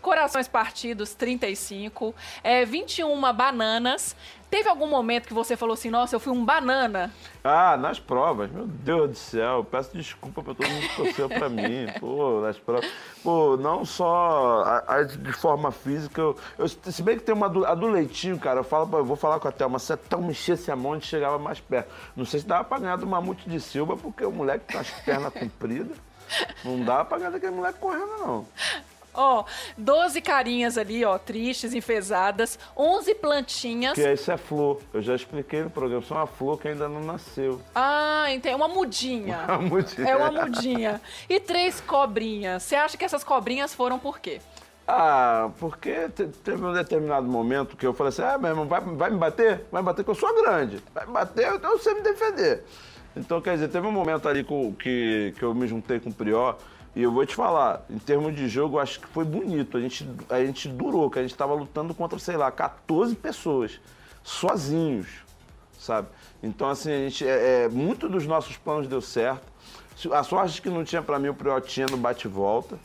Corações 0.00 0.48
partidos, 0.48 1.14
35. 1.14 2.14
É, 2.42 2.64
21 2.64 3.20
bananas. 3.32 4.16
Teve 4.48 4.68
algum 4.68 4.86
momento 4.86 5.26
que 5.26 5.34
você 5.34 5.56
falou 5.56 5.74
assim, 5.74 5.90
nossa, 5.90 6.14
eu 6.14 6.20
fui 6.20 6.32
um 6.32 6.44
banana? 6.44 7.12
Ah, 7.42 7.76
nas 7.76 7.98
provas, 7.98 8.48
meu 8.48 8.64
Deus 8.64 9.10
do 9.10 9.16
céu, 9.16 9.64
peço 9.68 9.90
desculpa 9.92 10.40
pra 10.40 10.54
todo 10.54 10.68
mundo 10.68 10.88
que 10.88 10.94
torceu 10.96 11.28
pra 11.28 11.48
mim, 11.48 11.86
pô, 11.98 12.40
nas 12.42 12.56
provas. 12.56 12.88
Pô, 13.24 13.56
não 13.56 13.84
só 13.84 14.62
a- 14.64 14.84
a- 14.98 15.02
de 15.02 15.32
forma 15.32 15.72
física, 15.72 16.20
eu, 16.20 16.36
eu- 16.58 16.68
se 16.68 17.02
bem 17.02 17.18
que 17.18 17.24
tem 17.24 17.34
uma 17.34 17.48
do, 17.48 17.66
a 17.66 17.74
do 17.74 17.88
leitinho, 17.88 18.38
cara, 18.38 18.60
eu, 18.60 18.64
falo, 18.64 18.88
eu 18.96 19.04
vou 19.04 19.16
falar 19.16 19.40
com 19.40 19.48
a 19.48 19.52
Thelma, 19.52 19.80
se 19.80 19.92
a 19.92 19.96
Thelma 19.96 20.30
enchesse 20.30 20.70
a 20.70 20.76
mão, 20.76 20.92
a 20.92 20.94
gente 20.94 21.08
chegava 21.08 21.40
mais 21.40 21.58
perto. 21.58 21.92
Não 22.14 22.24
sei 22.24 22.38
se 22.38 22.46
dava 22.46 22.62
pra 22.62 22.78
ganhar 22.78 22.96
do 22.96 23.06
Mamute 23.06 23.50
de 23.50 23.60
Silva, 23.60 23.96
porque 23.96 24.24
o 24.24 24.30
moleque 24.30 24.64
tem 24.66 24.78
as 24.80 24.90
pernas 24.90 25.32
compridas, 25.34 25.96
não 26.64 26.82
dá 26.84 27.04
pra 27.04 27.18
ganhar 27.18 27.30
daquele 27.30 27.52
moleque 27.52 27.78
correndo, 27.78 28.06
não. 28.18 28.46
Ó, 29.18 29.44
12 29.78 30.20
carinhas 30.20 30.76
ali, 30.76 31.02
ó, 31.02 31.16
tristes, 31.16 31.72
enfesadas, 31.72 32.58
11 32.76 33.14
plantinhas. 33.14 33.94
Porque 33.94 34.12
isso 34.12 34.30
é 34.30 34.36
flor, 34.36 34.78
eu 34.92 35.00
já 35.00 35.14
expliquei 35.14 35.62
no 35.62 35.70
programa, 35.70 36.02
isso 36.02 36.12
é 36.12 36.16
uma 36.18 36.26
flor 36.26 36.60
que 36.60 36.68
ainda 36.68 36.86
não 36.86 37.00
nasceu. 37.00 37.58
Ah, 37.74 38.26
entendi, 38.30 38.54
uma 38.54 38.68
mudinha. 38.68 39.38
Uma 39.48 39.58
mudinha. 39.58 40.06
É 40.10 40.16
uma 40.16 40.30
mudinha. 40.30 41.00
E 41.30 41.40
três 41.40 41.80
cobrinhas. 41.80 42.62
Você 42.62 42.76
acha 42.76 42.98
que 42.98 43.04
essas 43.06 43.24
cobrinhas 43.24 43.72
foram 43.72 43.98
por 43.98 44.18
quê? 44.18 44.38
Ah, 44.86 45.48
porque 45.58 46.10
te- 46.10 46.26
teve 46.44 46.62
um 46.64 46.72
determinado 46.74 47.26
momento 47.26 47.74
que 47.76 47.86
eu 47.86 47.94
falei 47.94 48.10
assim, 48.10 48.22
ah, 48.22 48.36
meu 48.36 48.50
irmão, 48.50 48.68
vai, 48.68 48.80
vai 48.82 49.10
me 49.10 49.16
bater? 49.16 49.64
Vai 49.72 49.80
me 49.80 49.86
bater 49.86 50.04
que 50.04 50.10
eu 50.10 50.14
sou 50.14 50.32
grande. 50.42 50.80
Vai 50.94 51.06
me 51.06 51.12
bater, 51.12 51.54
então 51.54 51.72
eu 51.72 51.78
sei 51.78 51.94
me 51.94 52.02
defender. 52.02 52.64
Então, 53.16 53.40
quer 53.40 53.54
dizer, 53.54 53.68
teve 53.68 53.86
um 53.86 53.92
momento 53.92 54.28
ali 54.28 54.44
com- 54.44 54.72
que, 54.74 55.32
que 55.38 55.42
eu 55.42 55.54
me 55.54 55.66
juntei 55.66 55.98
com 55.98 56.10
o 56.10 56.12
Prior, 56.12 56.56
e 56.94 57.02
eu 57.02 57.10
vou 57.10 57.24
te 57.24 57.34
falar, 57.34 57.84
em 57.90 57.98
termos 57.98 58.34
de 58.34 58.46
jogo, 58.48 58.76
eu 58.76 58.80
acho 58.80 59.00
que 59.00 59.06
foi 59.06 59.24
bonito. 59.24 59.76
A 59.76 59.80
gente, 59.80 60.08
a 60.28 60.44
gente 60.44 60.68
durou, 60.68 61.10
que 61.10 61.18
a 61.18 61.22
gente 61.22 61.32
estava 61.32 61.54
lutando 61.54 61.94
contra, 61.94 62.18
sei 62.18 62.36
lá, 62.36 62.50
14 62.50 63.14
pessoas, 63.14 63.80
sozinhos, 64.22 65.08
sabe? 65.78 66.08
Então, 66.42 66.68
assim, 66.68 66.92
a 66.92 66.98
gente, 66.98 67.26
é, 67.26 67.64
é, 67.64 67.68
muito 67.68 68.08
dos 68.08 68.26
nossos 68.26 68.56
planos 68.56 68.86
deu 68.86 69.00
certo. 69.00 69.42
A 70.12 70.22
sorte 70.22 70.60
que 70.60 70.68
não 70.68 70.84
tinha 70.84 71.00
pra 71.00 71.18
mim, 71.18 71.28
o 71.28 71.34
Prior 71.34 71.60
tinha 71.62 71.86
no 71.90 71.96
bate-volta. 71.96 72.76
né? 72.76 72.80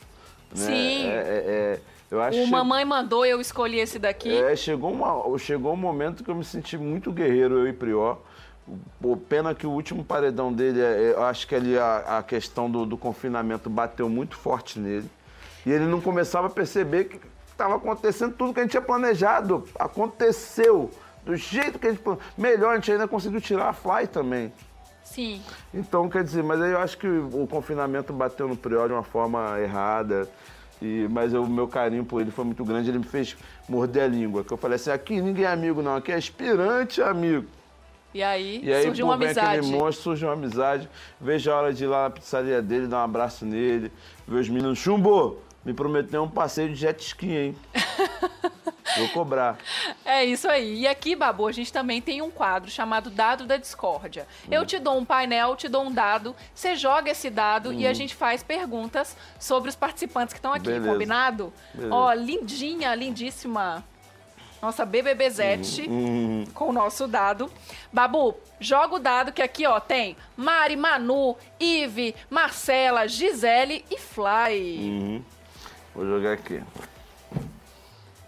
Sim. 0.55 1.07
É, 1.07 1.09
é, 1.09 1.43
é, 1.45 1.79
eu 2.09 2.21
acho 2.21 2.41
o 2.41 2.47
mamãe 2.47 2.83
mandou, 2.85 3.25
eu 3.25 3.39
escolhi 3.41 3.79
esse 3.79 3.99
daqui. 3.99 4.33
é, 4.33 4.55
chegou, 4.55 4.91
uma, 4.91 5.37
chegou 5.37 5.73
um 5.73 5.77
momento 5.77 6.23
que 6.23 6.29
eu 6.31 6.35
me 6.35 6.43
senti 6.43 6.77
muito 6.77 7.11
guerreiro, 7.11 7.59
eu 7.59 7.67
e 7.67 7.73
Prior. 7.73 8.17
Pô, 9.01 9.17
pena 9.17 9.53
que 9.55 9.65
o 9.65 9.71
último 9.71 10.03
paredão 10.03 10.53
dele, 10.53 10.79
é- 10.79 11.13
eu 11.15 11.23
acho 11.23 11.47
que 11.47 11.55
ali 11.55 11.77
a, 11.77 12.19
a 12.19 12.23
questão 12.23 12.69
do, 12.69 12.85
do 12.85 12.97
confinamento 12.97 13.69
bateu 13.69 14.07
muito 14.07 14.37
forte 14.37 14.79
nele. 14.79 15.09
E 15.65 15.71
ele 15.71 15.85
não 15.85 15.99
começava 15.99 16.47
a 16.47 16.49
perceber 16.49 17.05
que 17.05 17.19
estava 17.51 17.75
acontecendo 17.75 18.33
tudo 18.33 18.53
que 18.53 18.59
a 18.59 18.63
gente 18.63 18.71
tinha 18.71 18.81
planejado. 18.81 19.67
Aconteceu 19.77 20.89
do 21.25 21.35
jeito 21.35 21.77
que 21.77 21.87
a 21.87 21.91
gente 21.91 22.01
planejou. 22.01 22.25
Melhor, 22.37 22.71
a 22.71 22.75
gente 22.75 22.91
ainda 22.91 23.07
conseguiu 23.07 23.41
tirar 23.41 23.69
a 23.69 23.73
fly 23.73 24.07
também. 24.07 24.51
Sim. 25.03 25.41
Então, 25.73 26.07
quer 26.09 26.23
dizer, 26.23 26.43
mas 26.43 26.61
aí 26.61 26.71
eu 26.71 26.79
acho 26.79 26.97
que 26.97 27.07
o 27.07 27.45
confinamento 27.47 28.13
bateu 28.13 28.47
no 28.47 28.55
Prior 28.55 28.87
de 28.87 28.93
uma 28.93 29.03
forma 29.03 29.59
errada. 29.59 30.27
E, 30.81 31.07
mas 31.11 31.33
o 31.33 31.45
meu 31.45 31.67
carinho 31.67 32.03
por 32.03 32.21
ele 32.21 32.31
foi 32.31 32.45
muito 32.45 32.65
grande, 32.65 32.89
ele 32.89 32.97
me 32.99 33.05
fez 33.05 33.35
morder 33.69 34.03
a 34.03 34.07
língua. 34.07 34.43
Que 34.43 34.51
eu 34.51 34.57
falei 34.57 34.77
assim, 34.77 34.89
aqui 34.89 35.21
ninguém 35.21 35.45
é 35.45 35.51
amigo 35.51 35.81
não, 35.81 35.95
aqui 35.95 36.11
é 36.11 36.15
aspirante 36.15 37.01
amigo. 37.01 37.45
E 38.13 38.21
aí, 38.21 38.59
E 38.63 38.73
aí, 38.73 38.83
surgiu 38.83 39.05
uma 39.05 39.13
amizade. 39.15 39.57
aquele 39.59 39.71
monstro, 39.77 40.03
surgiu 40.03 40.27
uma 40.27 40.33
amizade. 40.33 40.89
Vejo 41.19 41.51
a 41.51 41.55
hora 41.55 41.73
de 41.73 41.83
ir 41.83 41.87
lá 41.87 42.03
na 42.03 42.09
pizzaria 42.09 42.61
dele, 42.61 42.87
dar 42.87 42.97
um 42.97 43.03
abraço 43.05 43.45
nele. 43.45 43.91
Ver 44.27 44.39
os 44.39 44.49
meninos, 44.49 44.77
chumbo, 44.79 45.37
me 45.63 45.73
prometeu 45.73 46.23
um 46.23 46.29
passeio 46.29 46.69
de 46.69 46.75
jet 46.75 46.99
ski, 47.01 47.31
hein? 47.31 47.55
Vou 48.97 49.07
cobrar. 49.09 49.57
É 50.03 50.25
isso 50.25 50.49
aí. 50.49 50.81
E 50.81 50.87
aqui, 50.87 51.15
Babu, 51.15 51.47
a 51.47 51.51
gente 51.53 51.71
também 51.71 52.01
tem 52.01 52.21
um 52.21 52.29
quadro 52.29 52.69
chamado 52.69 53.09
Dado 53.09 53.45
da 53.45 53.55
Discórdia. 53.55 54.27
Eu 54.49 54.65
te 54.65 54.77
dou 54.79 54.97
um 54.97 55.05
painel, 55.05 55.55
te 55.55 55.69
dou 55.69 55.83
um 55.85 55.91
dado, 55.91 56.35
você 56.53 56.75
joga 56.75 57.09
esse 57.09 57.29
dado 57.29 57.71
e 57.71 57.85
a 57.85 57.89
Uhum. 57.89 57.95
gente 57.95 58.13
faz 58.13 58.43
perguntas 58.43 59.15
sobre 59.39 59.69
os 59.69 59.77
participantes 59.77 60.33
que 60.33 60.39
estão 60.39 60.51
aqui, 60.51 60.65
Beleza. 60.65 60.89
combinado? 60.91 61.53
Beleza. 61.73 61.95
Ó, 61.95 62.11
lindinha, 62.13 62.93
lindíssima. 62.93 63.81
Nossa 64.61 64.85
BBBzete 64.85 65.87
Uhum. 65.89 66.45
com 66.53 66.69
o 66.69 66.73
nosso 66.73 67.07
dado. 67.07 67.51
Babu, 67.91 68.35
joga 68.59 68.95
o 68.95 68.99
dado 68.99 69.31
que 69.31 69.41
aqui, 69.41 69.65
ó, 69.65 69.79
tem 69.79 70.15
Mari, 70.37 70.75
Manu, 70.75 71.35
Ive, 71.59 72.15
Marcela, 72.29 73.07
Gisele 73.07 73.83
e 73.89 73.97
Fly. 73.97 74.77
Uhum. 74.79 75.23
Vou 75.95 76.05
jogar 76.05 76.33
aqui. 76.33 76.61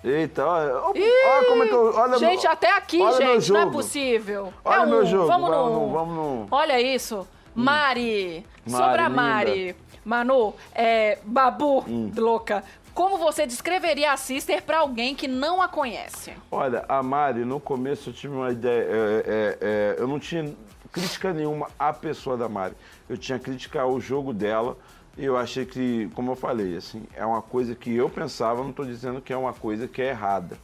Eita, 0.03 0.45
olha, 0.45 0.73
olha, 0.81 1.45
como 1.47 1.63
é 1.63 1.67
que 1.67 1.73
eu. 1.73 1.93
Olha 1.95 2.17
gente, 2.17 2.41
meu- 2.43 2.51
até 2.51 2.71
aqui, 2.75 2.97
meu 2.97 3.15
gente, 3.15 3.51
não 3.53 3.61
é 3.61 3.71
possível. 3.71 4.53
Olha 4.65 4.81
é 4.81 4.86
meu 4.86 4.99
um, 4.99 5.05
jogo. 5.05 5.27
Vamos, 5.27 5.49
vamos, 5.49 5.71
no. 5.71 5.89
vamos 5.91 6.15
no. 6.15 6.47
Olha 6.51 6.81
isso. 6.81 7.25
Mari, 7.55 8.45
Mari, 8.65 8.84
sobre 8.84 9.01
a 9.01 9.07
linda. 9.07 9.21
Mari. 9.21 9.75
Manu, 10.03 10.53
é, 10.75 11.19
Babu, 11.23 11.86
Hum. 11.88 12.11
louca. 12.17 12.61
Como 12.94 13.18
você 13.18 13.48
descreveria 13.48 14.12
a 14.12 14.18
Sister 14.18 14.62
pra 14.62 14.80
alguém 14.80 15.16
que 15.16 15.28
não 15.28 15.62
a 15.62 15.68
conhece? 15.68 16.34
Olha, 16.52 16.86
a 16.88 17.02
Mari, 17.02 17.44
no 17.44 17.60
começo 17.60 18.10
eu 18.10 18.14
tive 18.14 18.36
uma 18.36 18.52
ideia. 18.52 18.84
é, 18.84 19.24
é, 19.26 19.58
é, 19.62 19.96
eu 19.98 20.08
não 20.08 20.20
tinha 20.20 20.54
crítica 20.91 21.34
nenhuma 21.34 21.68
à 21.78 21.91
pessoa 21.91 22.38
da 22.38 22.48
Mari. 22.48 22.76
Eu 23.10 23.18
tinha 23.18 23.39
crítica 23.39 23.82
ao 23.82 24.00
jogo 24.00 24.32
dela. 24.32 24.78
E 25.18 25.26
eu 25.26 25.38
achei 25.38 25.66
que, 25.66 26.10
como 26.16 26.32
eu 26.32 26.36
falei, 26.36 26.76
assim, 26.76 27.04
é 27.16 27.24
uma 27.26 27.41
coisa 27.41 27.76
que 27.76 27.94
eu 27.96 28.10
pensava, 28.10 28.64
não 28.64 28.72
estou 28.72 28.86
dizendo 28.86 29.22
que 29.22 29.32
é 29.32 29.38
uma 29.38 29.54
coisa 29.54 29.88
que 29.88 30.02
é 30.02 30.10
errada. 30.10 30.58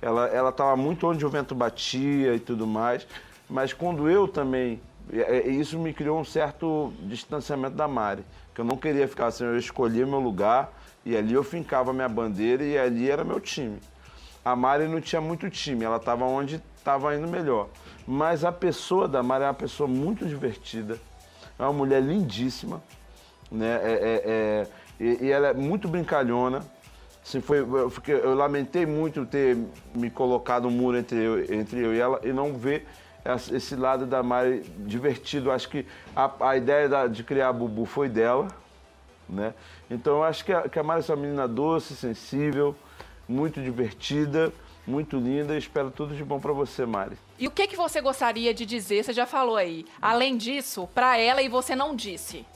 Ela 0.00 0.26
ela 0.28 0.48
estava 0.48 0.74
muito 0.76 1.06
onde 1.06 1.24
o 1.24 1.28
vento 1.28 1.54
batia 1.54 2.34
e 2.34 2.40
tudo 2.40 2.66
mais, 2.66 3.06
mas 3.48 3.72
quando 3.72 4.08
eu 4.08 4.26
também. 4.28 4.80
é, 5.12 5.48
Isso 5.48 5.78
me 5.78 5.92
criou 5.94 6.18
um 6.18 6.24
certo 6.24 6.92
distanciamento 7.00 7.76
da 7.76 7.88
Mari, 7.88 8.24
que 8.54 8.60
eu 8.60 8.64
não 8.64 8.76
queria 8.76 9.06
ficar 9.08 9.26
assim, 9.26 9.44
eu 9.44 9.58
escolhia 9.58 10.06
meu 10.06 10.20
lugar 10.20 10.72
e 11.04 11.16
ali 11.16 11.34
eu 11.34 11.42
fincava 11.42 11.92
minha 11.92 12.08
bandeira 12.08 12.62
e 12.62 12.78
ali 12.78 13.10
era 13.10 13.24
meu 13.24 13.40
time. 13.40 13.78
A 14.44 14.54
Mari 14.56 14.88
não 14.88 15.00
tinha 15.00 15.20
muito 15.20 15.48
time, 15.50 15.84
ela 15.84 15.96
estava 15.96 16.24
onde 16.24 16.62
estava 16.78 17.14
indo 17.14 17.28
melhor. 17.28 17.68
Mas 18.06 18.44
a 18.44 18.50
pessoa 18.52 19.06
da 19.06 19.22
Mari 19.22 19.44
é 19.44 19.46
uma 19.48 19.54
pessoa 19.54 19.88
muito 19.88 20.24
divertida, 20.26 20.98
é 21.58 21.62
uma 21.62 21.72
mulher 21.72 22.02
lindíssima, 22.02 22.82
né? 23.50 23.80
É, 23.82 23.92
é- 23.92 24.66
é- 25.00 25.24
e, 25.24 25.30
ela 25.30 25.48
é 25.48 25.54
muito 25.54 25.88
brincalhona. 25.88 26.64
Assim, 27.22 27.40
foi, 27.40 27.58
eu, 27.60 27.90
fiquei- 27.90 28.14
eu 28.14 28.34
lamentei 28.34 28.86
muito 28.86 29.26
ter 29.26 29.56
me 29.94 30.10
colocado 30.10 30.66
um 30.68 30.70
muro 30.70 30.96
entre 30.96 31.18
eu, 31.22 31.54
entre 31.54 31.80
eu 31.84 31.94
e 31.94 31.98
ela 32.00 32.18
e 32.24 32.32
não 32.32 32.54
ver 32.56 32.86
esse 33.52 33.76
lado 33.76 34.06
da 34.06 34.22
Mari 34.22 34.62
divertido. 34.78 35.50
Acho 35.50 35.68
que 35.68 35.86
a, 36.16 36.30
a 36.48 36.56
ideia 36.56 36.88
da- 36.88 37.06
de 37.06 37.22
criar 37.22 37.48
a 37.48 37.52
Bubu 37.52 37.84
foi 37.84 38.08
dela, 38.08 38.48
né? 39.28 39.52
Então 39.90 40.14
eu 40.18 40.22
acho 40.24 40.44
que 40.44 40.52
a, 40.52 40.68
que 40.68 40.78
a 40.78 40.82
Mari 40.82 41.04
é 41.08 41.12
uma 41.12 41.20
menina 41.22 41.48
doce, 41.48 41.96
sensível, 41.96 42.76
muito 43.28 43.60
divertida, 43.60 44.52
muito 44.86 45.16
linda. 45.18 45.56
Espero 45.58 45.90
tudo 45.90 46.14
de 46.14 46.22
bom 46.24 46.38
pra 46.38 46.52
você, 46.52 46.86
Mari. 46.86 47.16
E 47.38 47.46
o 47.48 47.50
que, 47.50 47.66
que 47.66 47.76
você 47.76 48.00
gostaria 48.00 48.54
de 48.54 48.64
dizer? 48.64 49.02
Você 49.04 49.12
já 49.12 49.26
falou 49.26 49.56
aí. 49.56 49.84
Além 50.00 50.36
disso, 50.36 50.88
pra 50.94 51.18
ela 51.18 51.42
e 51.42 51.48
você 51.48 51.74
não 51.74 51.94
disse. 51.96 52.46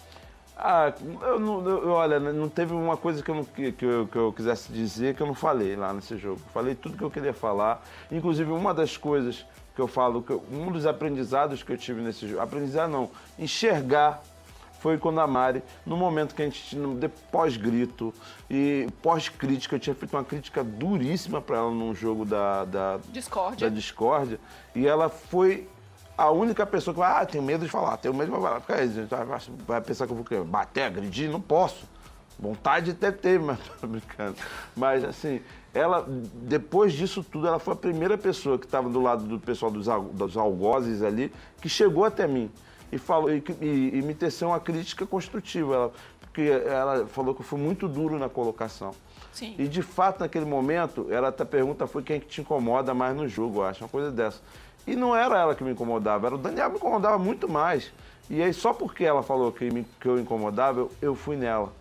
Ah, 0.56 0.92
eu 1.22 1.40
não, 1.40 1.68
eu- 1.68 1.88
olha, 1.90 2.20
não 2.20 2.48
teve 2.48 2.72
uma 2.72 2.96
coisa 2.96 3.20
que 3.20 3.28
eu, 3.28 3.34
não, 3.34 3.44
que, 3.44 3.72
que 3.72 3.84
eu, 3.84 4.06
que 4.06 4.16
eu 4.16 4.32
quisesse 4.32 4.72
dizer 4.72 5.16
que 5.16 5.20
eu 5.20 5.26
não 5.26 5.34
falei 5.34 5.74
lá 5.74 5.92
nesse 5.92 6.16
jogo. 6.16 6.40
Falei 6.52 6.76
tudo 6.76 6.96
que 6.96 7.02
eu 7.02 7.10
queria 7.10 7.32
falar. 7.34 7.84
Inclusive, 8.12 8.52
uma 8.52 8.72
das 8.72 8.96
coisas 8.96 9.44
que 9.74 9.80
eu 9.80 9.88
falo, 9.88 10.22
que 10.22 10.30
eu- 10.30 10.44
um 10.52 10.70
dos 10.70 10.86
aprendizados 10.86 11.64
que 11.64 11.72
eu 11.72 11.76
tive 11.76 12.00
nesse 12.00 12.28
jogo, 12.28 12.40
aprendizado 12.40 12.88
não, 12.92 13.10
enxergar 13.36 14.22
foi 14.84 14.98
quando 14.98 15.18
a 15.18 15.26
Mari, 15.26 15.62
no 15.86 15.96
momento 15.96 16.34
que 16.34 16.42
a 16.42 16.44
gente 16.44 16.62
tinha, 16.62 17.08
pós-grito 17.32 18.12
e 18.50 18.86
pós-crítica, 19.00 19.76
eu 19.76 19.80
tinha 19.80 19.94
feito 19.96 20.14
uma 20.14 20.22
crítica 20.22 20.62
duríssima 20.62 21.40
para 21.40 21.56
ela 21.56 21.70
num 21.70 21.94
jogo 21.94 22.26
da, 22.26 22.66
da, 22.66 22.98
Discórdia. 23.10 23.70
da 23.70 23.74
discórdia, 23.74 24.38
e 24.74 24.86
ela 24.86 25.08
foi 25.08 25.66
a 26.18 26.30
única 26.30 26.66
pessoa 26.66 26.92
que 26.92 27.00
vai, 27.00 27.22
ah, 27.22 27.24
tenho 27.24 27.42
medo 27.42 27.64
de 27.64 27.70
falar, 27.70 27.96
tenho 27.96 28.12
medo 28.12 28.30
de 28.30 28.38
falar. 28.38 28.60
Fica 28.60 28.74
aí, 28.76 28.92
gente, 28.92 29.08
vai- 29.66 29.80
pensar 29.80 30.06
que 30.06 30.12
eu 30.12 30.16
vou 30.16 30.24
quê? 30.24 30.38
bater, 30.40 30.82
agredir? 30.82 31.30
Não 31.30 31.40
posso. 31.40 31.86
Vontade 32.38 32.90
até 32.90 33.10
ter, 33.10 33.40
mas 33.40 33.58
tô 33.80 33.86
brincando. 33.86 34.36
Mas 34.76 35.02
assim, 35.02 35.40
ela, 35.72 36.06
depois 36.06 36.92
disso 36.92 37.24
tudo, 37.24 37.46
ela 37.48 37.58
foi 37.58 37.72
a 37.72 37.76
primeira 37.76 38.18
pessoa 38.18 38.58
que 38.58 38.66
estava 38.66 38.90
do 38.90 39.00
lado 39.00 39.24
do 39.24 39.40
pessoal 39.40 39.70
dos, 39.72 39.86
dos 40.12 40.36
algozes 40.36 41.02
ali, 41.02 41.32
que 41.62 41.70
chegou 41.70 42.04
até 42.04 42.26
mim 42.26 42.50
e, 42.94 42.98
falou, 42.98 43.30
e, 43.32 43.42
e- 43.60 43.98
e 43.98 44.02
me 44.02 44.14
teceu 44.14 44.48
uma 44.48 44.60
crítica 44.60 45.04
construtiva. 45.06 45.74
Ela, 45.74 45.92
porque 46.20 46.42
ela 46.42 47.06
falou 47.06 47.34
que 47.34 47.40
eu 47.42 47.44
fui 47.44 47.58
muito 47.60 47.86
duro 47.88 48.18
na 48.18 48.28
colocação. 48.28 48.92
Sim. 49.32 49.54
E 49.58 49.66
de 49.68 49.82
fato, 49.82 50.20
naquele 50.20 50.44
momento, 50.44 51.06
ela 51.10 51.28
até 51.28 51.44
pergunta 51.44 51.86
foi 51.86 52.02
quem 52.02 52.20
que 52.20 52.26
te 52.26 52.40
incomoda 52.40 52.92
mais 52.94 53.16
no 53.16 53.28
jogo, 53.28 53.58
eu 53.60 53.64
acho, 53.64 53.82
uma 53.84 53.88
coisa 53.88 54.10
dessa. 54.10 54.40
E 54.86 54.94
não 54.96 55.14
era 55.16 55.38
ela 55.40 55.54
que 55.54 55.64
me 55.64 55.72
incomodava, 55.72 56.26
era 56.26 56.34
o 56.34 56.38
Daniel 56.38 56.66
que 56.66 56.72
me 56.72 56.78
incomodava 56.78 57.18
muito 57.18 57.48
mais. 57.48 57.90
E 58.30 58.42
aí, 58.42 58.52
só 58.52 58.72
porque 58.72 59.04
ela 59.04 59.22
falou 59.22 59.50
que, 59.52 59.70
me- 59.70 59.86
que 60.00 60.08
eu 60.08 60.18
incomodava, 60.18 60.80
eu, 60.80 60.90
eu 61.00 61.14
fui 61.14 61.36
nela. 61.36 61.72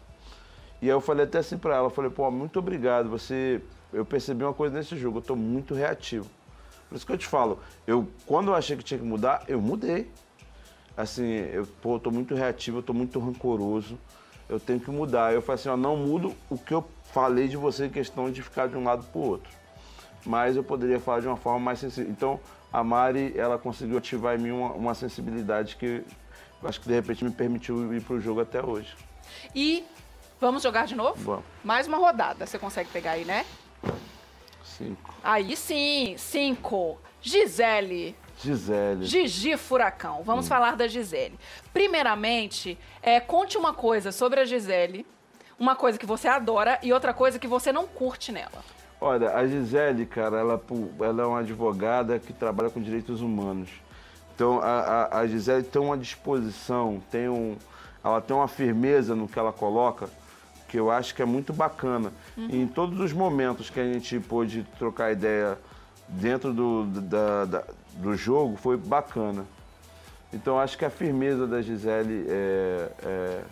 E 0.82 0.86
aí 0.86 0.92
eu 0.92 1.02
falei 1.02 1.26
até 1.26 1.40
assim 1.40 1.58
pra 1.58 1.76
ela, 1.76 1.86
eu 1.88 1.92
falei, 1.92 2.10
pô, 2.12 2.30
muito 2.32 2.60
obrigado, 2.60 3.10
você... 3.10 3.62
Eu 3.92 4.04
percebi 4.04 4.44
uma 4.44 4.54
coisa 4.54 4.76
nesse 4.76 4.98
jogo, 4.98 5.20
eu 5.20 5.22
tô 5.22 5.36
muito 5.36 5.74
reativo. 5.76 6.28
Por 6.90 6.96
isso 6.96 7.06
que 7.06 7.12
eu 7.12 7.18
te 7.18 7.28
falo, 7.28 7.60
eu, 7.86 8.08
quando 8.26 8.48
eu 8.50 8.56
achei 8.56 8.76
que 8.76 8.84
tinha 8.84 9.00
que 9.00 9.06
mudar, 9.06 9.44
eu 9.48 9.62
mudei. 9.62 10.10
Assim, 10.96 11.28
eu 11.52 11.66
pô, 11.82 12.00
tô 12.00 12.12
muito 12.12 12.36
reativo, 12.36 12.80
eu 12.80 12.84
tô 12.84 12.94
muito 12.94 13.20
rancoroso, 13.20 13.98
eu 14.48 14.60
tenho 14.60 14.80
que 14.80 14.92
mudar. 14.92 15.34
Eu 15.34 15.42
falei 15.42 15.60
assim, 15.60 15.70
ó, 15.70 15.78
não 15.78 15.98
mudo 15.98 16.36
o 16.50 16.58
que 16.58 16.74
eu 16.74 16.86
falei 17.12 17.48
de 17.48 17.58
você 17.58 17.86
em 17.86 17.90
questão 17.90 18.32
de 18.32 18.42
ficar 18.42 18.68
de 18.68 18.78
um 18.78 18.84
lado 18.84 19.04
pro 19.12 19.22
outro. 19.22 19.52
Mas 20.26 20.56
eu 20.56 20.64
poderia 20.64 21.00
falar 21.00 21.22
de 21.22 21.28
uma 21.28 21.36
forma 21.36 21.60
mais 21.60 21.80
sensível. 21.80 22.12
Então, 22.12 22.40
a 22.72 22.84
Mari, 22.84 23.34
ela 23.36 23.58
conseguiu 23.58 23.98
ativar 23.98 24.36
em 24.36 24.42
mim 24.42 24.52
uma, 24.52 24.72
uma 24.72 24.94
sensibilidade 24.94 25.76
que 25.76 26.04
acho 26.64 26.80
que 26.80 26.88
de 26.88 26.94
repente 26.94 27.24
me 27.24 27.32
permitiu 27.32 27.94
ir 27.94 28.02
pro 28.02 28.20
jogo 28.20 28.42
até 28.42 28.64
hoje. 28.64 28.96
E 29.54 29.84
vamos 30.40 30.64
jogar 30.64 30.86
de 30.86 30.96
novo? 30.96 31.16
Vamos. 31.16 31.46
Mais 31.64 31.88
uma 31.88 31.98
rodada, 31.98 32.46
você 32.46 32.58
consegue 32.58 32.90
pegar 32.90 33.12
aí, 33.12 33.26
né? 33.26 33.46
Cinco. 34.64 35.14
Aí 35.24 35.56
sim, 35.56 36.16
cinco. 36.18 36.98
Gisele. 37.22 38.16
Gisele. 38.42 39.06
Gigi 39.06 39.56
Furacão. 39.58 40.22
Vamos 40.24 40.48
falar 40.48 40.76
da 40.76 40.88
Gisele. 40.88 41.38
Primeiramente, 41.74 42.78
é, 43.02 43.20
conte 43.20 43.58
uma 43.58 43.74
coisa 43.74 44.12
sobre 44.12 44.40
a 44.40 44.46
Gisele, 44.46 45.06
uma 45.60 45.76
coisa 45.76 45.98
que 45.98 46.06
você 46.06 46.28
adora 46.28 46.80
e 46.82 46.92
outra 46.92 47.14
coisa 47.14 47.38
que 47.38 47.48
você 47.48 47.72
não 47.72 47.86
curte 47.86 48.32
nela. 48.32 48.64
Olha, 49.00 49.36
a 49.36 49.46
Gisele, 49.46 50.06
cara, 50.06 50.40
ela, 50.40 50.62
ela 51.02 51.24
é 51.24 51.26
uma 51.26 51.40
advogada 51.40 52.18
que 52.20 52.32
trabalha 52.34 52.70
com 52.70 52.82
direitos 52.82 53.22
humanos. 53.22 53.70
Então, 54.34 54.60
a, 54.62 54.80
a, 55.12 55.20
a 55.20 55.28
Gisele 55.28 55.64
tem 55.64 55.82
uma 55.82 55.98
disposição, 55.98 57.02
tem 57.12 57.30
um, 57.30 57.56
ela 58.04 58.20
tem 58.22 58.36
uma 58.36 58.48
firmeza 58.48 59.14
no 59.16 59.28
que 59.28 59.38
ela 59.38 59.52
coloca, 59.54 60.10
que 60.68 60.80
eu 60.80 60.90
acho 60.90 61.14
que 61.14 61.22
é 61.22 61.26
muito 61.26 61.54
bacana. 61.54 62.12
E 62.38 62.58
em 62.60 62.66
todos 62.68 63.00
os 63.00 63.14
momentos 63.14 63.70
que 63.70 63.80
a 63.80 63.84
gente 63.94 64.20
pôde 64.22 64.66
trocar 64.80 65.12
ideia 65.12 65.58
dentro 66.08 66.52
do, 66.54 66.86
da- 66.86 67.46
da- 67.46 67.64
do 67.94 68.16
jogo, 68.16 68.56
foi 68.58 68.78
bacana. 68.78 69.46
Então, 70.32 70.60
acho 70.60 70.78
que 70.78 70.86
a 70.86 70.90
firmeza 70.90 71.46
da 71.46 71.62
Gisele 71.62 72.26
é, 72.28 72.90
é- 73.04 73.44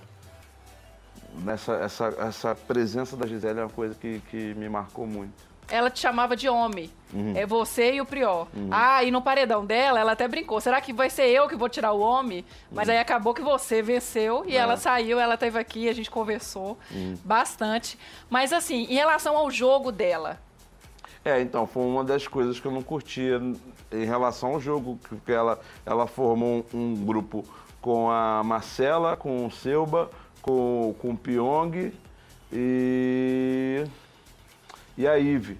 nessa 1.44 1.74
essa, 1.76 2.06
essa 2.20 2.56
presença 2.56 3.16
da 3.16 3.28
Gisele 3.28 3.60
é 3.60 3.64
uma 3.64 3.70
coisa 3.70 3.96
que, 3.96 4.20
que 4.32 4.54
me 4.56 4.68
marcou 4.68 5.06
muito. 5.06 5.52
Ela 5.70 5.90
te 5.90 6.00
chamava 6.00 6.36
de 6.36 6.50
homem. 6.50 6.92
Uhum. 7.14 7.34
É 7.38 7.46
você 7.46 7.94
e 7.94 8.02
o 8.02 8.06
Prior. 8.06 8.48
Uhum. 8.54 8.68
Ah, 8.72 9.04
e 9.06 9.12
no 9.12 9.22
paredão 9.22 9.66
dela, 9.66 10.00
ela 10.02 10.12
até 10.14 10.28
brincou. 10.28 10.60
Será 10.60 10.82
que 10.82 10.92
vai 10.92 11.10
ser 11.10 11.28
eu 11.28 11.48
que 11.48 11.56
vou 11.56 11.70
tirar 11.70 11.94
o 11.94 12.00
homem? 12.02 12.44
Mas 12.70 12.90
aí 12.90 12.98
acabou 12.98 13.34
que 13.34 13.42
você 13.42 13.82
venceu 13.82 14.44
e 14.46 14.54
É. 14.54 14.60
ela 14.60 14.76
saiu, 14.76 15.18
ela 15.18 15.36
esteve 15.36 15.58
aqui, 15.58 15.88
a 15.88 15.94
gente 15.94 16.10
conversou 16.12 16.78
Uhum. 16.92 17.16
bastante. 17.24 17.98
Mas 18.30 18.52
assim, 18.52 18.84
em 18.90 18.96
relação 18.96 19.38
ao 19.38 19.50
jogo 19.50 19.92
dela, 19.92 20.40
É, 21.24 21.40
então, 21.40 21.68
foi 21.68 21.84
uma 21.84 22.04
das 22.04 22.28
coisas 22.28 22.60
que 22.60 22.66
eu 22.66 22.72
não 22.72 22.82
curtia 22.82 23.40
em 23.92 24.06
relação 24.06 24.54
ao 24.54 24.60
jogo, 24.60 24.98
porque 25.08 25.32
ela, 25.32 25.60
ela 25.86 26.08
formou 26.08 26.66
um, 26.74 26.78
um 26.78 27.06
grupo 27.06 27.44
com 27.82 28.10
a 28.10 28.44
Marcela, 28.44 29.18
com 29.18 29.46
o 29.46 29.52
Selba, 29.52 30.10
com, 30.42 30.96
com 31.00 31.12
o 31.12 31.18
Pyong 31.18 31.94
e, 32.52 33.86
e 34.98 35.08
a 35.08 35.18
Ive. 35.18 35.60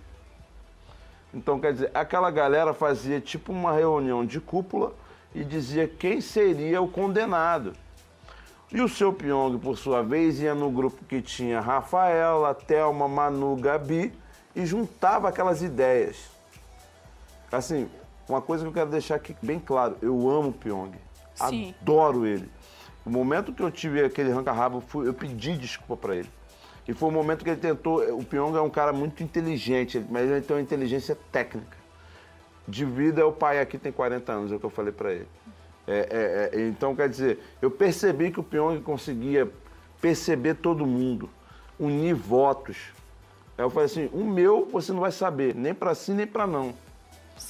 Então, 1.34 1.60
quer 1.60 1.74
dizer, 1.74 1.92
aquela 1.94 2.30
galera 2.30 2.74
fazia 2.74 3.22
tipo 3.22 3.52
uma 3.52 3.74
reunião 3.74 4.26
de 4.26 4.40
cúpula 4.40 4.94
e 5.34 5.44
dizia 5.44 5.88
quem 5.88 6.20
seria 6.20 6.82
o 6.82 6.88
condenado. 6.88 7.74
E 8.72 8.82
o 8.82 8.88
seu 8.88 9.12
Pyong, 9.12 9.58
por 9.58 9.78
sua 9.78 10.02
vez, 10.02 10.40
ia 10.40 10.56
no 10.56 10.70
grupo 10.72 11.04
que 11.06 11.22
tinha 11.22 11.60
Rafaela, 11.60 12.54
Thelma, 12.54 13.08
Manu, 13.08 13.56
Gabi 13.56 14.14
e 14.56 14.66
juntava 14.66 15.30
aquelas 15.30 15.62
ideias. 15.62 16.30
Assim, 17.52 17.90
uma 18.28 18.42
coisa 18.42 18.64
que 18.64 18.70
eu 18.70 18.74
quero 18.74 18.90
deixar 18.90 19.16
aqui 19.16 19.36
bem 19.42 19.60
claro, 19.60 19.98
eu 20.02 20.30
amo 20.30 20.50
o 20.50 20.54
Pyong. 20.54 20.92
Sim. 21.36 21.74
Adoro 21.82 22.26
ele. 22.26 22.50
O 23.06 23.10
momento 23.10 23.52
que 23.52 23.64
eu 23.64 23.72
tive 23.72 24.04
aquele 24.04 24.32
ranca-rabo, 24.32 24.84
eu 25.04 25.14
pedi 25.14 25.58
desculpa 25.58 25.98
pra 25.98 26.16
ele. 26.16 26.30
E 26.88 26.94
foi 26.94 27.10
o 27.10 27.12
momento 27.12 27.44
que 27.44 27.50
ele 27.50 27.60
tentou. 27.60 28.02
O 28.16 28.24
Pyong 28.24 28.56
é 28.56 28.62
um 28.62 28.70
cara 28.70 28.92
muito 28.94 29.24
inteligente, 29.24 30.04
mas 30.10 30.30
ele 30.30 30.42
tem 30.42 30.56
uma 30.56 30.62
inteligência 30.62 31.18
técnica. 31.32 31.78
De 32.68 32.86
vida, 32.86 33.26
o 33.26 33.32
pai 33.32 33.60
aqui 33.60 33.78
tem 33.78 33.92
40 33.92 34.32
anos, 34.32 34.52
é 34.52 34.56
o 34.56 34.60
que 34.60 34.66
eu 34.66 34.70
falei 34.70 34.92
pra 34.92 35.12
ele. 35.12 35.28
É, 35.88 36.50
é, 36.54 36.60
é, 36.60 36.68
então, 36.68 36.96
quer 36.96 37.10
dizer, 37.10 37.40
eu 37.62 37.72
percebi 37.72 38.32
que 38.32 38.40
o 38.40 38.44
Pyong 38.44 38.80
conseguia 38.82 39.52
perceber 40.00 40.56
todo 40.56 40.86
mundo, 40.86 41.30
unir 41.80 42.14
votos. 42.14 42.78
Aí 43.58 43.66
eu 43.66 43.70
falei 43.70 43.86
assim: 43.86 44.10
o 44.14 44.24
meu 44.24 44.68
você 44.72 44.92
não 44.92 45.00
vai 45.00 45.12
saber, 45.12 45.56
nem 45.56 45.74
pra 45.74 45.96
sim, 45.96 46.14
nem 46.14 46.28
pra 46.28 46.46
não. 46.46 46.74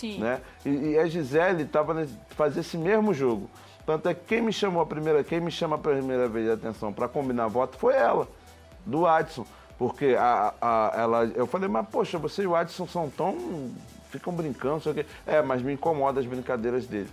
Sim. 0.02 0.20
Né? 0.20 0.42
E, 0.66 0.70
e 0.70 0.98
a 1.00 1.08
Gisele 1.08 1.64
estava 1.64 2.06
fazer 2.30 2.60
esse 2.62 2.78
mesmo 2.78 3.14
jogo. 3.14 3.50
Tanto 3.86 4.10
é 4.10 4.14
que 4.14 4.22
quem 4.26 4.42
me 4.42 4.52
chamou 4.54 4.82
a 4.82 4.86
primeira, 4.86 5.24
quem 5.24 5.40
me 5.40 5.50
chama 5.52 5.76
a 5.76 5.80
primeira 5.80 6.28
vez 6.28 6.46
de 6.46 6.52
atenção 6.52 6.92
para 6.94 7.08
combinar 7.08 7.48
voto 7.48 7.78
foi 7.78 7.94
ela, 7.96 8.28
do 8.86 9.06
Adson. 9.08 9.46
Porque 9.78 10.16
a, 10.18 10.54
a- 10.62 10.92
ela, 10.96 11.24
eu 11.36 11.48
falei, 11.48 11.68
mas 11.68 11.88
poxa, 11.90 12.18
você 12.20 12.44
e 12.44 12.48
o 12.48 12.56
Adson 12.56 12.86
são 12.88 13.10
tão. 13.10 13.72
ficam 14.12 14.32
brincando, 14.34 14.82
sei 14.82 14.92
o 14.92 14.96
quê. 14.96 15.06
É, 15.26 15.42
mas 15.42 15.62
me 15.64 15.74
incomoda 15.74 16.20
as 16.20 16.26
brincadeiras 16.26 16.86
dele. 16.86 17.10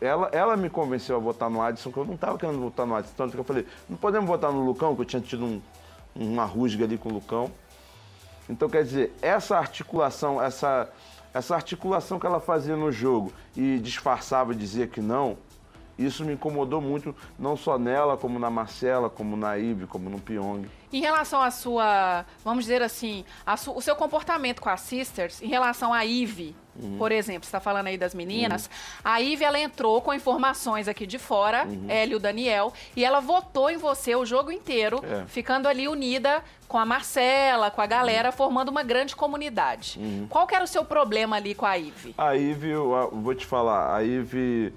Ela, 0.00 0.28
ela 0.32 0.56
me 0.56 0.68
convenceu 0.68 1.16
a 1.16 1.18
votar 1.18 1.48
no 1.48 1.62
Adson, 1.62 1.90
que 1.90 1.96
eu 1.96 2.04
não 2.04 2.14
estava 2.14 2.36
querendo 2.38 2.60
votar 2.60 2.86
no 2.86 2.94
Adson. 2.94 3.14
Tanto 3.16 3.32
que 3.32 3.38
eu 3.38 3.44
falei, 3.44 3.66
não 3.88 3.96
podemos 3.96 4.28
votar 4.28 4.52
no 4.52 4.64
Lucão, 4.64 4.94
que 4.94 5.00
eu 5.02 5.04
tinha 5.06 5.22
tido 5.22 5.44
um- 5.44 5.62
uma 6.14 6.44
rusga 6.44 6.84
ali 6.84 6.96
com 6.98 7.08
o 7.08 7.12
Lucão. 7.14 7.50
Então, 8.48 8.68
quer 8.68 8.84
dizer, 8.84 9.12
essa 9.22 9.56
articulação, 9.56 10.40
essa, 10.42 10.88
essa 11.34 11.54
articulação 11.56 12.18
que 12.18 12.24
ela 12.26 12.38
fazia 12.40 12.76
no 12.76 12.90
jogo 12.92 13.32
e 13.56 13.78
disfarçava 13.80 14.52
e 14.52 14.56
dizia 14.56 14.86
que 14.86 15.00
não, 15.00 15.36
isso 15.98 16.24
me 16.24 16.32
incomodou 16.34 16.80
muito, 16.80 17.14
não 17.38 17.56
só 17.56 17.78
nela, 17.78 18.16
como 18.16 18.38
na 18.38 18.48
Marcela, 18.50 19.10
como 19.10 19.36
na 19.36 19.58
Ive, 19.58 19.86
como 19.86 20.08
no 20.08 20.20
Pyong. 20.20 20.66
Em 20.92 21.00
relação 21.00 21.42
à 21.42 21.50
sua, 21.50 22.24
vamos 22.44 22.64
dizer 22.64 22.82
assim, 22.82 23.24
a 23.44 23.56
su- 23.56 23.72
o 23.76 23.82
seu 23.82 23.94
comportamento 23.96 24.60
com 24.62 24.68
as 24.68 24.80
sisters, 24.80 25.42
em 25.42 25.46
relação 25.48 25.92
à 25.92 26.04
Ive, 26.04 26.54
Uhum. 26.82 26.96
por 26.98 27.12
exemplo, 27.12 27.44
você 27.44 27.48
está 27.48 27.60
falando 27.60 27.86
aí 27.86 27.96
das 27.96 28.14
meninas, 28.14 28.68
a 29.04 29.20
Ive 29.20 29.44
ela 29.44 29.58
entrou 29.60 30.00
com 30.02 30.12
informações 30.12 30.88
aqui 30.88 31.06
de 31.06 31.18
fora, 31.18 31.64
Uhum. 31.66 31.84
ela 31.88 32.12
e 32.12 32.14
o 32.14 32.18
Daniel, 32.18 32.72
e 32.96 33.04
ela 33.04 33.20
votou 33.20 33.70
em 33.70 33.76
você 33.76 34.14
o 34.16 34.24
jogo 34.26 34.50
inteiro, 34.50 35.00
É. 35.04 35.24
ficando 35.26 35.68
ali 35.68 35.86
unida 35.86 36.42
com 36.66 36.76
a 36.78 36.84
Marcela, 36.84 37.70
com 37.70 37.80
a 37.80 37.86
galera, 37.86 38.32
formando 38.32 38.70
uma 38.70 38.82
grande 38.82 39.14
comunidade. 39.14 39.98
Uhum. 40.00 40.26
Qual 40.28 40.46
que 40.46 40.54
era 40.54 40.64
o 40.64 40.68
seu 40.68 40.84
problema 40.84 41.36
ali 41.36 41.54
com 41.54 41.64
a 41.66 41.78
Ive? 41.78 42.14
A 42.18 42.34
Ive, 42.34 42.68
eu 42.70 42.92
eu 42.92 43.10
vou 43.20 43.34
te 43.34 43.46
falar, 43.46 43.94
a 43.94 44.02
Ive 44.02 44.72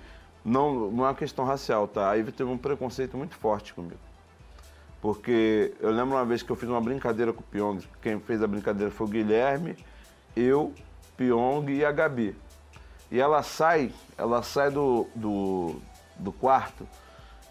não, 0.45 0.91
não 0.91 1.03
é 1.05 1.07
uma 1.09 1.15
questão 1.15 1.45
racial, 1.45 1.87
tá? 1.87 2.11
A 2.11 2.15
Ive 2.17 2.31
teve 2.31 2.49
um 2.49 2.57
preconceito 2.57 3.17
muito 3.17 3.35
forte 3.35 3.73
comigo. 3.73 3.97
Porque 5.01 5.73
eu 5.79 5.91
lembro 5.91 6.15
uma 6.15 6.25
vez 6.25 6.41
que 6.41 6.49
eu 6.51 6.55
fiz 6.55 6.67
uma 6.69 6.81
brincadeira 6.81 7.31
com 7.31 7.41
o 7.41 7.43
Pyong. 7.43 7.79
Quem 8.01 8.19
fez 8.19 8.41
a 8.41 8.47
brincadeira 8.47 8.91
foi 8.91 9.05
o 9.07 9.09
Guilherme, 9.09 9.75
eu, 10.35 10.73
Pyong 11.17 11.69
e 11.71 11.83
a 11.83 11.91
Gabi. 11.91 12.35
E 13.11 13.19
ela 13.19 13.41
sai, 13.41 13.91
ela 14.17 14.43
sai 14.43 14.69
do, 14.69 15.07
do, 15.15 15.75
do 16.17 16.31
quarto 16.31 16.87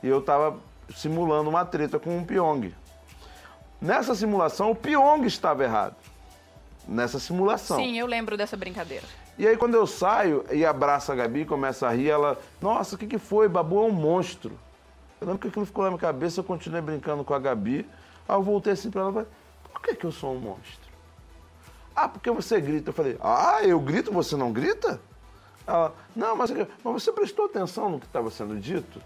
e 0.02 0.08
eu 0.08 0.22
tava 0.22 0.58
simulando 0.94 1.50
uma 1.50 1.64
treta 1.64 1.98
com 1.98 2.18
o 2.18 2.24
Pyong. 2.24 2.72
Nessa 3.80 4.14
simulação, 4.14 4.70
o 4.70 4.74
Pyong 4.74 5.26
estava 5.26 5.64
errado. 5.64 5.96
Nessa 6.86 7.18
simulação. 7.18 7.78
Sim, 7.78 7.98
eu 7.98 8.06
lembro 8.06 8.36
dessa 8.36 8.56
brincadeira. 8.56 9.04
E 9.38 9.46
aí 9.46 9.56
quando 9.56 9.74
eu 9.74 9.86
saio 9.86 10.44
e 10.50 10.64
abraço 10.64 11.10
a 11.10 11.14
Gabi, 11.14 11.44
começa 11.44 11.86
a 11.86 11.92
rir, 11.92 12.08
ela, 12.08 12.38
nossa, 12.60 12.94
o 12.94 12.98
que, 12.98 13.06
que 13.06 13.18
foi? 13.18 13.48
Babu 13.48 13.78
é 13.78 13.86
um 13.86 13.90
monstro. 13.90 14.58
Eu 15.20 15.26
lembro 15.26 15.40
que 15.40 15.48
aquilo 15.48 15.66
ficou 15.66 15.84
na 15.84 15.90
minha 15.90 16.00
cabeça, 16.00 16.40
eu 16.40 16.44
continuei 16.44 16.80
brincando 16.80 17.24
com 17.24 17.34
a 17.34 17.38
Gabi. 17.38 17.86
Aí 18.28 18.36
eu 18.36 18.42
voltei 18.42 18.72
assim 18.72 18.90
pra 18.90 19.02
ela 19.02 19.10
e 19.10 19.14
falei, 19.14 19.28
por 19.72 19.82
que, 19.82 19.94
que 19.94 20.04
eu 20.04 20.12
sou 20.12 20.34
um 20.34 20.38
monstro? 20.38 20.85
Ah, 21.96 22.08
porque 22.10 22.30
você 22.30 22.60
grita. 22.60 22.90
Eu 22.90 22.94
falei, 22.94 23.16
ah, 23.22 23.60
eu 23.62 23.80
grito, 23.80 24.12
você 24.12 24.36
não 24.36 24.52
grita? 24.52 25.00
Ela, 25.66 25.94
não, 26.14 26.36
mas, 26.36 26.50
mas 26.52 27.02
você 27.02 27.10
prestou 27.10 27.46
atenção 27.46 27.88
no 27.88 27.98
que 27.98 28.04
estava 28.04 28.30
sendo 28.30 28.54
dito? 28.60 29.00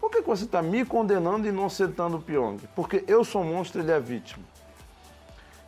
Por 0.00 0.10
que, 0.10 0.20
que 0.20 0.28
você 0.28 0.44
está 0.44 0.60
me 0.60 0.84
condenando 0.84 1.46
e 1.46 1.52
não 1.52 1.70
sentando 1.70 2.16
o 2.16 2.20
Pyong? 2.20 2.58
Porque 2.74 3.04
eu 3.06 3.24
sou 3.24 3.42
um 3.42 3.54
monstro 3.54 3.80
ele 3.80 3.92
é 3.92 4.00
vítima. 4.00 4.44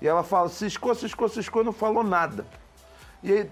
E 0.03 0.09
ela 0.09 0.23
fala, 0.23 0.49
ciscou, 0.49 0.95
ciscou, 0.95 1.29
ciscou 1.29 1.63
e 1.63 1.65
não 1.65 1.73
falou 1.73 2.03
nada. 2.03 2.45
E 3.23 3.33
aí, 3.33 3.51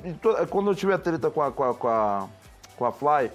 quando 0.51 0.71
eu 0.71 0.75
tive 0.75 0.93
a 0.93 0.99
treta 0.99 1.31
com 1.31 1.41
a, 1.41 1.51
com, 1.51 1.65
a, 1.65 1.75
com, 1.75 1.89
a, 1.89 2.29
com 2.77 2.85
a 2.85 2.93
Fly, 2.93 3.31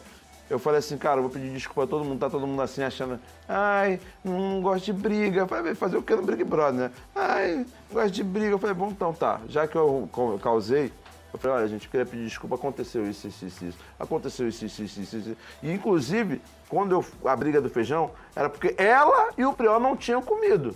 eu 0.49 0.57
falei 0.57 0.79
assim, 0.79 0.97
cara, 0.97 1.21
vou 1.21 1.29
pedir 1.29 1.51
desculpa 1.51 1.83
a 1.83 1.87
todo 1.87 2.03
mundo, 2.03 2.19
tá 2.19 2.29
todo 2.29 2.47
mundo 2.47 2.61
assim 2.61 2.81
achando, 2.81 3.19
ai, 3.47 3.99
não 4.23 4.61
gosto 4.61 4.85
de 4.85 4.93
briga. 4.93 5.41
Eu 5.41 5.47
falei, 5.47 5.75
fazer 5.75 5.97
o 5.97 6.01
que 6.01 6.15
no 6.15 6.23
Big 6.23 6.43
Brother, 6.43 6.73
né? 6.73 6.91
Ai, 7.15 7.55
não 7.57 7.65
gosto 8.01 8.11
de 8.11 8.23
briga. 8.23 8.49
Eu 8.49 8.57
falei, 8.59 8.73
bom, 8.73 8.89
então 8.89 9.13
tá, 9.13 9.39
já 9.47 9.67
que 9.67 9.75
eu 9.75 10.09
causei, 10.41 10.91
eu 11.31 11.37
falei, 11.37 11.57
olha, 11.57 11.67
gente, 11.67 11.85
eu 11.85 11.91
queria 11.91 12.05
pedir 12.05 12.23
desculpa, 12.25 12.55
aconteceu 12.55 13.07
isso, 13.07 13.27
isso, 13.27 13.45
isso, 13.45 13.65
isso. 13.65 13.77
Aconteceu 13.99 14.47
isso, 14.47 14.65
isso, 14.65 14.81
isso, 14.81 15.01
isso, 15.01 15.17
isso. 15.17 15.37
E, 15.61 15.71
inclusive, 15.71 16.41
quando 16.67 16.93
eu, 16.93 17.05
a 17.29 17.35
briga 17.35 17.61
do 17.61 17.69
feijão, 17.69 18.09
era 18.35 18.49
porque 18.49 18.73
ela 18.77 19.29
e 19.37 19.45
o 19.45 19.53
Prior 19.53 19.79
não 19.79 19.95
tinham 19.95 20.21
comido. 20.21 20.75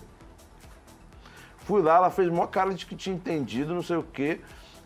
Fui 1.58 1.82
lá, 1.82 1.96
ela 1.96 2.10
fez 2.10 2.28
maior 2.28 2.46
cara 2.46 2.72
de 2.74 2.86
que 2.86 2.94
tinha 2.94 3.16
entendido, 3.16 3.74
não 3.74 3.82
sei 3.82 3.96
o 3.96 4.02
quê. 4.02 4.40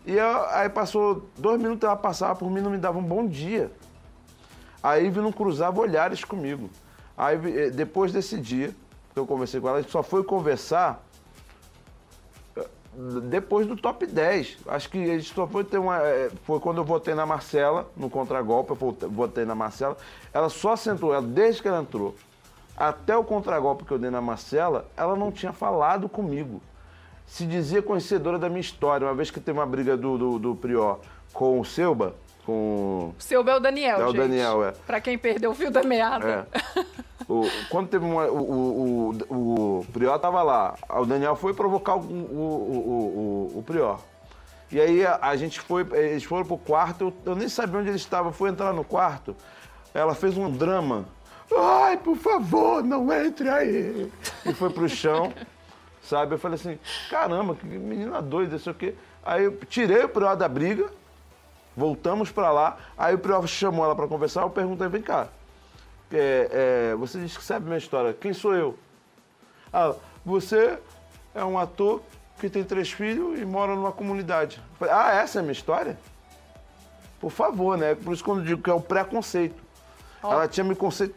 E 0.07 0.14
eu- 0.16 0.47
aí 0.51 0.68
passou 0.70 1.28
dois 1.36 1.61
minutos, 1.61 1.84
ela 1.84 1.97
passava 1.97 2.34
por 2.36 2.51
mim 2.51 2.61
não 2.62 2.70
me 2.70 2.78
dava 2.78 2.99
um 2.99 3.03
bom 3.03 3.26
dia. 3.26 3.70
Aí 4.83 5.11
vi 5.11 5.20
não 5.20 5.33
cruzava 5.33 5.81
olhares 5.81 6.24
comigo. 6.24 6.70
Aí 7.16 7.37
vi- 7.37 7.59
eh, 7.59 7.70
depois 7.70 8.12
desse 8.12 8.39
dia 8.39 8.74
que 9.12 9.18
eu 9.18 9.26
conversei 9.26 9.61
com 9.61 9.68
ela, 9.68 9.79
a 9.79 9.81
gente 9.83 9.91
só 9.91 10.03
foi 10.03 10.22
conversar 10.22 11.05
eh, 12.57 12.66
depois 13.24 13.66
do 13.66 13.76
top 13.76 14.07
10. 14.07 14.59
Acho 14.66 14.89
que 14.91 14.99
a 15.03 15.18
gente 15.18 15.33
só 15.35 15.47
foi 15.47 15.64
ter 15.64 15.79
uma. 15.79 15.99
eh, 16.03 16.31
Foi 16.45 16.61
quando 16.61 16.79
eu 16.79 16.85
votei 16.85 17.14
na 17.14 17.26
Marcela, 17.26 17.91
no 17.97 18.09
contragolpe, 18.09 18.70
eu 18.70 19.11
votei 19.11 19.45
na 19.45 19.55
Marcela. 19.55 19.97
Ela 20.33 20.49
só 20.49 20.76
sentou, 20.76 21.12
ela, 21.12 21.22
desde 21.22 21.62
que 21.62 21.68
ela 21.68 21.81
entrou, 21.81 22.14
até 22.76 23.16
o 23.16 23.24
contragolpe 23.24 23.85
que 23.85 23.91
eu 23.93 23.99
dei 23.99 24.11
na 24.11 24.20
Marcela, 24.20 24.87
ela 24.97 25.16
não 25.16 25.33
tinha 25.33 25.53
falado 25.53 26.09
comigo. 26.09 26.61
Se 27.26 27.45
dizia 27.45 27.83
conhecedora 27.83 28.39
da 28.39 28.49
minha 28.49 28.61
história. 28.61 29.07
Uma 29.07 29.14
vez 29.14 29.31
que 29.31 29.39
teve 29.41 29.59
uma 29.59 29.66
briga 29.66 29.97
do, 29.97 30.16
do, 30.16 30.39
do 30.39 30.55
Prior 30.55 31.01
com 31.33 31.61
o 31.61 31.64
Selba, 31.64 32.14
com. 32.49 33.12
O 33.18 33.22
seu 33.22 33.42
o 33.42 33.61
Daniel, 33.61 34.07
gente. 34.07 34.16
Daniel, 34.16 34.64
é. 34.64 34.72
Pra 34.86 35.03
quem 35.03 35.18
perdeu 35.18 35.51
o 35.51 35.55
fio 35.55 35.70
da 35.70 35.82
meada. 35.82 36.49
É. 36.74 36.84
O- 37.28 37.46
quando 37.68 37.88
teve 37.88 38.07
uma, 38.07 38.24
o, 38.24 38.40
o, 38.40 39.18
o, 39.28 39.78
o 39.80 39.86
Prior 39.92 40.18
tava 40.18 40.42
lá, 40.42 40.74
o 40.88 41.05
Daniel 41.05 41.36
foi 41.36 41.53
provocar 41.53 41.96
o, 41.96 42.01
o, 42.01 42.03
o, 42.03 43.51
o, 43.55 43.59
o 43.59 43.62
Prior. 43.62 44.01
E 44.72 44.80
aí 44.80 45.05
a, 45.05 45.18
a 45.20 45.36
gente 45.36 45.61
foi, 45.61 45.86
eles 45.92 46.24
foram 46.24 46.46
pro 46.46 46.57
quarto, 46.57 47.05
eu, 47.05 47.32
eu 47.32 47.36
nem 47.36 47.51
sabia 47.51 47.80
onde 47.80 47.90
eles 47.90 48.01
estavam, 48.01 48.32
fui 48.32 48.49
entrar 48.49 48.72
no 48.72 48.82
quarto, 48.82 49.36
ela 49.92 50.14
fez 50.14 50.38
um 50.38 50.51
drama. 50.51 51.05
Ai, 51.55 51.99
por 51.99 52.16
favor, 52.16 52.82
não 52.82 53.12
entre 53.12 53.49
aí. 53.51 54.11
E 54.46 54.55
foi 54.55 54.70
pro 54.70 54.88
chão, 54.88 55.32
sabe? 56.03 56.34
Eu 56.34 56.38
falei 56.38 56.55
assim, 56.55 56.78
caramba, 57.11 57.55
que 57.55 57.66
menina 57.66 58.22
doida, 58.22 58.57
isso 58.57 58.70
aqui. 58.70 58.94
Aí 59.22 59.44
eu 59.44 59.55
tirei 59.68 60.05
o 60.05 60.09
Prior 60.09 60.34
da 60.34 60.49
briga, 60.49 60.86
voltamos 61.79 62.31
pra 62.33 62.51
lá, 62.51 62.76
aí 62.97 63.14
o 63.14 63.18
Prior 63.18 63.47
chamou 63.47 63.85
ela 63.85 63.95
pra 63.95 64.09
conversar, 64.09 64.43
eu 64.43 64.51
perguntei, 64.51 64.89
vem 64.89 65.01
cá, 65.01 65.29
é, 66.12 66.91
é, 66.91 66.95
você 66.97 67.20
diz 67.20 67.37
que 67.37 67.45
sabe 67.45 67.66
minha 67.66 67.79
história. 67.79 68.12
Quem 68.12 68.33
sou 68.33 68.55
eu? 68.55 68.79
Ah, 69.72 69.95
você 70.24 70.79
é 71.35 71.45
um 71.45 71.59
ator 71.59 72.03
que 72.41 72.51
tem 72.51 72.64
três 72.64 72.91
filhos 72.91 73.39
e 73.39 73.45
mora 73.45 73.74
numa 73.74 73.93
comunidade. 73.93 74.61
Falei, 74.79 74.95
ah, 74.95 75.12
essa 75.12 75.39
é 75.39 75.41
a 75.41 75.43
minha 75.43 75.53
história? 75.53 75.99
Por 77.20 77.31
favor, 77.31 77.76
né? 77.76 77.95
Por 77.95 78.12
isso 78.12 78.24
que 78.24 78.31
eu 78.31 78.41
digo 78.41 78.62
que 78.62 78.70
é 78.70 78.72
o 78.72 78.81
preconceito. 78.81 79.62
Ó. 80.22 80.33
Ela 80.33 80.49
tinha 80.49 80.64
me 80.64 80.74
conceito. 80.74 81.14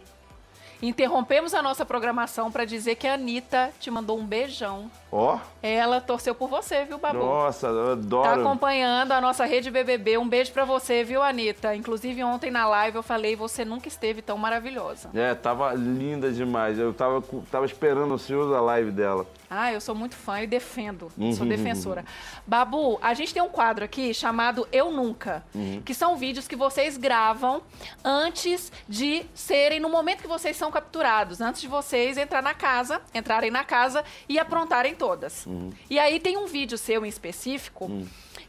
Interrompemos 0.81 1.53
a 1.53 1.61
nossa 1.61 1.85
programação 1.85 2.51
pra 2.51 2.65
dizer 2.65 2.95
que 2.95 3.07
a 3.07 3.13
Anitta 3.13 3.71
te 3.79 3.89
mandou 3.89 4.17
um 4.17 4.25
beijão. 4.25 4.91
Ó, 5.11 5.37
Ela 5.61 5.99
torceu 5.99 6.33
por 6.33 6.47
você, 6.49 6.85
viu, 6.85 6.97
Babu? 6.97 7.19
nossa, 7.19 7.67
eu 7.67 7.85
Tá 7.87 7.91
adoro. 7.91 8.41
acompanhando 8.41 9.11
a 9.11 9.19
nossa 9.21 9.45
rede 9.45 9.69
BBB. 9.69 10.17
Um 10.17 10.27
beijo 10.27 10.51
pra 10.53 10.63
você, 10.65 11.03
viu, 11.03 11.21
Anitta? 11.21 11.75
Inclusive, 11.75 12.23
ontem 12.23 12.49
na 12.49 12.65
live 12.67 12.95
eu 12.97 13.03
falei, 13.03 13.35
você 13.35 13.65
nunca 13.65 13.87
esteve 13.87 14.21
tão 14.21 14.37
maravilhosa. 14.37 15.09
É, 15.13 15.35
tava 15.35 15.73
linda 15.73 16.31
demais. 16.31 16.79
Eu 16.79 16.93
tava, 16.93 17.21
tava 17.51 17.65
esperando 17.65 18.13
ansioso 18.13 18.55
a 18.55 18.61
live 18.61 18.89
dela. 18.91 19.27
Ah, 19.49 19.73
eu 19.73 19.81
sou 19.81 19.93
muito 19.93 20.15
fã 20.15 20.41
e 20.41 20.47
defendo. 20.47 21.09
Uhum. 21.17 21.33
Sou 21.33 21.45
defensora. 21.45 22.05
Babu, 22.47 22.97
a 23.01 23.13
gente 23.13 23.33
tem 23.33 23.43
um 23.43 23.49
quadro 23.49 23.83
aqui 23.83 24.13
chamado 24.13 24.65
Eu 24.71 24.91
Nunca, 24.91 25.43
Uhum. 25.53 25.81
que 25.83 25.93
são 25.93 26.15
vídeos 26.15 26.47
que 26.47 26.55
vocês 26.55 26.95
gravam 26.95 27.61
antes 28.03 28.71
de 28.87 29.25
serem, 29.33 29.79
no 29.81 29.89
momento 29.89 30.21
que 30.21 30.27
vocês 30.27 30.55
são 30.55 30.71
capturados, 30.71 31.41
antes 31.41 31.59
de 31.61 31.67
vocês 31.67 32.17
entrar 32.17 32.41
na 32.41 32.53
casa, 32.53 33.01
entrarem 33.13 33.51
na 33.51 33.65
casa 33.65 34.03
e 34.29 34.39
aprontarem 34.39 34.95
todas. 35.01 35.47
Uhum. 35.47 35.71
E 35.89 35.97
aí 35.97 36.19
tem 36.19 36.37
um 36.37 36.45
vídeo 36.45 36.77
seu 36.77 37.03
em 37.03 37.09
específico 37.09 37.89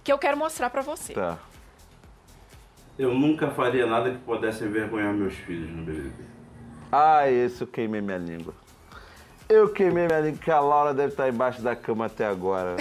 que 0.04 0.12
eu 0.12 0.18
quero 0.18 0.36
mostrar 0.36 0.68
pra 0.68 0.82
você. 0.82 1.14
Tá. 1.14 1.38
Eu 2.98 3.14
nunca 3.14 3.50
faria 3.50 3.86
nada 3.86 4.10
que 4.10 4.18
pudesse 4.18 4.62
envergonhar 4.62 5.14
meus 5.14 5.32
filhos 5.32 5.70
no 5.70 5.82
BBB. 5.82 6.12
Ah, 6.92 7.26
esse 7.30 7.62
eu 7.62 7.66
queimei 7.66 8.02
minha 8.02 8.18
língua. 8.18 8.52
Eu 9.48 9.72
queimei 9.72 10.06
minha 10.06 10.20
língua, 10.20 10.38
que 10.38 10.50
a 10.50 10.60
Laura 10.60 10.92
deve 10.92 11.14
estar 11.14 11.26
embaixo 11.26 11.62
da 11.62 11.74
cama 11.74 12.04
até 12.04 12.26
agora. 12.26 12.76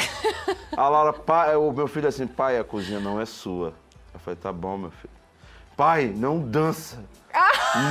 A 0.76 0.90
Laura, 0.90 1.14
pai, 1.14 1.56
o 1.56 1.72
meu 1.72 1.88
filho 1.88 2.10
assim, 2.10 2.28
pai, 2.28 2.58
a 2.60 2.64
cozinha 2.66 3.00
não 3.00 3.22
é 3.22 3.26
sua. 3.26 3.74
Eu 4.14 4.20
falei, 4.20 4.38
tá 4.38 4.52
bom, 4.52 4.78
meu 4.78 4.92
filho. 4.92 5.14
Pai, 5.78 6.14
não 6.14 6.40
dança. 6.40 7.02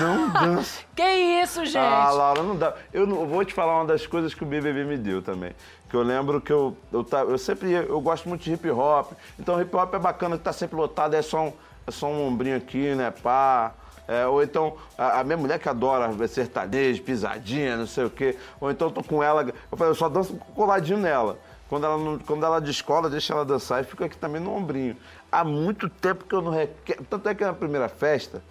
Não 0.01 0.29
dança. 0.57 0.83
Que 0.95 1.03
isso, 1.43 1.65
gente? 1.65 1.79
Ah, 1.79 2.11
Laura, 2.11 2.43
não 2.43 2.57
dá. 2.57 2.75
Eu 2.93 3.07
não- 3.07 3.27
vou 3.27 3.45
te 3.45 3.53
falar 3.55 3.77
uma 3.77 3.87
das 3.87 4.07
coisas 4.07 4.35
que 4.35 4.43
o 4.43 4.47
BBB 4.47 4.85
me 4.85 4.97
deu 4.97 5.23
também. 5.23 5.53
Que 5.89 5.97
eu 5.97 6.03
lembro 6.03 6.41
que 6.41 6.53
eu, 6.53 6.77
eu, 6.93 7.05
eu 7.29 7.39
sempre 7.39 7.69
ia- 7.71 7.83
eu 7.83 8.01
gosto 8.01 8.29
muito 8.29 8.43
de 8.43 8.53
hip 8.53 8.71
hop. 8.71 9.13
Então 9.39 9.61
hip 9.61 9.75
hop 9.75 9.95
é 9.95 9.99
bacana, 9.99 10.37
que 10.39 10.45
tá 10.45 10.53
sempre 10.53 10.77
lotado, 10.77 11.15
é 11.15 11.23
só 11.23 11.47
um, 11.47 11.53
é 11.87 11.91
só 11.91 12.07
um 12.07 12.27
ombrinho 12.27 12.57
aqui, 12.57 12.95
né, 12.95 13.11
pá. 13.23 13.73
É, 14.07 14.27
ou 14.27 14.43
então, 14.43 14.77
a, 14.99 15.21
a 15.21 15.25
minha 15.25 15.37
mulher 15.37 15.59
que 15.61 15.69
adora 15.69 16.11
sertanejo, 16.27 17.01
pisadinha, 17.03 17.77
não 17.77 17.87
sei 17.87 18.05
o 18.05 18.11
quê. 18.11 18.37
Ou 18.61 18.69
então 18.71 18.89
eu 18.89 18.93
tô 18.93 19.05
com 19.05 19.23
ela, 19.23 19.43
eu 19.71 19.79
falei, 19.79 19.93
eu 19.93 19.95
só 19.95 20.09
danço 20.09 20.35
coladinho 20.55 20.99
nela. 20.99 21.39
Quando 21.69 21.87
ela, 21.87 21.97
não, 21.97 22.19
quando 22.19 22.45
ela 22.45 22.61
descola, 22.61 23.09
deixa 23.09 23.33
ela 23.33 23.45
dançar 23.45 23.81
e 23.81 23.85
fica 23.85 24.07
aqui 24.07 24.17
também 24.17 24.41
no 24.41 24.53
ombrinho. 24.53 24.97
Há 25.31 25.45
muito 25.45 25.89
tempo 25.89 26.25
que 26.25 26.35
eu 26.35 26.43
não 26.43 26.51
requer. 26.51 26.99
Tanto 27.09 27.29
é 27.29 27.35
que 27.37 27.45
na 27.45 27.53
primeira 27.53 27.89
festa, 27.89 28.43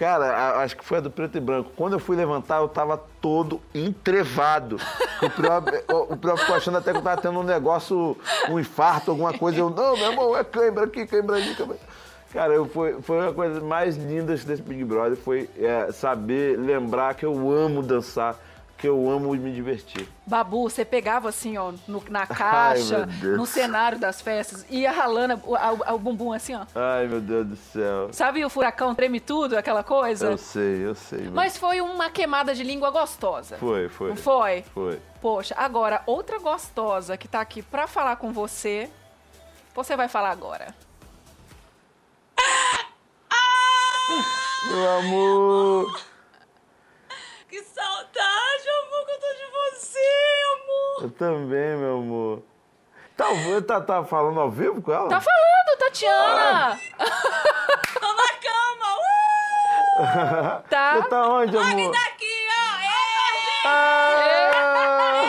Cara, 0.00 0.62
acho 0.62 0.78
que 0.78 0.82
foi 0.82 0.96
a 0.96 1.00
do 1.02 1.10
preto 1.10 1.36
e 1.36 1.40
branco. 1.42 1.72
Quando 1.76 1.92
eu 1.92 1.98
fui 1.98 2.16
levantar, 2.16 2.62
eu 2.62 2.68
tava 2.68 2.96
todo 3.20 3.60
entrevado. 3.74 4.78
O 5.20 5.28
Prior, 5.28 5.62
o 6.08 6.16
Prior 6.16 6.38
ficou 6.38 6.56
achando 6.56 6.78
até 6.78 6.90
que 6.90 6.96
eu 6.96 7.02
tava 7.02 7.20
tendo 7.20 7.38
um 7.38 7.42
negócio, 7.42 8.16
um 8.48 8.58
infarto, 8.58 9.10
alguma 9.10 9.36
coisa. 9.36 9.58
Eu, 9.58 9.68
não, 9.68 9.98
meu 9.98 10.10
irmão, 10.10 10.34
é 10.34 10.42
cãibra 10.42 10.86
aqui, 10.86 11.06
cãibra 11.06 11.36
ali, 11.36 11.54
cãibra. 11.54 11.76
Cara, 12.32 12.54
eu, 12.54 12.64
foi, 12.64 13.02
foi 13.02 13.18
uma 13.18 13.34
coisa 13.34 13.60
mais 13.60 13.98
linda 13.98 14.34
desse 14.34 14.62
Big 14.62 14.84
Brother, 14.84 15.18
foi 15.18 15.50
é, 15.58 15.92
saber, 15.92 16.58
lembrar 16.58 17.12
que 17.12 17.26
eu 17.26 17.50
amo 17.50 17.82
dançar, 17.82 18.38
que 18.80 18.88
eu 18.88 19.10
amo 19.10 19.34
me 19.34 19.52
divertir. 19.52 20.08
Babu, 20.26 20.62
você 20.70 20.86
pegava 20.86 21.28
assim, 21.28 21.58
ó, 21.58 21.72
no- 21.86 22.02
na 22.08 22.24
caixa, 22.26 23.04
Deus. 23.06 23.36
no 23.36 23.44
cenário 23.44 23.98
das 23.98 24.22
festas, 24.22 24.64
ia 24.70 24.90
ralando 24.90 25.38
o, 25.44 25.54
a- 25.54 25.92
o 25.94 25.98
bumbum 25.98 26.32
assim, 26.32 26.54
ó. 26.54 26.64
Ai, 26.74 27.06
meu 27.06 27.20
Deus 27.20 27.46
do 27.46 27.56
céu. 27.56 28.08
Sabe 28.12 28.42
o 28.42 28.48
furacão 28.48 28.94
treme 28.94 29.20
tudo, 29.20 29.58
aquela 29.58 29.82
coisa? 29.84 30.26
Eu 30.30 30.38
sei, 30.38 30.86
eu 30.86 30.94
sei. 30.94 31.24
mas- 31.24 31.34
Mas 31.34 31.56
foi 31.58 31.80
uma 31.82 32.08
queimada 32.08 32.54
de 32.54 32.64
língua 32.64 32.90
gostosa. 32.90 33.58
Foi, 33.58 33.88
foi. 33.90 34.08
Não 34.08 34.16
foi? 34.16 34.62
Foi. 34.72 34.98
Poxa, 35.20 35.54
agora, 35.58 36.02
outra 36.06 36.38
gostosa 36.38 37.18
que 37.18 37.28
tá 37.28 37.40
aqui 37.42 37.60
pra 37.60 37.86
falar 37.86 38.16
com 38.16 38.32
você, 38.32 38.88
você 39.74 39.94
vai 39.94 40.08
falar 40.08 40.30
agora. 40.30 40.74
Meu 44.70 44.90
amor. 44.98 46.00
Que 47.50 47.60
saudade, 47.64 48.68
amor, 48.78 49.04
que 49.06 49.10
eu 49.10 49.18
tô 49.18 49.26
de 49.34 49.46
você, 49.50 49.98
amor. 50.54 51.02
Eu 51.02 51.10
também, 51.10 51.76
meu 51.76 51.96
amor. 51.98 52.42
Talvez 53.16 53.66
tá, 53.66 53.80
tá 53.80 54.04
falando 54.04 54.38
ao 54.40 54.48
vivo 54.50 54.80
com 54.80 54.92
ela? 54.92 55.08
Tá 55.08 55.20
falando, 55.20 55.78
Tatiana! 55.80 56.78
Tô 57.98 58.12
na 58.12 58.28
cama, 58.34 58.96
uh! 58.96 59.00
Tá. 60.70 60.94
Você 60.94 61.02
tá 61.08 61.28
onde, 61.28 61.58
amor? 61.58 61.74
Olha 61.74 61.90
daqui, 61.90 62.48
ó. 62.48 62.50
Ah, 63.64 65.24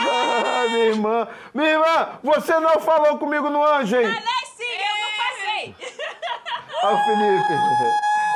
minha 0.70 0.86
irmã. 0.86 1.28
Minha 1.56 1.70
irmã, 1.72 2.20
você 2.24 2.60
não 2.60 2.80
falou 2.80 3.18
comigo 3.18 3.50
no 3.50 3.66
anjo, 3.66 3.96
hein? 3.98 4.14
Falei 4.14 4.46
sim, 4.56 4.78
eu 4.78 4.96
não 5.02 5.12
passei. 5.18 5.76
Olha 6.84 6.96
o 6.96 7.04
Felipe. 7.04 7.54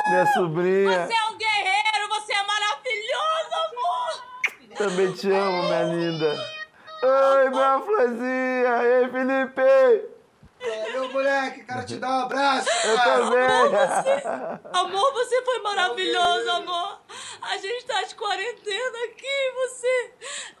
Minha 0.08 0.26
sobrinha. 0.32 1.06
Você 1.06 1.14
é 1.14 1.24
um 1.30 1.36
guerreiro, 1.38 2.08
você 2.08 2.32
é 2.32 2.42
maravilhoso, 2.42 3.54
amor. 3.70 4.10
Também 4.78 5.12
te 5.12 5.30
amo, 5.30 5.62
minha 5.64 5.82
linda. 5.84 6.36
Oi, 7.02 7.50
minha 7.50 7.80
florzinha. 7.80 8.82
Ei, 8.84 9.08
Felipe. 9.08 10.16
Valeu, 10.58 11.12
moleque. 11.12 11.64
Quero 11.64 11.86
te 11.86 11.96
dar 11.96 12.08
um 12.08 12.22
abraço. 12.22 12.68
Eu 12.84 12.96
cara. 12.96 13.24
também. 13.24 13.44
Amor, 13.44 13.70
você, 13.70 14.22
amor, 14.72 15.12
você 15.12 15.42
foi 15.42 15.58
maravilhoso, 15.60 16.50
amor. 16.50 17.00
A 17.42 17.56
gente 17.58 17.84
tá 17.84 18.02
de 18.02 18.14
quarentena 18.14 18.98
aqui, 19.04 19.52
você, 19.54 20.10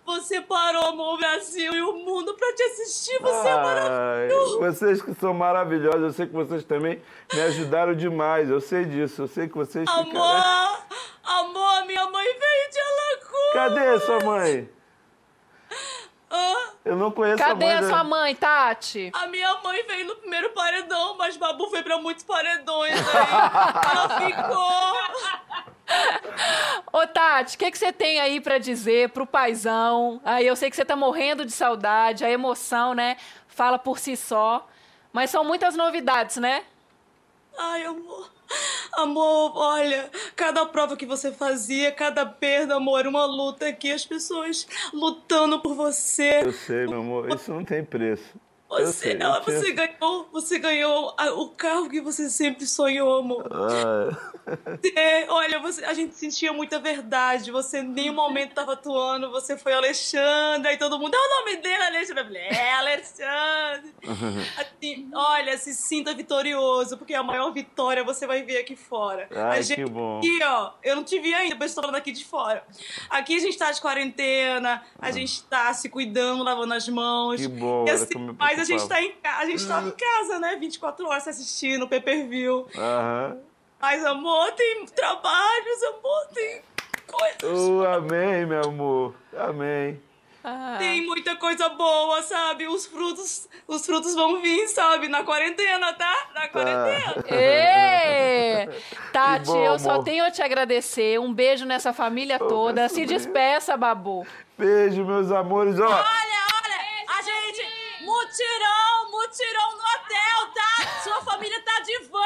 você 0.04 0.40
parou, 0.42 0.86
amor, 0.86 1.14
o 1.14 1.18
Brasil 1.18 1.74
e 1.74 1.80
o 1.82 1.94
mundo 1.94 2.34
pra 2.34 2.54
te 2.54 2.62
assistir. 2.62 3.18
Você 3.20 3.48
é 3.48 3.52
Ai, 3.52 3.62
maravilhoso. 3.62 4.58
vocês 4.60 5.02
que 5.02 5.14
são 5.14 5.34
maravilhosos, 5.34 6.02
eu 6.02 6.12
sei 6.12 6.26
que 6.26 6.32
vocês 6.32 6.62
também 6.64 7.02
me 7.32 7.40
ajudaram 7.40 7.94
demais. 7.94 8.48
Eu 8.50 8.60
sei 8.60 8.84
disso, 8.84 9.22
eu 9.22 9.28
sei 9.28 9.48
que 9.48 9.56
vocês 9.56 9.88
ficaram... 9.88 10.10
Amor, 10.10 10.82
amor, 11.24 11.86
minha 11.86 12.04
mãe 12.10 12.24
veio 12.24 12.70
de 12.70 12.78
Alagoas. 12.78 13.05
Cadê 13.56 14.00
sua 14.00 14.20
mãe? 14.20 14.68
Hã? 16.30 16.54
Eu 16.84 16.96
não 16.96 17.10
conheço 17.10 17.38
Cadê 17.38 17.64
a 17.64 17.68
mãe. 17.68 17.76
a 17.76 17.80
da- 17.80 17.88
sua 17.88 18.04
mãe, 18.04 18.34
Tati? 18.34 19.10
A 19.14 19.26
minha 19.28 19.54
mãe 19.62 19.82
veio 19.86 20.06
no 20.08 20.16
primeiro 20.16 20.50
paredão, 20.50 21.16
mas 21.16 21.36
Babu 21.36 21.68
foi 21.70 21.82
pra 21.82 21.98
muitos 21.98 22.22
paredões 22.24 22.92
aí. 22.92 23.00
Ela 23.92 24.08
ficou. 24.20 24.96
Ô, 26.92 27.06
Tati, 27.06 27.56
o 27.56 27.58
que, 27.58 27.70
que 27.70 27.78
você 27.78 27.92
tem 27.92 28.20
aí 28.20 28.40
pra 28.40 28.58
dizer 28.58 29.08
pro 29.10 29.26
paizão? 29.26 30.20
Aí 30.24 30.46
eu 30.46 30.54
sei 30.56 30.68
que 30.68 30.76
você 30.76 30.84
tá 30.84 30.96
morrendo 30.96 31.44
de 31.46 31.52
saudade, 31.52 32.24
a 32.24 32.30
emoção, 32.30 32.92
né? 32.94 33.16
Fala 33.48 33.78
por 33.78 33.98
si 33.98 34.16
só. 34.16 34.66
Mas 35.12 35.30
são 35.30 35.42
muitas 35.44 35.74
novidades, 35.76 36.36
né? 36.36 36.64
Ai, 37.58 37.84
amor. 37.84 38.30
Amor, 38.94 39.52
olha, 39.56 40.10
cada 40.34 40.64
prova 40.66 40.96
que 40.96 41.04
você 41.04 41.30
fazia, 41.30 41.92
cada 41.92 42.24
perda, 42.24 42.76
amor, 42.76 43.06
uma 43.06 43.24
luta 43.24 43.68
aqui, 43.68 43.92
as 43.92 44.06
pessoas 44.06 44.66
lutando 44.92 45.60
por 45.60 45.74
você. 45.74 46.40
Eu 46.42 46.52
sei, 46.52 46.86
meu 46.86 47.00
amor, 47.00 47.34
isso 47.34 47.52
não 47.52 47.64
tem 47.64 47.84
preço. 47.84 48.34
Você, 48.68 48.92
sei, 48.92 49.16
ela- 49.20 49.38
eu 49.38 49.42
você 49.44 49.72
ganhou, 49.72 50.28
você 50.32 50.58
ganhou 50.58 51.14
o 51.36 51.48
carro 51.50 51.88
que 51.88 52.00
você 52.00 52.28
sempre 52.28 52.66
sonhou, 52.66 53.18
amor. 53.20 53.46
Ah, 53.52 54.32
É, 54.94 55.28
olha, 55.30 55.58
você, 55.60 55.84
a 55.84 55.92
gente 55.94 56.14
sentia 56.14 56.52
muita 56.52 56.78
verdade. 56.78 57.50
Você 57.50 57.78
em 57.78 57.88
nenhum 57.88 58.14
momento 58.14 58.50
estava 58.50 58.72
atuando. 58.74 59.30
Você 59.30 59.56
foi 59.56 59.72
Alexandre, 59.72 60.68
aí 60.70 60.76
todo 60.76 60.98
mundo. 60.98 61.14
É 61.14 61.18
o 61.18 61.40
nome 61.40 61.56
dele, 61.56 61.82
Alexandre. 61.82 62.20
Eu 62.22 62.26
falei, 62.26 62.42
É, 62.42 62.72
Alexandre. 62.74 63.94
Assim, 64.56 65.10
olha, 65.14 65.56
se 65.58 65.74
sinta 65.74 66.14
vitorioso, 66.14 66.96
porque 66.96 67.14
a 67.14 67.22
maior 67.22 67.50
vitória 67.52 68.04
você 68.04 68.26
vai 68.26 68.42
ver 68.42 68.58
aqui 68.58 68.76
fora. 68.76 69.28
Ai, 69.34 69.58
a 69.58 69.62
gente, 69.62 69.82
que 69.84 69.90
bom. 69.90 70.18
Aqui, 70.18 70.38
ó, 70.42 70.72
eu 70.82 70.96
não 70.96 71.04
te 71.04 71.18
vi 71.18 71.34
ainda, 71.34 71.56
mas 71.58 71.70
estou 71.70 71.82
falando 71.82 71.96
aqui 71.96 72.12
de 72.12 72.24
fora. 72.24 72.64
Aqui 73.10 73.36
a 73.36 73.40
gente 73.40 73.56
tá 73.58 73.70
de 73.70 73.80
quarentena, 73.80 74.82
a 74.98 75.10
gente 75.10 75.42
tá 75.44 75.72
se 75.74 75.88
cuidando, 75.88 76.42
lavando 76.42 76.74
as 76.74 76.88
mãos. 76.88 77.40
Que 77.40 77.48
bom, 77.48 77.84
E 77.86 77.90
assim, 77.90 78.34
mas 78.56 78.70
a 78.70 78.72
gente, 78.72 78.88
tá 78.88 79.02
em, 79.02 79.14
a 79.22 79.46
gente 79.46 79.66
tava 79.66 79.88
em 79.88 79.92
casa, 79.92 80.38
né? 80.38 80.56
24 80.56 81.06
horas 81.06 81.28
assistindo, 81.28 81.88
pay 81.88 82.00
per 82.00 82.28
view. 82.28 82.66
Aham. 82.76 83.38
Mas, 83.80 84.04
amor, 84.04 84.52
tem 84.52 84.86
trabalhos, 84.86 85.82
amor, 85.82 86.26
tem 86.34 86.62
coisas. 87.06 87.58
Oh, 87.68 87.84
amém, 87.86 88.46
meu 88.46 88.62
amor. 88.62 89.14
Amém. 89.36 90.00
Tem 90.78 91.04
muita 91.04 91.34
coisa 91.34 91.68
boa, 91.70 92.22
sabe? 92.22 92.68
Os 92.68 92.86
frutos, 92.86 93.48
os 93.66 93.84
frutos 93.84 94.14
vão 94.14 94.40
vir, 94.40 94.68
sabe? 94.68 95.08
Na 95.08 95.24
quarentena, 95.24 95.92
tá? 95.92 96.28
Na 96.32 96.46
quarentena. 96.48 97.24
Ê! 97.28 98.68
Tati, 99.12 99.46
bom, 99.46 99.56
eu 99.64 99.76
só 99.76 99.94
amor. 99.94 100.04
tenho 100.04 100.24
a 100.24 100.30
te 100.30 100.42
agradecer. 100.42 101.18
Um 101.18 101.34
beijo 101.34 101.64
nessa 101.64 101.92
família 101.92 102.38
toda. 102.38 102.88
Se 102.88 103.04
despeça, 103.04 103.76
Babu. 103.76 104.24
Beijo, 104.56 105.04
meus 105.04 105.32
amores. 105.32 105.80
Ó, 105.80 105.84
Olha, 105.84 106.35
mutirão, 108.36 109.10
mutirão 109.10 109.72
no 109.72 109.82
hotel, 109.82 110.38
tá? 110.54 111.00
Sua 111.02 111.22
família 111.22 111.58
tá 111.62 111.80
de 111.80 111.98
van, 112.08 112.20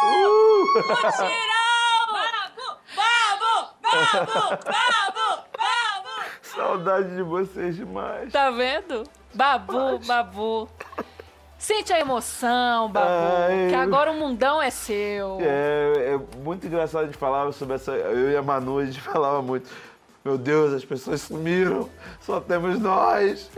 uhul! 0.00 0.74
Mutirão! 0.88 1.64
Babu, 2.14 2.68
babu, 2.94 3.68
babu, 3.82 4.56
babu, 4.64 5.28
babu! 5.52 6.14
saudade 6.42 7.14
de 7.14 7.22
vocês 7.22 7.76
demais. 7.76 8.32
Tá 8.32 8.50
vendo? 8.50 9.04
Babu, 9.34 9.98
Babu. 10.06 10.68
Sente 11.58 11.92
a 11.92 12.00
emoção, 12.00 12.90
Babu. 12.90 13.06
Ai, 13.06 13.68
que 13.68 13.74
agora 13.74 14.12
o 14.12 14.14
mundão 14.14 14.62
é 14.62 14.70
seu. 14.70 15.40
É, 15.42 16.14
é 16.14 16.38
muito 16.38 16.66
engraçado 16.66 17.08
de 17.08 17.16
falar 17.16 17.52
sobre 17.52 17.74
essa. 17.74 17.92
Eu 17.92 18.30
e 18.30 18.36
a 18.36 18.42
Manu, 18.42 18.78
a 18.78 18.86
gente 18.86 19.00
falava 19.00 19.42
muito. 19.42 19.68
Meu 20.24 20.38
Deus, 20.38 20.72
as 20.72 20.84
pessoas 20.84 21.20
sumiram, 21.20 21.90
só 22.20 22.40
temos 22.40 22.78
nós. 22.78 23.50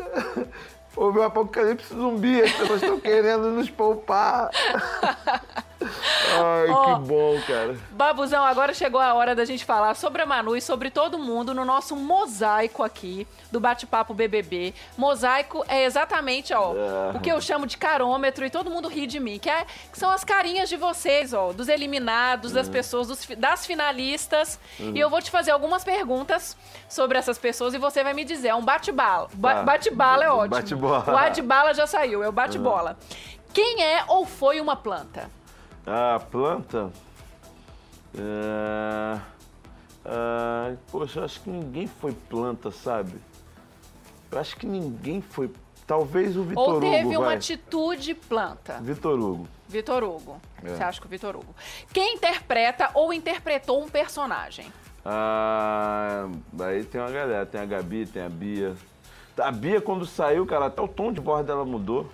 Houve 0.97 1.19
um 1.19 1.23
apocalipse 1.23 1.95
zumbi, 1.95 2.41
as 2.41 2.53
pessoas 2.53 2.83
estão 2.83 2.99
querendo 2.99 3.51
nos 3.51 3.69
poupar. 3.69 4.51
Ai, 5.89 6.69
Ó. 6.71 6.85
que 6.85 7.01
bom, 7.07 7.41
cara. 7.47 7.77
Babuzão, 7.91 8.45
agora 8.45 8.73
chegou 8.75 9.01
a 9.01 9.15
hora 9.15 9.35
da 9.35 9.45
gente 9.45 9.65
falar 9.65 9.95
sobre 9.97 10.23
a 10.23 10.27
Manu 10.27 10.57
e 10.57 10.61
sobre 10.61 10.91
todo 10.91 11.19
mundo 11.19 11.55
no 11.55 11.65
nosso 11.65 11.95
mosaico 11.97 12.83
aqui 12.83 13.27
do 13.51 13.61
Bate-Papo 13.61 14.13
BBB. 14.15 14.75
Mosaico 14.99 15.65
é 15.69 15.85
exatamente, 15.85 16.53
ó, 16.53 16.73
Ah. 16.73 17.13
o 17.15 17.21
que 17.21 17.31
eu 17.31 17.41
chamo 17.41 17.67
de 17.67 17.77
carômetro 17.77 18.45
e 18.45 18.51
todo 18.51 18.71
mundo 18.71 18.89
ri 18.89 19.07
de 19.07 19.19
mim, 19.21 19.39
que, 19.39 19.49
é, 19.49 19.65
que 19.93 19.99
são 19.99 20.11
as 20.11 20.25
carinhas 20.25 20.69
de 20.69 20.77
vocês, 20.77 21.33
ó, 21.33 21.53
dos 21.53 21.69
eliminados, 21.69 22.53
das 22.53 22.67
Uhum. 22.67 22.73
pessoas, 22.73 23.07
dos 23.09 23.27
das 23.39 23.65
finalistas. 23.67 24.59
Uhum. 24.79 24.93
E 24.95 25.01
eu 25.01 25.09
vou 25.11 25.21
te 25.23 25.31
fazer 25.31 25.51
algumas 25.51 25.85
perguntas 25.85 26.57
sobre 26.89 27.19
essas 27.19 27.39
pessoas 27.39 27.75
e 27.75 27.79
você 27.79 28.03
vai 28.03 28.13
me 28.15 28.25
dizer. 28.25 28.49
É 28.49 28.55
um 28.55 28.63
bate-bala. 28.65 29.29
Ba- 29.35 29.55
Tá. 29.57 29.63
Bate-bala 29.63 30.25
é 30.25 30.31
ótimo. 30.31 30.49
Bate-bola. 30.57 31.05
O 31.13 31.17
ad-bala 31.17 31.75
já 31.75 31.87
saiu, 31.87 32.23
é 32.23 32.29
o 32.29 32.33
bate-bola. 32.33 32.97
Quem 33.53 33.83
é 33.83 34.05
ou 34.09 34.27
foi 34.27 34.61
uma 34.61 34.77
planta? 34.77 35.31
A 35.87 36.19
planta. 36.19 36.91
É... 38.19 39.21
ah, 40.05 40.75
poxa, 40.91 41.21
eu 41.21 41.25
acho 41.25 41.41
que 41.41 41.51
ninguém 41.51 41.87
foi 41.87 42.13
planta, 42.13 42.71
sabe? 42.71 43.15
Eu 44.31 44.39
acho 44.39 44.57
que 44.57 44.67
ninguém 44.67 45.21
foi. 45.21 45.51
Talvez 45.87 46.37
o 46.37 46.43
Vitor 46.43 46.69
Ou 46.69 46.77
Hugo. 46.79 46.81
teve 46.81 47.17
uma 47.17 47.27
vai. 47.27 47.37
atitude 47.37 48.15
planta? 48.15 48.81
Vitor 48.81 49.17
Hugo. 49.21 49.47
Vitor 49.69 50.03
Hugo. 50.03 50.41
É. 50.65 50.69
Você 50.71 50.83
acha 50.83 51.01
que 51.01 51.07
o 51.07 51.11
Vitor 51.11 51.37
Hugo? 51.37 51.55
Quem 51.93 52.17
interpreta 52.17 52.91
ou 52.93 53.13
interpretou 53.13 53.81
um 53.81 53.89
personagem? 53.89 54.73
Ah, 55.05 56.29
aí 56.59 56.83
tem 56.83 57.01
uma 57.01 57.11
galera, 57.11 57.47
tem 57.47 57.61
a 57.61 57.65
Gabi, 57.65 58.07
tem 58.07 58.23
a 58.23 58.29
Bia. 58.29 58.75
A 59.39 59.53
Bia, 59.53 59.81
quando 59.81 60.05
saiu, 60.05 60.45
cara, 60.45 60.67
até 60.67 60.83
o 60.83 60.89
tom 60.89 61.13
de 61.13 61.21
voz 61.21 61.47
dela 61.47 61.65
mudou. 61.65 62.11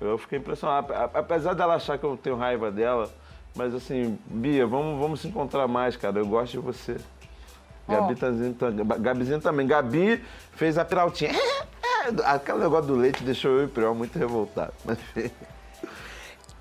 Eu 0.00 0.18
fiquei 0.18 0.38
impressionado. 0.38 0.92
Apesar 1.14 1.54
dela 1.54 1.74
achar 1.74 1.98
que 1.98 2.04
eu 2.04 2.16
tenho 2.16 2.36
raiva 2.36 2.70
dela, 2.70 3.10
mas 3.54 3.74
assim, 3.74 4.18
Bia, 4.26 4.66
vamos, 4.66 5.00
vamos 5.00 5.20
se 5.20 5.28
encontrar 5.28 5.66
mais, 5.66 5.96
cara. 5.96 6.18
Eu 6.18 6.26
gosto 6.26 6.52
de 6.52 6.58
você. 6.58 6.96
Gabi 7.88 8.14
tá 8.16 8.30
dizendo, 8.30 8.56
tá- 8.56 8.96
Gabizinha 8.98 9.40
também. 9.40 9.66
Gabi 9.66 10.22
fez 10.52 10.76
a 10.76 10.84
pirautinha. 10.84 11.30
Aquele 12.24 12.58
negócio 12.58 12.86
do 12.86 12.96
leite 12.96 13.22
deixou 13.24 13.52
eu 13.52 13.62
e 13.62 13.64
o 13.66 13.68
Priol 13.68 13.94
muito 13.94 14.18
revoltado. 14.18 14.72
Mas. 14.84 14.98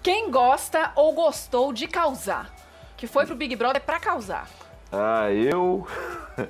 Quem 0.02 0.30
gosta 0.30 0.92
ou 0.96 1.14
gostou 1.14 1.74
de 1.74 1.88
causar? 1.88 2.54
Que 2.96 3.08
foi 3.08 3.26
pro 3.26 3.36
Big 3.36 3.56
Brother 3.56 3.82
pra 3.82 4.00
causar. 4.00 4.48
Ah, 4.92 5.32
eu. 5.32 5.88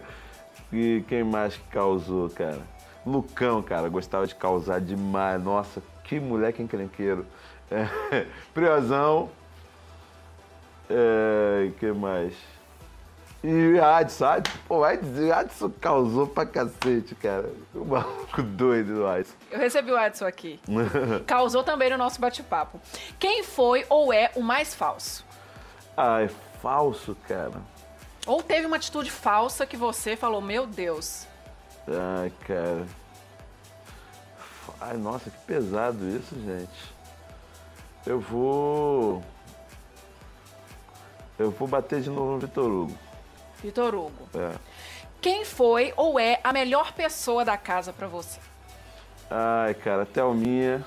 e 0.71 1.03
quem 1.07 1.23
mais 1.23 1.55
que 1.55 1.63
causou, 1.69 2.29
cara? 2.29 2.59
Lucão, 3.05 3.61
cara, 3.61 3.87
gostava 3.89 4.27
de 4.27 4.35
causar 4.35 4.79
demais. 4.81 5.41
Nossa, 5.41 5.81
que 6.05 6.19
moleque 6.19 6.61
encrenqueiro. 6.61 7.25
É, 7.69 8.25
Priozão. 8.53 9.29
É, 10.89 11.71
que 11.79 11.91
mais? 11.91 12.33
E 13.43 13.79
Adson, 13.79 14.25
Adson, 14.25 14.57
pô, 14.67 14.83
Adson, 14.83 15.31
Adson 15.31 15.69
causou 15.79 16.25
pra 16.27 16.45
cacete, 16.47 17.13
cara. 17.15 17.47
O 17.73 17.85
maluco 17.85 18.41
doido 18.41 18.95
do 18.95 19.07
Adson. 19.07 19.35
Eu 19.51 19.59
recebi 19.59 19.91
o 19.91 19.99
Edson 19.99 20.25
aqui. 20.25 20.59
Causou 21.27 21.63
também 21.63 21.91
no 21.91 21.97
nosso 21.97 22.19
bate-papo. 22.19 22.79
Quem 23.19 23.43
foi 23.43 23.85
ou 23.87 24.11
é 24.11 24.31
o 24.35 24.41
mais 24.41 24.73
falso? 24.73 25.23
ah, 25.95 26.21
é 26.23 26.27
falso, 26.61 27.15
cara. 27.27 27.61
Ou 28.25 28.41
teve 28.41 28.65
uma 28.65 28.77
atitude 28.77 29.11
falsa 29.11 29.65
que 29.67 29.77
você 29.77 30.15
falou, 30.15 30.41
meu 30.41 30.65
Deus. 30.65 31.27
Ai, 31.87 32.31
cara. 32.47 32.85
Ai, 34.79 34.97
nossa, 34.97 35.29
que 35.29 35.37
pesado 35.39 36.07
isso, 36.07 36.35
gente. 36.41 36.93
Eu 38.05 38.19
vou. 38.19 39.23
Eu 41.39 41.51
vou 41.51 41.67
bater 41.67 42.01
de 42.01 42.09
novo 42.09 42.33
no 42.33 42.39
Vitor 42.39 42.71
Hugo. 42.71 42.97
Vitor 43.61 43.95
Hugo. 43.95 44.29
É. 44.35 44.55
Quem 45.21 45.43
foi 45.43 45.93
ou 45.97 46.19
é 46.19 46.39
a 46.43 46.53
melhor 46.53 46.93
pessoa 46.93 47.43
da 47.43 47.57
casa 47.57 47.91
pra 47.91 48.07
você? 48.07 48.39
Ai, 49.29 49.73
cara, 49.73 50.05
Thelminha, 50.05 50.85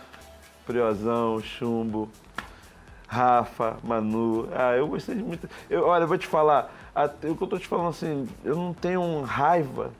Priozão, 0.64 1.40
Chumbo, 1.40 2.08
Rafa, 3.08 3.78
Manu. 3.82 4.48
Ah, 4.54 4.76
eu 4.76 4.86
gostei 4.86 5.16
de 5.16 5.22
muito. 5.22 5.50
Eu, 5.68 5.86
olha, 5.86 6.04
eu 6.04 6.08
vou 6.08 6.16
te 6.16 6.26
falar, 6.26 6.72
o 7.24 7.34
que 7.34 7.42
eu 7.42 7.48
tô 7.48 7.58
te 7.58 7.66
falando 7.66 7.88
assim, 7.88 8.28
eu 8.44 8.54
não 8.54 8.72
tenho 8.72 9.22
raiva, 9.22 9.90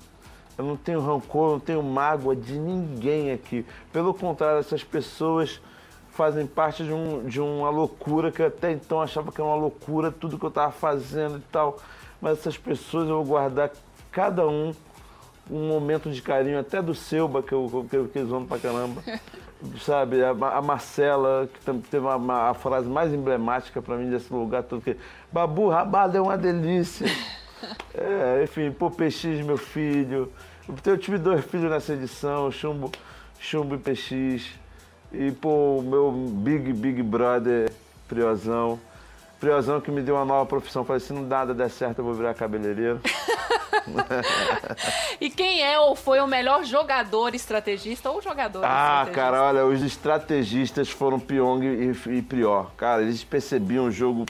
eu 0.59 0.64
não 0.64 0.76
tenho 0.76 1.00
rancor, 1.00 1.48
eu 1.48 1.52
não 1.52 1.61
tenho 1.61 1.82
mágoa 1.82 2.34
de 2.36 2.59
ninguém 2.59 3.30
aqui. 3.32 3.64
Pelo 3.92 4.12
contrário, 4.12 4.59
essas 4.59 4.82
pessoas 4.84 5.61
fazem 6.11 6.46
parte 6.46 6.82
de, 6.82 6.92
um, 6.92 7.24
de 7.24 7.40
uma 7.40 7.70
loucura 7.70 8.32
que 8.32 8.42
eu 8.42 8.46
até 8.48 8.72
então 8.72 9.00
achava 9.00 9.30
que 9.30 9.40
era 9.40 9.48
uma 9.48 9.56
loucura, 9.56 10.11
tudo 10.11 10.36
que 10.38 10.44
eu 10.44 10.50
tava 10.50 10.72
fazendo 10.72 11.38
e 11.38 11.42
tal. 11.52 11.78
Mas 12.20 12.38
essas 12.40 12.59
pessoas 12.59 13.09
eu 13.09 13.14
vou 13.16 13.24
guardar 13.24 13.70
cada 14.11 14.46
um 14.48 14.74
um 15.50 15.66
momento 15.68 16.11
de 16.11 16.20
carinho, 16.20 16.59
até 16.59 16.82
do 16.82 16.94
Selba, 16.94 17.42
que 17.42 17.52
eu, 17.54 17.86
que 18.12 18.18
eu 18.18 18.26
zoando 18.26 18.46
pra 18.46 18.59
caramba. 18.59 19.02
Sabe, 19.80 20.22
a, 20.22 20.30
a 20.30 20.61
Marcela, 20.62 21.48
que 21.52 21.72
teve 21.90 22.04
uma, 22.04 22.16
uma- 22.16 22.50
a 22.50 22.54
frase 22.54 22.86
mais 22.86 23.14
emblemática 23.14 23.80
pra 23.80 23.96
mim 23.96 24.11
desse 24.11 24.30
lugar 24.32 24.62
todo, 24.62 24.82
que 24.82 24.94
Babu, 25.32 25.68
rabada 25.68 26.18
é 26.18 26.20
uma 26.20 26.36
delícia. 26.36 27.06
É, 27.92 28.44
enfim, 28.44 28.70
pô, 28.70 28.88
PX, 28.88 29.24
meu 29.44 29.56
filho. 29.56 30.32
Eu 30.84 30.98
tive 30.98 31.16
dois 31.16 31.44
filhos 31.44 31.70
nessa 31.70 31.94
edição, 31.94 32.50
Chumbo, 32.50 32.92
Chumbo 33.40 33.74
e 33.74 33.78
PX. 33.78 34.46
E, 35.10 35.32
pô, 35.32 35.78
o 35.78 35.82
meu 35.82 36.12
big, 36.12 36.72
big 36.74 37.02
brother, 37.02 37.72
Priozão. 38.06 38.78
Priozão 39.40 39.80
que 39.80 39.90
me 39.90 40.02
deu 40.02 40.16
uma 40.16 40.26
nova 40.26 40.44
profissão. 40.44 40.84
Falei, 40.84 41.00
se 41.00 41.12
não 41.12 41.22
nada 41.22 41.54
der 41.54 41.70
certo, 41.70 42.00
eu 42.00 42.04
vou 42.04 42.14
virar 42.14 42.34
cabeleireiro. 42.34 43.00
E 45.20 45.30
quem 45.30 45.62
é 45.62 45.78
ou 45.78 45.96
foi 45.96 46.20
o 46.20 46.26
melhor 46.26 46.62
jogador 46.64 47.34
estrategista 47.34 48.10
ou 48.10 48.20
jogador 48.20 48.62
Ah, 48.64 49.08
cara, 49.12 49.42
olha, 49.42 49.64
os 49.64 49.82
estrategistas 49.82 50.90
foram 50.90 51.18
Pyong 51.18 51.64
e, 51.64 52.18
e 52.18 52.22
Prior. 52.22 52.70
Cara, 52.76 53.02
eles 53.02 53.24
percebiam 53.24 53.86
o 53.86 53.90
jogo. 53.90 54.26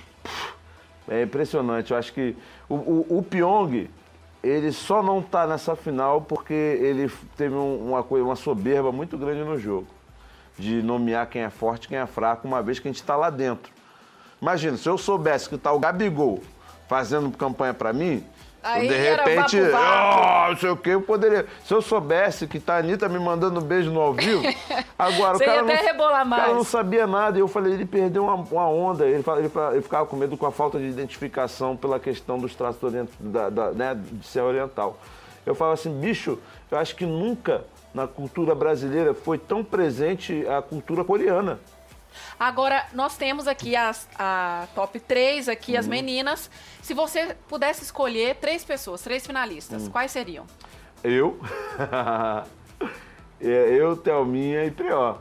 É 1.08 1.22
impressionante. 1.22 1.90
Eu 1.90 1.96
acho 1.96 2.12
que 2.12 2.36
o, 2.68 2.74
o, 2.74 3.18
o 3.18 3.22
Pyong, 3.22 3.90
ele 4.42 4.70
só 4.72 5.02
não 5.02 5.20
tá 5.22 5.46
nessa 5.46 5.74
final 5.76 6.20
porque 6.22 6.52
ele 6.54 7.10
teve 7.36 7.54
um- 7.54 7.88
uma, 7.90 8.02
coisa, 8.02 8.24
uma 8.24 8.36
soberba 8.36 8.92
muito 8.92 9.16
grande 9.18 9.42
no 9.44 9.58
jogo. 9.58 9.86
De 10.58 10.82
nomear 10.82 11.28
quem 11.28 11.42
é 11.42 11.50
forte 11.50 11.86
quem 11.88 11.98
é 11.98 12.06
fraco, 12.06 12.46
uma 12.46 12.62
vez 12.62 12.78
que 12.78 12.88
a 12.88 12.90
gente 12.92 13.02
tá 13.02 13.14
lá 13.16 13.30
dentro. 13.30 13.72
Imagina, 14.42 14.76
se 14.76 14.88
eu 14.88 14.98
soubesse 14.98 15.48
que 15.48 15.56
tá 15.58 15.72
o 15.72 15.78
Gabigol 15.78 16.40
fazendo 16.88 17.30
campanha 17.36 17.74
pra 17.74 17.92
mim, 17.92 18.24
Aí 18.62 18.88
de 18.88 18.94
repente. 19.16 19.56
"Ah, 19.74 20.46
não 20.50 20.56
sei 20.56 20.70
o 20.70 20.76
que, 20.76 20.90
eu 20.90 21.00
poderia. 21.00 21.46
Se 21.64 21.72
eu 21.72 21.80
soubesse 21.80 22.46
que 22.46 22.58
tá 22.58 22.74
a 22.74 22.78
Anitta 22.78 23.08
me 23.08 23.18
mandando 23.18 23.60
beijo 23.60 23.90
no 23.90 24.00
ao 24.00 24.12
vivo, 24.12 24.42
agora 24.98 25.38
Você 25.38 25.44
o 25.44 25.46
cara 25.46 25.58
ia 25.58 25.62
até 25.74 25.82
não, 25.92 25.98
o 26.36 26.40
cara 26.40 26.54
não 26.54 26.64
sabia 26.64 27.06
nada. 27.06 27.38
E 27.38 27.40
eu 27.40 27.48
falei, 27.48 27.72
ele 27.74 27.86
perdeu 27.86 28.24
uma, 28.24 28.34
uma 28.34 28.68
onda. 28.68 29.06
Ele, 29.06 29.24
ele, 29.36 29.50
ele 29.72 29.82
ficava 29.82 30.06
com 30.06 30.16
medo 30.16 30.36
com 30.36 30.44
a 30.46 30.52
falta 30.52 30.78
de 30.78 30.86
identificação 30.86 31.76
pela 31.76 32.00
questão 32.00 32.38
dos 32.38 32.54
traços 32.54 32.82
orient, 32.82 33.08
da, 33.20 33.48
da- 33.48 33.70
né, 33.70 33.96
de 33.96 34.26
ser 34.26 34.40
oriental. 34.40 34.98
Eu 35.46 35.54
falo 35.54 35.72
assim, 35.72 35.98
bicho, 35.98 36.38
eu 36.70 36.78
acho 36.78 36.94
que 36.96 37.06
nunca 37.06 37.64
na 37.94 38.06
cultura 38.06 38.54
brasileira 38.54 39.14
foi 39.14 39.38
tão 39.38 39.64
presente 39.64 40.44
a 40.48 40.60
cultura 40.60 41.02
coreana. 41.04 41.58
Agora, 42.38 42.86
nós 42.92 43.16
temos 43.16 43.46
aqui 43.46 43.74
as, 43.76 44.08
a 44.18 44.66
top 44.74 44.98
3, 45.00 45.48
aqui 45.48 45.76
as 45.76 45.86
Uhum. 45.86 45.90
meninas. 45.92 46.50
Se 46.82 46.94
você 46.94 47.36
pudesse 47.48 47.82
escolher 47.82 48.36
três 48.36 48.64
pessoas, 48.64 49.02
três 49.02 49.26
finalistas, 49.26 49.86
Hum. 49.86 49.90
quais 49.90 50.10
seriam? 50.10 50.46
Eu, 51.02 51.38
é, 53.40 53.46
eu, 53.74 53.96
Thelminha 53.96 54.64
e 54.64 54.70
Prió. 54.70 55.16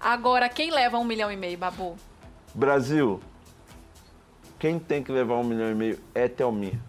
Agora, 0.00 0.48
quem 0.48 0.70
leva 0.70 0.98
um 0.98 1.04
milhão 1.04 1.30
e 1.30 1.36
meio, 1.36 1.58
Babu? 1.58 1.96
Brasil, 2.54 3.20
quem 4.58 4.78
tem 4.78 5.02
que 5.02 5.10
levar 5.12 5.34
um 5.36 5.44
milhão 5.44 5.70
e 5.70 5.74
meio 5.74 6.00
é 6.14 6.28
Thelminha. 6.28 6.80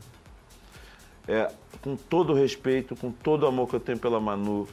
É, 1.28 1.52
com 1.82 1.96
todo 1.96 2.34
o 2.34 2.36
respeito, 2.36 2.96
com 2.96 3.12
todo 3.12 3.44
o 3.44 3.48
amor 3.48 3.68
que 3.68 3.76
eu 3.76 3.80
tenho 3.80 3.98
pela 3.98 4.20
Manu, 4.20 4.68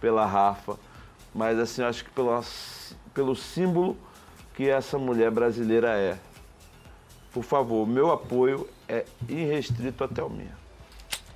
pela 0.00 0.26
Rafa, 0.26 0.78
mas 1.34 1.58
assim, 1.58 1.82
acho 1.82 2.04
que 2.04 2.10
pelo, 2.10 2.42
pelo 3.14 3.34
símbolo 3.34 3.96
que 4.54 4.68
essa 4.68 4.98
mulher 4.98 5.30
brasileira 5.30 5.98
é. 5.98 6.16
Por 7.32 7.42
favor, 7.42 7.86
meu 7.86 8.12
apoio 8.12 8.68
é 8.88 9.04
irrestrito 9.28 10.04
a 10.04 10.08
Thelminha. 10.08 10.64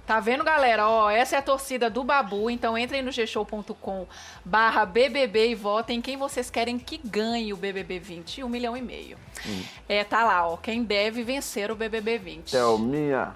Tá 0.07 0.21
vendo, 0.21 0.43
galera? 0.43 0.89
Ó, 0.89 1.11
essa 1.11 1.37
é 1.37 1.39
a 1.39 1.43
torcida 1.43 1.91
do 1.91 2.03
Babu, 2.03 2.49
então 2.49 2.79
entrem 2.79 3.03
no 3.03 3.13
gshow.com 3.13 4.07
barra 4.43 4.87
BBB 4.87 5.51
e 5.51 5.55
votem 5.55 6.01
quem 6.01 6.17
vocês 6.17 6.49
querem 6.49 6.79
que 6.79 6.97
ganhe 6.97 7.53
o 7.53 7.57
BBB 7.59 7.99
20, 7.99 8.43
um 8.43 8.49
milhão 8.49 8.75
e 8.75 8.81
meio. 8.81 9.19
Hum. 9.47 9.63
É, 9.87 10.03
tá 10.05 10.25
lá, 10.25 10.49
ó, 10.49 10.57
quem 10.57 10.83
deve 10.83 11.23
vencer 11.23 11.71
o 11.71 11.77
BBB 11.77 12.17
20. 12.17 12.53
Thelminha. 12.53 13.35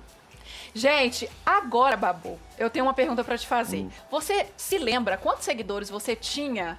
Gente, 0.74 1.28
agora, 1.44 1.94
Babu, 1.94 2.38
eu 2.58 2.70
tenho 2.70 2.86
uma 2.86 2.94
pergunta 2.94 3.22
pra 3.22 3.36
te 3.36 3.46
fazer. 3.46 3.80
Hum. 3.80 3.90
Você 4.10 4.46
se 4.56 4.78
lembra 4.78 5.18
quantos 5.18 5.44
seguidores 5.44 5.90
você 5.90 6.16
tinha 6.16 6.78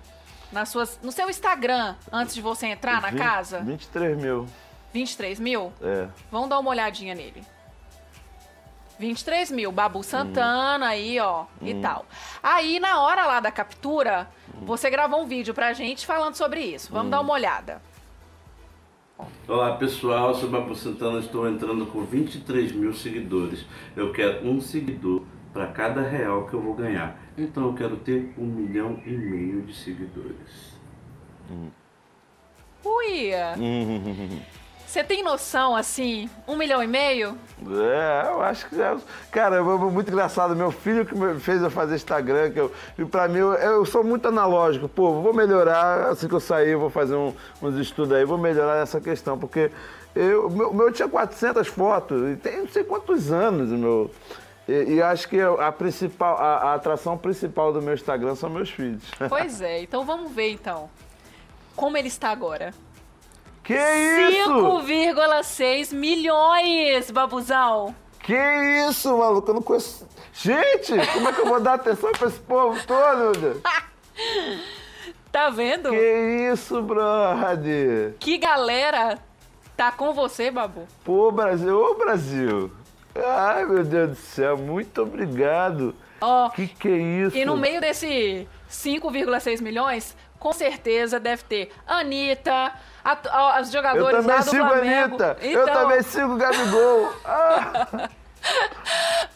nas 0.54 0.70
suas, 0.70 1.00
no 1.04 1.12
seu 1.12 1.30
Instagram 1.30 1.96
antes 2.12 2.36
de 2.36 2.42
você 2.42 2.68
entrar 2.68 3.02
na 3.02 3.10
Vinte- 3.10 3.20
casa? 3.20 3.60
23 3.62 4.18
mil. 4.18 4.48
23 4.94 5.40
mil? 5.40 5.74
É. 5.82 6.08
Vamos 6.32 6.48
dar 6.50 6.60
uma 6.60 6.70
olhadinha 6.70 7.16
nele. 7.16 7.44
23 9.00 9.52
mil, 9.52 9.72
Babu 9.72 10.04
Santana 10.04 10.88
aí, 10.90 11.20
ó, 11.20 11.46
e 11.62 11.74
Hum. 11.74 11.82
tal. 11.82 12.06
Aí, 12.42 12.80
na 12.80 13.02
hora 13.02 13.26
lá 13.26 13.40
da 13.40 13.52
captura, 13.52 14.28
você 14.62 14.90
gravou 14.90 15.24
um 15.24 15.26
vídeo 15.26 15.54
pra 15.54 15.74
gente 15.74 16.06
falando 16.06 16.36
sobre 16.36 16.62
isso. 16.62 16.92
Vamos 16.92 17.08
Hum. 17.08 17.10
dar 17.10 17.22
uma 17.22 17.34
olhada. 17.34 17.82
Olá 19.48 19.76
pessoal, 19.78 20.30
eu 20.30 20.36
sou 20.36 20.50
Babu 20.50 20.76
Santana, 20.76 21.20
estou 21.20 21.48
entrando 21.50 21.86
com 21.88 22.04
23 22.04 22.72
mil 22.72 22.94
seguidores. 22.94 23.66
Eu 23.96 24.12
quero 24.12 24.48
um 24.48 24.62
seguidor 24.62 25.24
para 25.52 25.68
cada 25.68 26.02
real 26.02 26.46
que 26.46 26.54
eu 26.54 26.62
vou 26.62 26.74
ganhar. 26.74 27.18
Então 27.38 27.68
eu 27.68 27.74
quero 27.74 27.98
ter 27.98 28.34
um 28.38 28.46
milhão 28.46 29.00
e 29.06 29.10
meio 29.12 29.62
de 29.64 29.76
seguidores. 29.76 30.74
Ui! 32.84 33.32
Você 34.86 35.04
tem 35.04 35.24
noção, 35.24 35.76
assim, 35.76 36.30
um 36.48 36.56
milhão 36.56 36.84
e 36.84 36.86
meio? 36.86 37.36
É, 37.68 38.28
eu 38.28 38.44
acho 38.44 38.70
que 38.70 38.80
é. 38.80 38.96
Cara, 39.32 39.56
é 39.56 39.62
muito 39.62 40.12
engraçado. 40.12 40.56
Meu 40.56 40.70
filho 40.70 41.04
que 41.04 41.16
me 41.16 41.40
fez 41.40 41.64
eu 41.64 41.72
fazer 41.72 41.96
Instagram, 41.96 42.52
que 42.52 42.60
eu, 42.60 42.72
e 43.00 43.04
pra 43.04 43.28
mim, 43.28 43.40
eu, 43.40 43.54
eu 43.54 43.86
sou 43.88 44.04
muito 44.04 44.28
analógico. 44.28 44.88
Pô, 44.88 45.20
vou 45.20 45.34
melhorar, 45.34 46.10
assim 46.10 46.28
que 46.28 46.36
eu 46.36 46.40
sair, 46.40 46.76
vou 46.76 46.92
fazer 46.92 47.16
um- 47.16 47.34
uns 47.60 47.76
estudos 47.78 48.16
aí, 48.16 48.24
vou 48.24 48.38
melhorar 48.38 48.84
essa 48.84 49.02
questão, 49.02 49.36
porque 49.36 49.72
eu, 50.16 50.46
o 50.46 50.52
meu, 50.52 50.70
o 50.70 50.74
meu 50.76 50.92
tinha 50.92 51.08
400 51.10 51.66
fotos, 51.68 52.32
e 52.32 52.36
tem 52.36 52.58
não 52.60 52.68
sei 52.68 52.84
quantos 52.84 53.32
anos 53.32 53.72
o 53.72 53.76
meu. 53.76 54.12
E, 54.68 54.96
e 54.96 55.02
acho 55.02 55.28
que 55.28 55.40
a, 55.40 55.72
principal, 55.72 56.38
a, 56.38 56.56
a 56.58 56.74
atração 56.76 57.18
principal 57.18 57.74
do 57.74 57.82
meu 57.82 57.94
Instagram 57.94 58.36
são 58.36 58.50
meus 58.50 58.70
filhos. 58.70 59.04
Pois 59.30 59.62
é, 59.62 59.82
então 59.82 60.06
vamos 60.06 60.32
ver 60.32 60.52
então. 60.52 60.90
Como 61.76 61.98
ele 61.98 62.08
está 62.08 62.30
agora? 62.30 62.74
Que 63.64 63.74
isso? 63.74 64.52
5,6 64.52 65.94
milhões, 65.94 67.10
Babuzão. 67.12 67.96
Que 68.20 68.38
isso, 68.90 69.18
maluco? 69.18 69.50
Eu 69.50 69.56
não 69.56 69.62
conheço. 69.62 70.08
Gente, 70.34 70.94
como 71.14 71.30
é 71.30 71.34
que 71.34 71.42
eu 71.42 71.46
vou 71.46 71.60
dar 71.60 71.74
atenção 71.74 72.12
pra 72.12 72.28
esse 72.28 72.40
povo 72.40 72.80
todo? 72.86 73.62
Tá 75.32 75.50
vendo? 75.50 75.90
Que 75.90 76.52
isso, 76.54 76.80
brother? 76.84 78.16
Que 78.20 78.38
galera 78.38 79.18
tá 79.76 79.92
com 79.92 80.14
você, 80.14 80.52
Babu? 80.52 80.88
Pô, 81.04 81.32
Brasil, 81.32 81.76
ô 81.76 81.96
Brasil. 81.96 82.72
Ai, 83.16 83.66
meu 83.66 83.84
Deus 83.84 84.10
do 84.12 84.16
céu, 84.16 84.58
muito 84.58 85.02
obrigado. 85.02 85.96
Ó, 86.20 86.50
que 86.50 86.68
que 86.68 86.88
é 86.88 86.98
isso? 86.98 87.38
E 87.38 87.46
no 87.46 87.56
meio 87.58 87.80
desse 87.82 88.48
5,6 88.70 89.62
milhões, 89.62 90.16
com 90.40 90.52
certeza 90.54 91.20
deve 91.20 91.44
ter 91.44 91.72
Anitta, 91.86 92.72
a- 93.04 93.18
a- 93.30 93.62
os 93.62 93.68
Eu 93.68 93.74
jogadores 93.74 94.18
também 94.18 94.36
lá 94.36 94.42
do 94.42 94.50
sigo 94.50 94.68
Flamengo. 94.68 95.06
Anitta. 95.16 95.38
Eu 95.42 95.62
Então, 95.64 95.74
também 95.74 96.02
sigo 96.02 96.34
o 96.34 96.38
Gabigol. 96.38 97.14
Ah. 97.26 98.10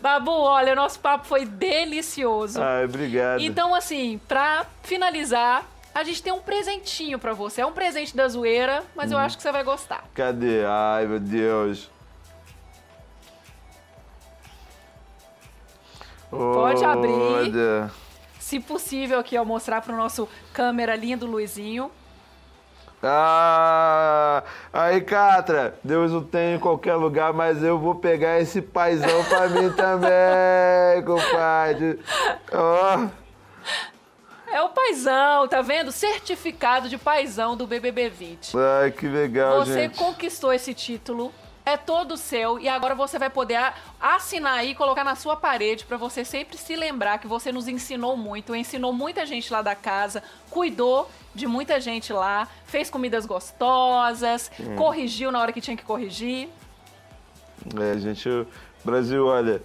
Babu, 0.01 0.31
olha, 0.31 0.75
nosso 0.75 0.99
papo 0.99 1.25
foi 1.25 1.45
delicioso. 1.45 2.61
Ai, 2.61 2.85
obrigado. 2.85 3.39
Então, 3.41 3.73
assim, 3.73 4.19
pra 4.27 4.65
finalizar, 4.83 5.63
a 5.95 6.03
gente 6.03 6.21
tem 6.21 6.33
um 6.33 6.39
presentinho 6.39 7.17
pra 7.17 7.33
você. 7.33 7.61
É 7.61 7.65
um 7.65 7.71
presente 7.71 8.15
da 8.15 8.27
zoeira, 8.27 8.83
mas 8.95 9.11
eu 9.11 9.17
Hum. 9.17 9.21
acho 9.21 9.37
que 9.37 9.43
você 9.43 9.51
vai 9.51 9.63
gostar. 9.63 10.03
Cadê? 10.13 10.63
Ai, 10.65 11.05
meu 11.05 11.19
Deus. 11.19 11.89
Pode 16.29 16.83
abrir. 16.83 17.11
Olha. 17.11 17.91
Se 18.39 18.59
possível, 18.59 19.19
aqui, 19.19 19.37
ó, 19.37 19.43
mostrar 19.45 19.81
pro 19.81 19.95
nosso 19.95 20.27
câmera 20.53 20.95
lindo 20.95 21.25
Luizinho. 21.25 21.91
Ah, 23.01 24.43
aí, 24.73 25.01
Catra, 25.01 25.75
Deus 25.83 26.11
o 26.11 26.21
tem 26.21 26.55
em 26.55 26.59
qualquer 26.59 26.95
lugar, 26.95 27.31
mas 27.31 27.61
eu 27.63 27.77
vou 27.77 27.95
pegar 27.95 28.39
esse 28.39 28.61
paizão 28.61 29.23
pra 29.25 29.47
mim 29.47 29.69
também, 29.77 31.03
compadre. 31.05 31.99
Ó, 32.51 33.07
É 34.51 34.61
o 34.63 34.69
paizão, 34.69 35.47
tá 35.47 35.61
vendo? 35.61 35.91
Certificado 35.91 36.89
de 36.89 36.97
paizão 36.97 37.55
do 37.55 37.67
BBB 37.67 38.09
20. 38.09 38.53
ai, 38.57 38.91
que 38.91 39.07
legal, 39.07 39.59
Você 39.65 39.81
gente. 39.83 39.97
conquistou 39.97 40.51
esse 40.51 40.73
título 40.73 41.31
é 41.67 41.75
todo 41.75 42.15
seu 42.15 42.57
e 42.57 42.69
agora 42.69 42.95
você 42.95 43.19
vai 43.19 43.29
poder 43.29 43.73
assinar 43.99 44.53
aí, 44.59 44.73
colocar 44.73 45.03
na 45.03 45.15
sua 45.15 45.35
parede 45.35 45.83
pra 45.83 45.97
você 45.97 46.23
sempre 46.23 46.57
se 46.57 46.77
lembrar 46.77 47.17
que 47.17 47.27
você 47.27 47.51
nos 47.51 47.67
ensinou 47.67 48.15
muito, 48.15 48.55
ensinou 48.55 48.93
muita 48.93 49.25
gente 49.25 49.51
lá 49.51 49.61
da 49.61 49.75
casa, 49.75 50.23
cuidou 50.49 51.11
de 51.35 51.45
muita 51.45 51.77
gente 51.81 52.13
lá, 52.13 52.47
fez 52.65 52.89
comidas 52.89 53.25
gostosas, 53.25 54.49
Hum. 54.57 54.77
corrigiu 54.77 55.29
na 55.29 55.41
hora 55.41 55.51
que 55.51 55.59
tinha 55.59 55.75
que 55.75 55.83
corrigir. 55.83 56.47
É, 57.77 57.97
gente, 57.99 58.29
eu- 58.29 58.47
Brasil, 58.85 59.25
olha, 59.25 59.61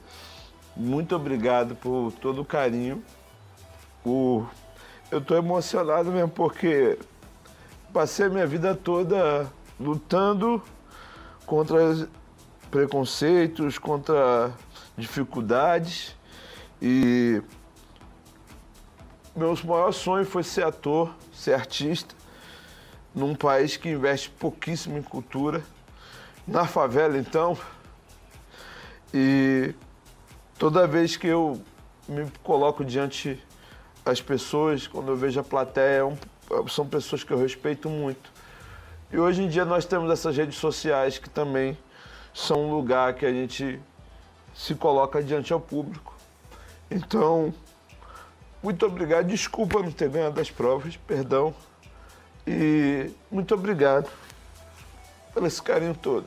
muito 0.76 1.14
obrigado 1.14 1.76
por 1.76 2.10
todo 2.20 2.42
o 2.42 2.44
carinho. 2.44 3.00
Por... 4.02 4.50
Eu 5.08 5.20
tô 5.20 5.36
emocionado 5.36 6.10
mesmo 6.10 6.30
porque 6.30 6.98
passei 7.92 8.26
a 8.26 8.28
minha 8.28 8.46
vida 8.46 8.74
toda 8.74 9.46
lutando 9.78 10.60
contra 11.46 11.84
os 11.84 12.08
preconceitos, 12.70 13.78
contra 13.78 14.52
dificuldades 14.96 16.16
e 16.80 17.42
meu 19.34 19.56
maior 19.64 19.92
sonho 19.92 20.24
foi 20.26 20.42
ser 20.42 20.64
ator, 20.64 21.14
ser 21.32 21.54
artista, 21.54 22.14
num 23.14 23.34
país 23.34 23.76
que 23.76 23.88
investe 23.88 24.28
pouquíssimo 24.30 24.98
em 24.98 25.02
cultura. 25.02 25.62
Na 26.46 26.66
favela, 26.66 27.16
então, 27.16 27.56
e 29.14 29.74
toda 30.58 30.88
vez 30.88 31.16
que 31.16 31.28
eu 31.28 31.62
me 32.08 32.28
coloco 32.42 32.84
diante 32.84 33.40
das 34.04 34.20
pessoas, 34.20 34.88
quando 34.88 35.12
eu 35.12 35.16
vejo 35.16 35.38
a 35.38 35.44
plateia, 35.44 36.02
é 36.02 36.68
são 36.68 36.86
pessoas 36.86 37.22
que 37.22 37.32
eu 37.32 37.38
respeito 37.38 37.88
muito. 37.88 38.31
E 39.12 39.18
hoje 39.18 39.42
em 39.42 39.48
dia 39.48 39.66
nós 39.66 39.84
temos 39.84 40.10
essas 40.10 40.34
redes 40.34 40.56
sociais 40.56 41.18
que 41.18 41.28
também 41.28 41.76
são 42.32 42.64
um 42.64 42.74
lugar 42.74 43.12
que 43.12 43.26
a 43.26 43.30
gente 43.30 43.78
se 44.54 44.74
coloca 44.74 45.22
diante 45.22 45.52
ao 45.52 45.60
público. 45.60 46.16
Então, 46.90 47.52
muito 48.62 48.86
obrigado. 48.86 49.26
Desculpa 49.26 49.82
não 49.82 49.92
ter 49.92 50.08
ganhado 50.08 50.40
as 50.40 50.50
provas, 50.50 50.96
perdão. 50.96 51.54
E 52.46 53.10
muito 53.30 53.54
obrigado 53.54 54.10
pelo 55.34 55.46
esse 55.46 55.60
carinho 55.62 55.94
todo. 55.94 56.24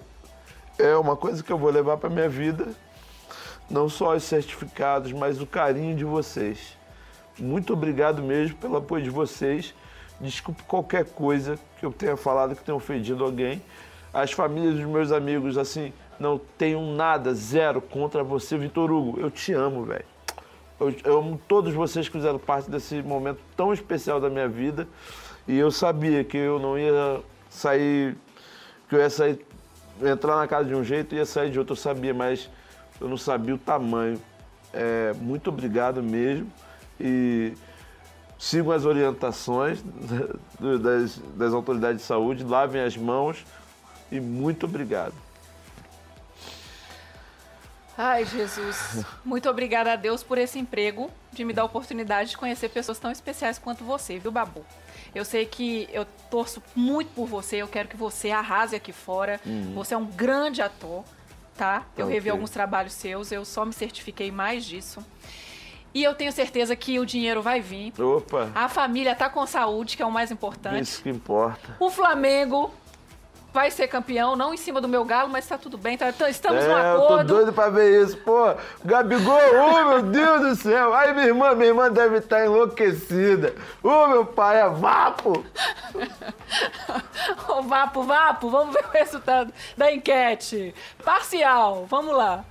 É 0.77 0.95
uma 0.95 1.15
coisa 1.15 1.41
que 1.41 1.51
eu 1.51 1.57
vou 1.57 1.71
levar 1.71 1.97
para 1.97 2.09
minha 2.09 2.29
vida, 2.29 2.67
não 3.67 3.89
só 3.89 4.15
os 4.15 4.23
certificados, 4.23 5.11
mas 5.11 5.41
o 5.41 5.47
carinho 5.47 5.95
de 5.95 6.05
vocês. 6.05 6.77
Muito 7.39 7.73
obrigado 7.73 8.21
mesmo 8.21 8.55
pelo 8.57 8.77
apoio 8.77 9.03
de 9.03 9.09
vocês. 9.09 9.73
Desculpe 10.19 10.63
qualquer 10.63 11.05
coisa 11.05 11.59
que 11.79 11.85
eu 11.85 11.91
tenha 11.91 12.15
falado 12.15 12.55
que 12.55 12.63
tenha 12.63 12.75
ofendido 12.75 13.23
alguém. 13.23 13.61
As 14.13 14.31
famílias 14.31 14.75
dos 14.75 14.85
meus 14.85 15.11
amigos, 15.11 15.57
assim, 15.57 15.91
não 16.19 16.39
tenho 16.57 16.81
nada, 16.81 17.33
zero 17.33 17.81
contra 17.81 18.23
você, 18.23 18.57
Vitor 18.57 18.91
Hugo. 18.91 19.19
Eu 19.19 19.29
te 19.29 19.51
amo, 19.53 19.83
velho. 19.83 20.05
Eu, 20.79 20.95
eu 21.03 21.17
amo 21.19 21.41
todos 21.47 21.73
vocês 21.73 22.07
que 22.07 22.13
fizeram 22.13 22.39
parte 22.39 22.69
desse 22.69 23.01
momento 23.01 23.39
tão 23.55 23.73
especial 23.73 24.19
da 24.19 24.29
minha 24.29 24.47
vida. 24.47 24.87
E 25.47 25.57
eu 25.57 25.69
sabia 25.69 26.23
que 26.23 26.37
eu 26.37 26.59
não 26.59 26.77
ia 26.79 27.21
sair, 27.49 28.15
que 28.89 28.95
eu 28.95 28.99
ia 28.99 29.09
sair, 29.09 29.45
entrar 30.01 30.37
na 30.37 30.47
casa 30.47 30.67
de 30.67 30.75
um 30.75 30.83
jeito 30.83 31.13
e 31.13 31.17
ia 31.17 31.25
sair 31.25 31.51
de 31.51 31.59
outro. 31.59 31.73
Eu 31.73 31.77
sabia, 31.77 32.13
mas 32.13 32.49
eu 32.99 33.09
não 33.09 33.17
sabia 33.17 33.53
o 33.53 33.57
tamanho. 33.57 34.19
É, 34.73 35.13
muito 35.19 35.49
obrigado 35.49 36.01
mesmo. 36.01 36.51
E 36.99 37.53
sigam 38.37 38.71
as 38.71 38.85
orientações 38.85 39.83
das, 40.81 41.17
das 41.35 41.53
autoridades 41.53 42.01
de 42.01 42.07
saúde, 42.07 42.43
lavem 42.43 42.81
as 42.81 42.95
mãos 42.97 43.45
e 44.11 44.19
muito 44.19 44.65
obrigado. 44.65 45.13
Ai, 47.97 48.25
Jesus. 48.25 49.05
Muito 49.23 49.49
obrigada 49.49 49.93
a 49.93 49.95
Deus 49.95 50.21
por 50.21 50.37
esse 50.37 50.59
emprego, 50.59 51.09
de 51.31 51.45
me 51.45 51.53
dar 51.53 51.61
a 51.61 51.65
oportunidade 51.65 52.31
de 52.31 52.37
conhecer 52.37 52.67
pessoas 52.69 52.99
tão 52.99 53.09
especiais 53.09 53.57
quanto 53.57 53.85
você, 53.85 54.19
viu, 54.19 54.31
Babu? 54.31 54.65
Eu 55.13 55.23
sei 55.23 55.45
que 55.45 55.87
eu 55.93 56.05
torço 56.29 56.61
muito 56.75 57.13
por 57.13 57.25
você, 57.25 57.57
eu 57.57 57.69
quero 57.69 57.87
que 57.87 57.95
você 57.95 58.31
arrase 58.31 58.75
aqui 58.75 58.91
fora. 58.91 59.39
Uhum. 59.45 59.73
Você 59.75 59.93
é 59.93 59.97
um 59.97 60.05
grande 60.07 60.61
ator, 60.61 61.05
tá? 61.55 61.85
Eu 61.97 62.05
Ok. 62.07 62.13
revi 62.15 62.29
alguns 62.29 62.49
trabalhos 62.49 62.91
seus, 62.91 63.31
eu 63.31 63.45
só 63.45 63.63
me 63.63 63.71
certifiquei 63.71 64.29
mais 64.29 64.65
disso. 64.65 65.01
E 65.95 66.03
eu 66.03 66.13
tenho 66.13 66.31
certeza 66.31 66.75
que 66.75 66.99
o 66.99 67.05
dinheiro 67.05 67.41
vai 67.41 67.61
vir. 67.61 67.93
Opa, 67.99 68.49
A 68.53 68.67
família 68.67 69.15
tá 69.15 69.29
com 69.29 69.47
saúde, 69.47 69.95
que 69.95 70.03
é 70.03 70.05
o 70.05 70.11
mais 70.11 70.29
importante. 70.29 70.81
isso 70.81 71.01
que 71.01 71.09
importa. 71.09 71.77
O 71.79 71.89
Flamengo 71.89 72.69
vai 73.53 73.71
ser 73.71 73.87
campeão, 73.87 74.35
não 74.35 74.53
em 74.53 74.57
cima 74.57 74.81
do 74.81 74.87
meu 74.89 75.05
galo, 75.05 75.29
mas 75.29 75.47
tá 75.47 75.57
tudo 75.57 75.77
bem, 75.77 75.97
tá- 75.97 76.11
tá- 76.11 76.29
estamos 76.29 76.61
no 76.65 76.69
é, 76.71 76.91
eu 76.93 76.97
tô 76.99 77.05
acordo. 77.05 77.33
doido 77.33 77.53
pra 77.53 77.69
ver 77.69 78.03
isso. 78.03 78.17
Pô, 78.17 78.53
Gabigol, 78.83 79.39
ô 79.55 79.85
meu 79.85 80.01
Deus 80.01 80.41
do 80.41 80.55
céu. 80.57 80.93
Ai, 80.93 81.13
minha 81.13 81.27
irmã, 81.27 81.55
minha 81.55 81.69
irmã 81.69 81.89
deve 81.89 82.17
estar 82.17 82.43
enlouquecida. 82.45 83.55
Ô, 83.81 84.07
meu 84.07 84.25
pai, 84.25 84.59
é 84.59 84.67
vapo. 84.67 85.45
Ô, 87.47 87.61
Vapo, 87.61 88.03
Vapo, 88.03 88.49
vamos 88.49 88.73
ver 88.73 88.83
o 88.85 88.91
resultado 88.91 89.53
da 89.77 89.89
enquete. 89.93 90.75
Parcial, 91.05 91.85
vamos 91.89 92.13
lá. 92.15 92.43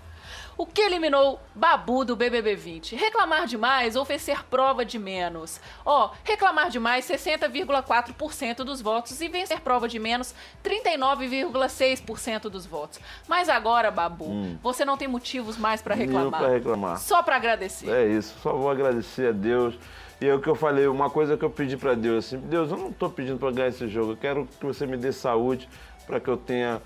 O 0.57 0.64
que 0.66 0.80
eliminou 0.82 1.40
Babu 1.52 2.05
do 2.05 2.14
BBB 2.14 2.55
20? 2.55 2.94
Reclamar 2.94 3.44
demais 3.46 3.96
ou 3.96 4.02
oferecer 4.02 4.44
prova 4.44 4.84
de 4.84 4.98
menos? 5.00 5.61
Ó, 5.84 6.11
reclamar 6.22 6.70
demais, 6.70 7.05
60,4% 7.07 8.57
dos 8.64 8.80
votos 8.80 9.20
e 9.20 9.28
vencer 9.28 9.61
prova 9.61 9.88
de 9.88 9.98
menos, 9.98 10.32
39,6% 10.62 12.42
dos 12.48 12.66
votos. 12.66 13.00
Mas 13.26 13.48
agora, 13.48 13.90
Babu, 13.90 14.26
Hum. 14.30 14.57
você 14.62 14.84
não 14.84 14.96
tem 14.96 15.09
motivos 15.09 15.57
mais 15.57 15.82
Nenhum 15.84 15.98
reclamar. 16.07 16.40
pra 16.40 16.50
reclamar. 16.50 16.98
Só 17.00 17.22
pra 17.22 17.34
agradecer. 17.36 17.90
É 17.90 18.07
isso, 18.07 18.34
só 18.40 18.52
vou 18.52 18.70
agradecer 18.70 19.28
a 19.30 19.32
Deus. 19.32 19.74
E 20.20 20.26
é 20.28 20.34
o 20.34 20.40
que 20.40 20.48
eu 20.48 20.55
falei, 20.55 20.86
uma 20.86 21.11
coisa 21.11 21.36
que 21.36 21.44
eu 21.44 21.50
pedi 21.50 21.76
pra 21.76 21.94
Deus, 21.94 22.26
assim, 22.26 22.38
Deus, 22.38 22.70
eu 22.70 22.76
não 22.76 22.92
tô 22.92 23.11
pedindo 23.11 23.38
pra 23.38 23.50
ganhar 23.50 23.68
esse 23.68 23.88
jogo, 23.88 24.12
eu 24.12 24.16
quero 24.16 24.48
que 24.61 24.64
você 24.64 24.86
me 24.86 24.96
dê 24.96 25.11
saúde 25.12 25.68
pra 26.07 26.20
que 26.20 26.28
eu 26.28 26.36
tenha 26.36 26.80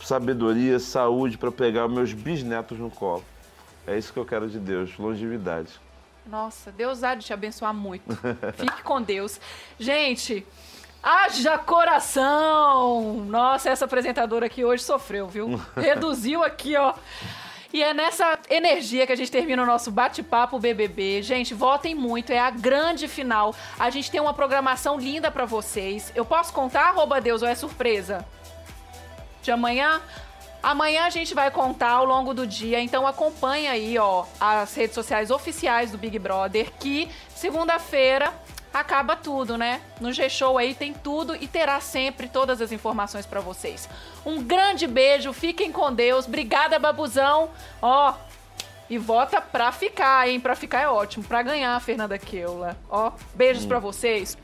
sabedoria, 0.00 0.78
saúde 0.78 1.38
pra 1.38 1.50
pegar 1.50 1.88
meus 1.88 2.12
bisnetos 2.12 2.78
no 2.78 2.90
colo. 2.90 3.24
É 3.86 3.96
isso 3.96 4.12
que 4.12 4.18
eu 4.18 4.24
quero 4.24 4.48
de 4.48 4.58
Deus, 4.58 4.96
longevidade. 4.98 5.80
Nossa, 6.26 6.72
Deus 6.72 7.04
há 7.04 7.14
de 7.14 7.24
te 7.24 7.32
abençoar 7.32 7.72
muito. 7.72 8.04
Fique 8.58 8.82
com 8.82 9.00
Deus. 9.00 9.40
Gente, 9.78 10.44
haja 11.02 11.56
coração! 11.56 13.24
Nossa, 13.28 13.70
essa 13.70 13.84
apresentadora 13.84 14.46
aqui 14.46 14.64
hoje 14.64 14.82
sofreu, 14.82 15.28
viu? 15.28 15.60
Reduziu 15.76 16.42
aqui, 16.42 16.76
ó. 16.76 16.94
E 17.72 17.82
é 17.82 17.92
nessa 17.92 18.38
energia 18.48 19.06
que 19.06 19.12
a 19.12 19.16
gente 19.16 19.30
termina 19.30 19.62
o 19.62 19.66
nosso 19.66 19.90
bate-papo 19.90 20.58
BBB. 20.58 21.22
Gente, 21.22 21.52
votem 21.54 21.94
muito, 21.94 22.32
é 22.32 22.38
a 22.38 22.50
grande 22.50 23.06
final. 23.06 23.54
A 23.78 23.90
gente 23.90 24.10
tem 24.10 24.20
uma 24.20 24.34
programação 24.34 24.98
linda 24.98 25.30
pra 25.30 25.44
vocês. 25.44 26.10
Eu 26.14 26.24
posso 26.24 26.52
contar, 26.52 26.88
arroba 26.88 27.20
Deus, 27.20 27.42
ou 27.42 27.48
é 27.48 27.54
surpresa? 27.54 28.24
De 29.46 29.52
amanhã. 29.52 30.02
Amanhã 30.62 31.04
a 31.04 31.10
gente 31.10 31.34
vai 31.34 31.50
contar 31.50 31.90
ao 31.90 32.04
longo 32.04 32.34
do 32.34 32.46
dia, 32.46 32.80
então 32.80 33.06
acompanha 33.06 33.70
aí, 33.70 33.96
ó, 33.98 34.24
as 34.40 34.74
redes 34.74 34.94
sociais 34.94 35.30
oficiais 35.30 35.92
do 35.92 35.98
Big 35.98 36.18
Brother, 36.18 36.72
que 36.80 37.08
segunda-feira 37.34 38.32
acaba 38.74 39.14
tudo, 39.14 39.56
né? 39.56 39.80
No 40.00 40.12
G-Show 40.12 40.58
aí 40.58 40.74
tem 40.74 40.92
tudo 40.92 41.36
e 41.36 41.46
terá 41.46 41.80
sempre 41.80 42.28
todas 42.28 42.60
as 42.60 42.72
informações 42.72 43.24
pra 43.24 43.40
vocês. 43.40 43.88
Um 44.24 44.42
grande 44.42 44.86
beijo, 44.88 45.32
fiquem 45.32 45.70
com 45.70 45.92
Deus. 45.92 46.26
Obrigada, 46.26 46.78
Babuzão. 46.78 47.48
Ó, 47.80 48.12
e 48.90 48.98
vota 48.98 49.40
pra 49.40 49.70
ficar, 49.70 50.28
hein? 50.28 50.40
Pra 50.40 50.56
ficar 50.56 50.80
é 50.80 50.88
ótimo, 50.88 51.24
pra 51.24 51.42
ganhar, 51.42 51.80
Fernanda 51.80 52.18
Keula. 52.18 52.76
Ó, 52.90 53.12
beijos 53.34 53.64
pra 53.64 53.78
vocês. 53.78 54.36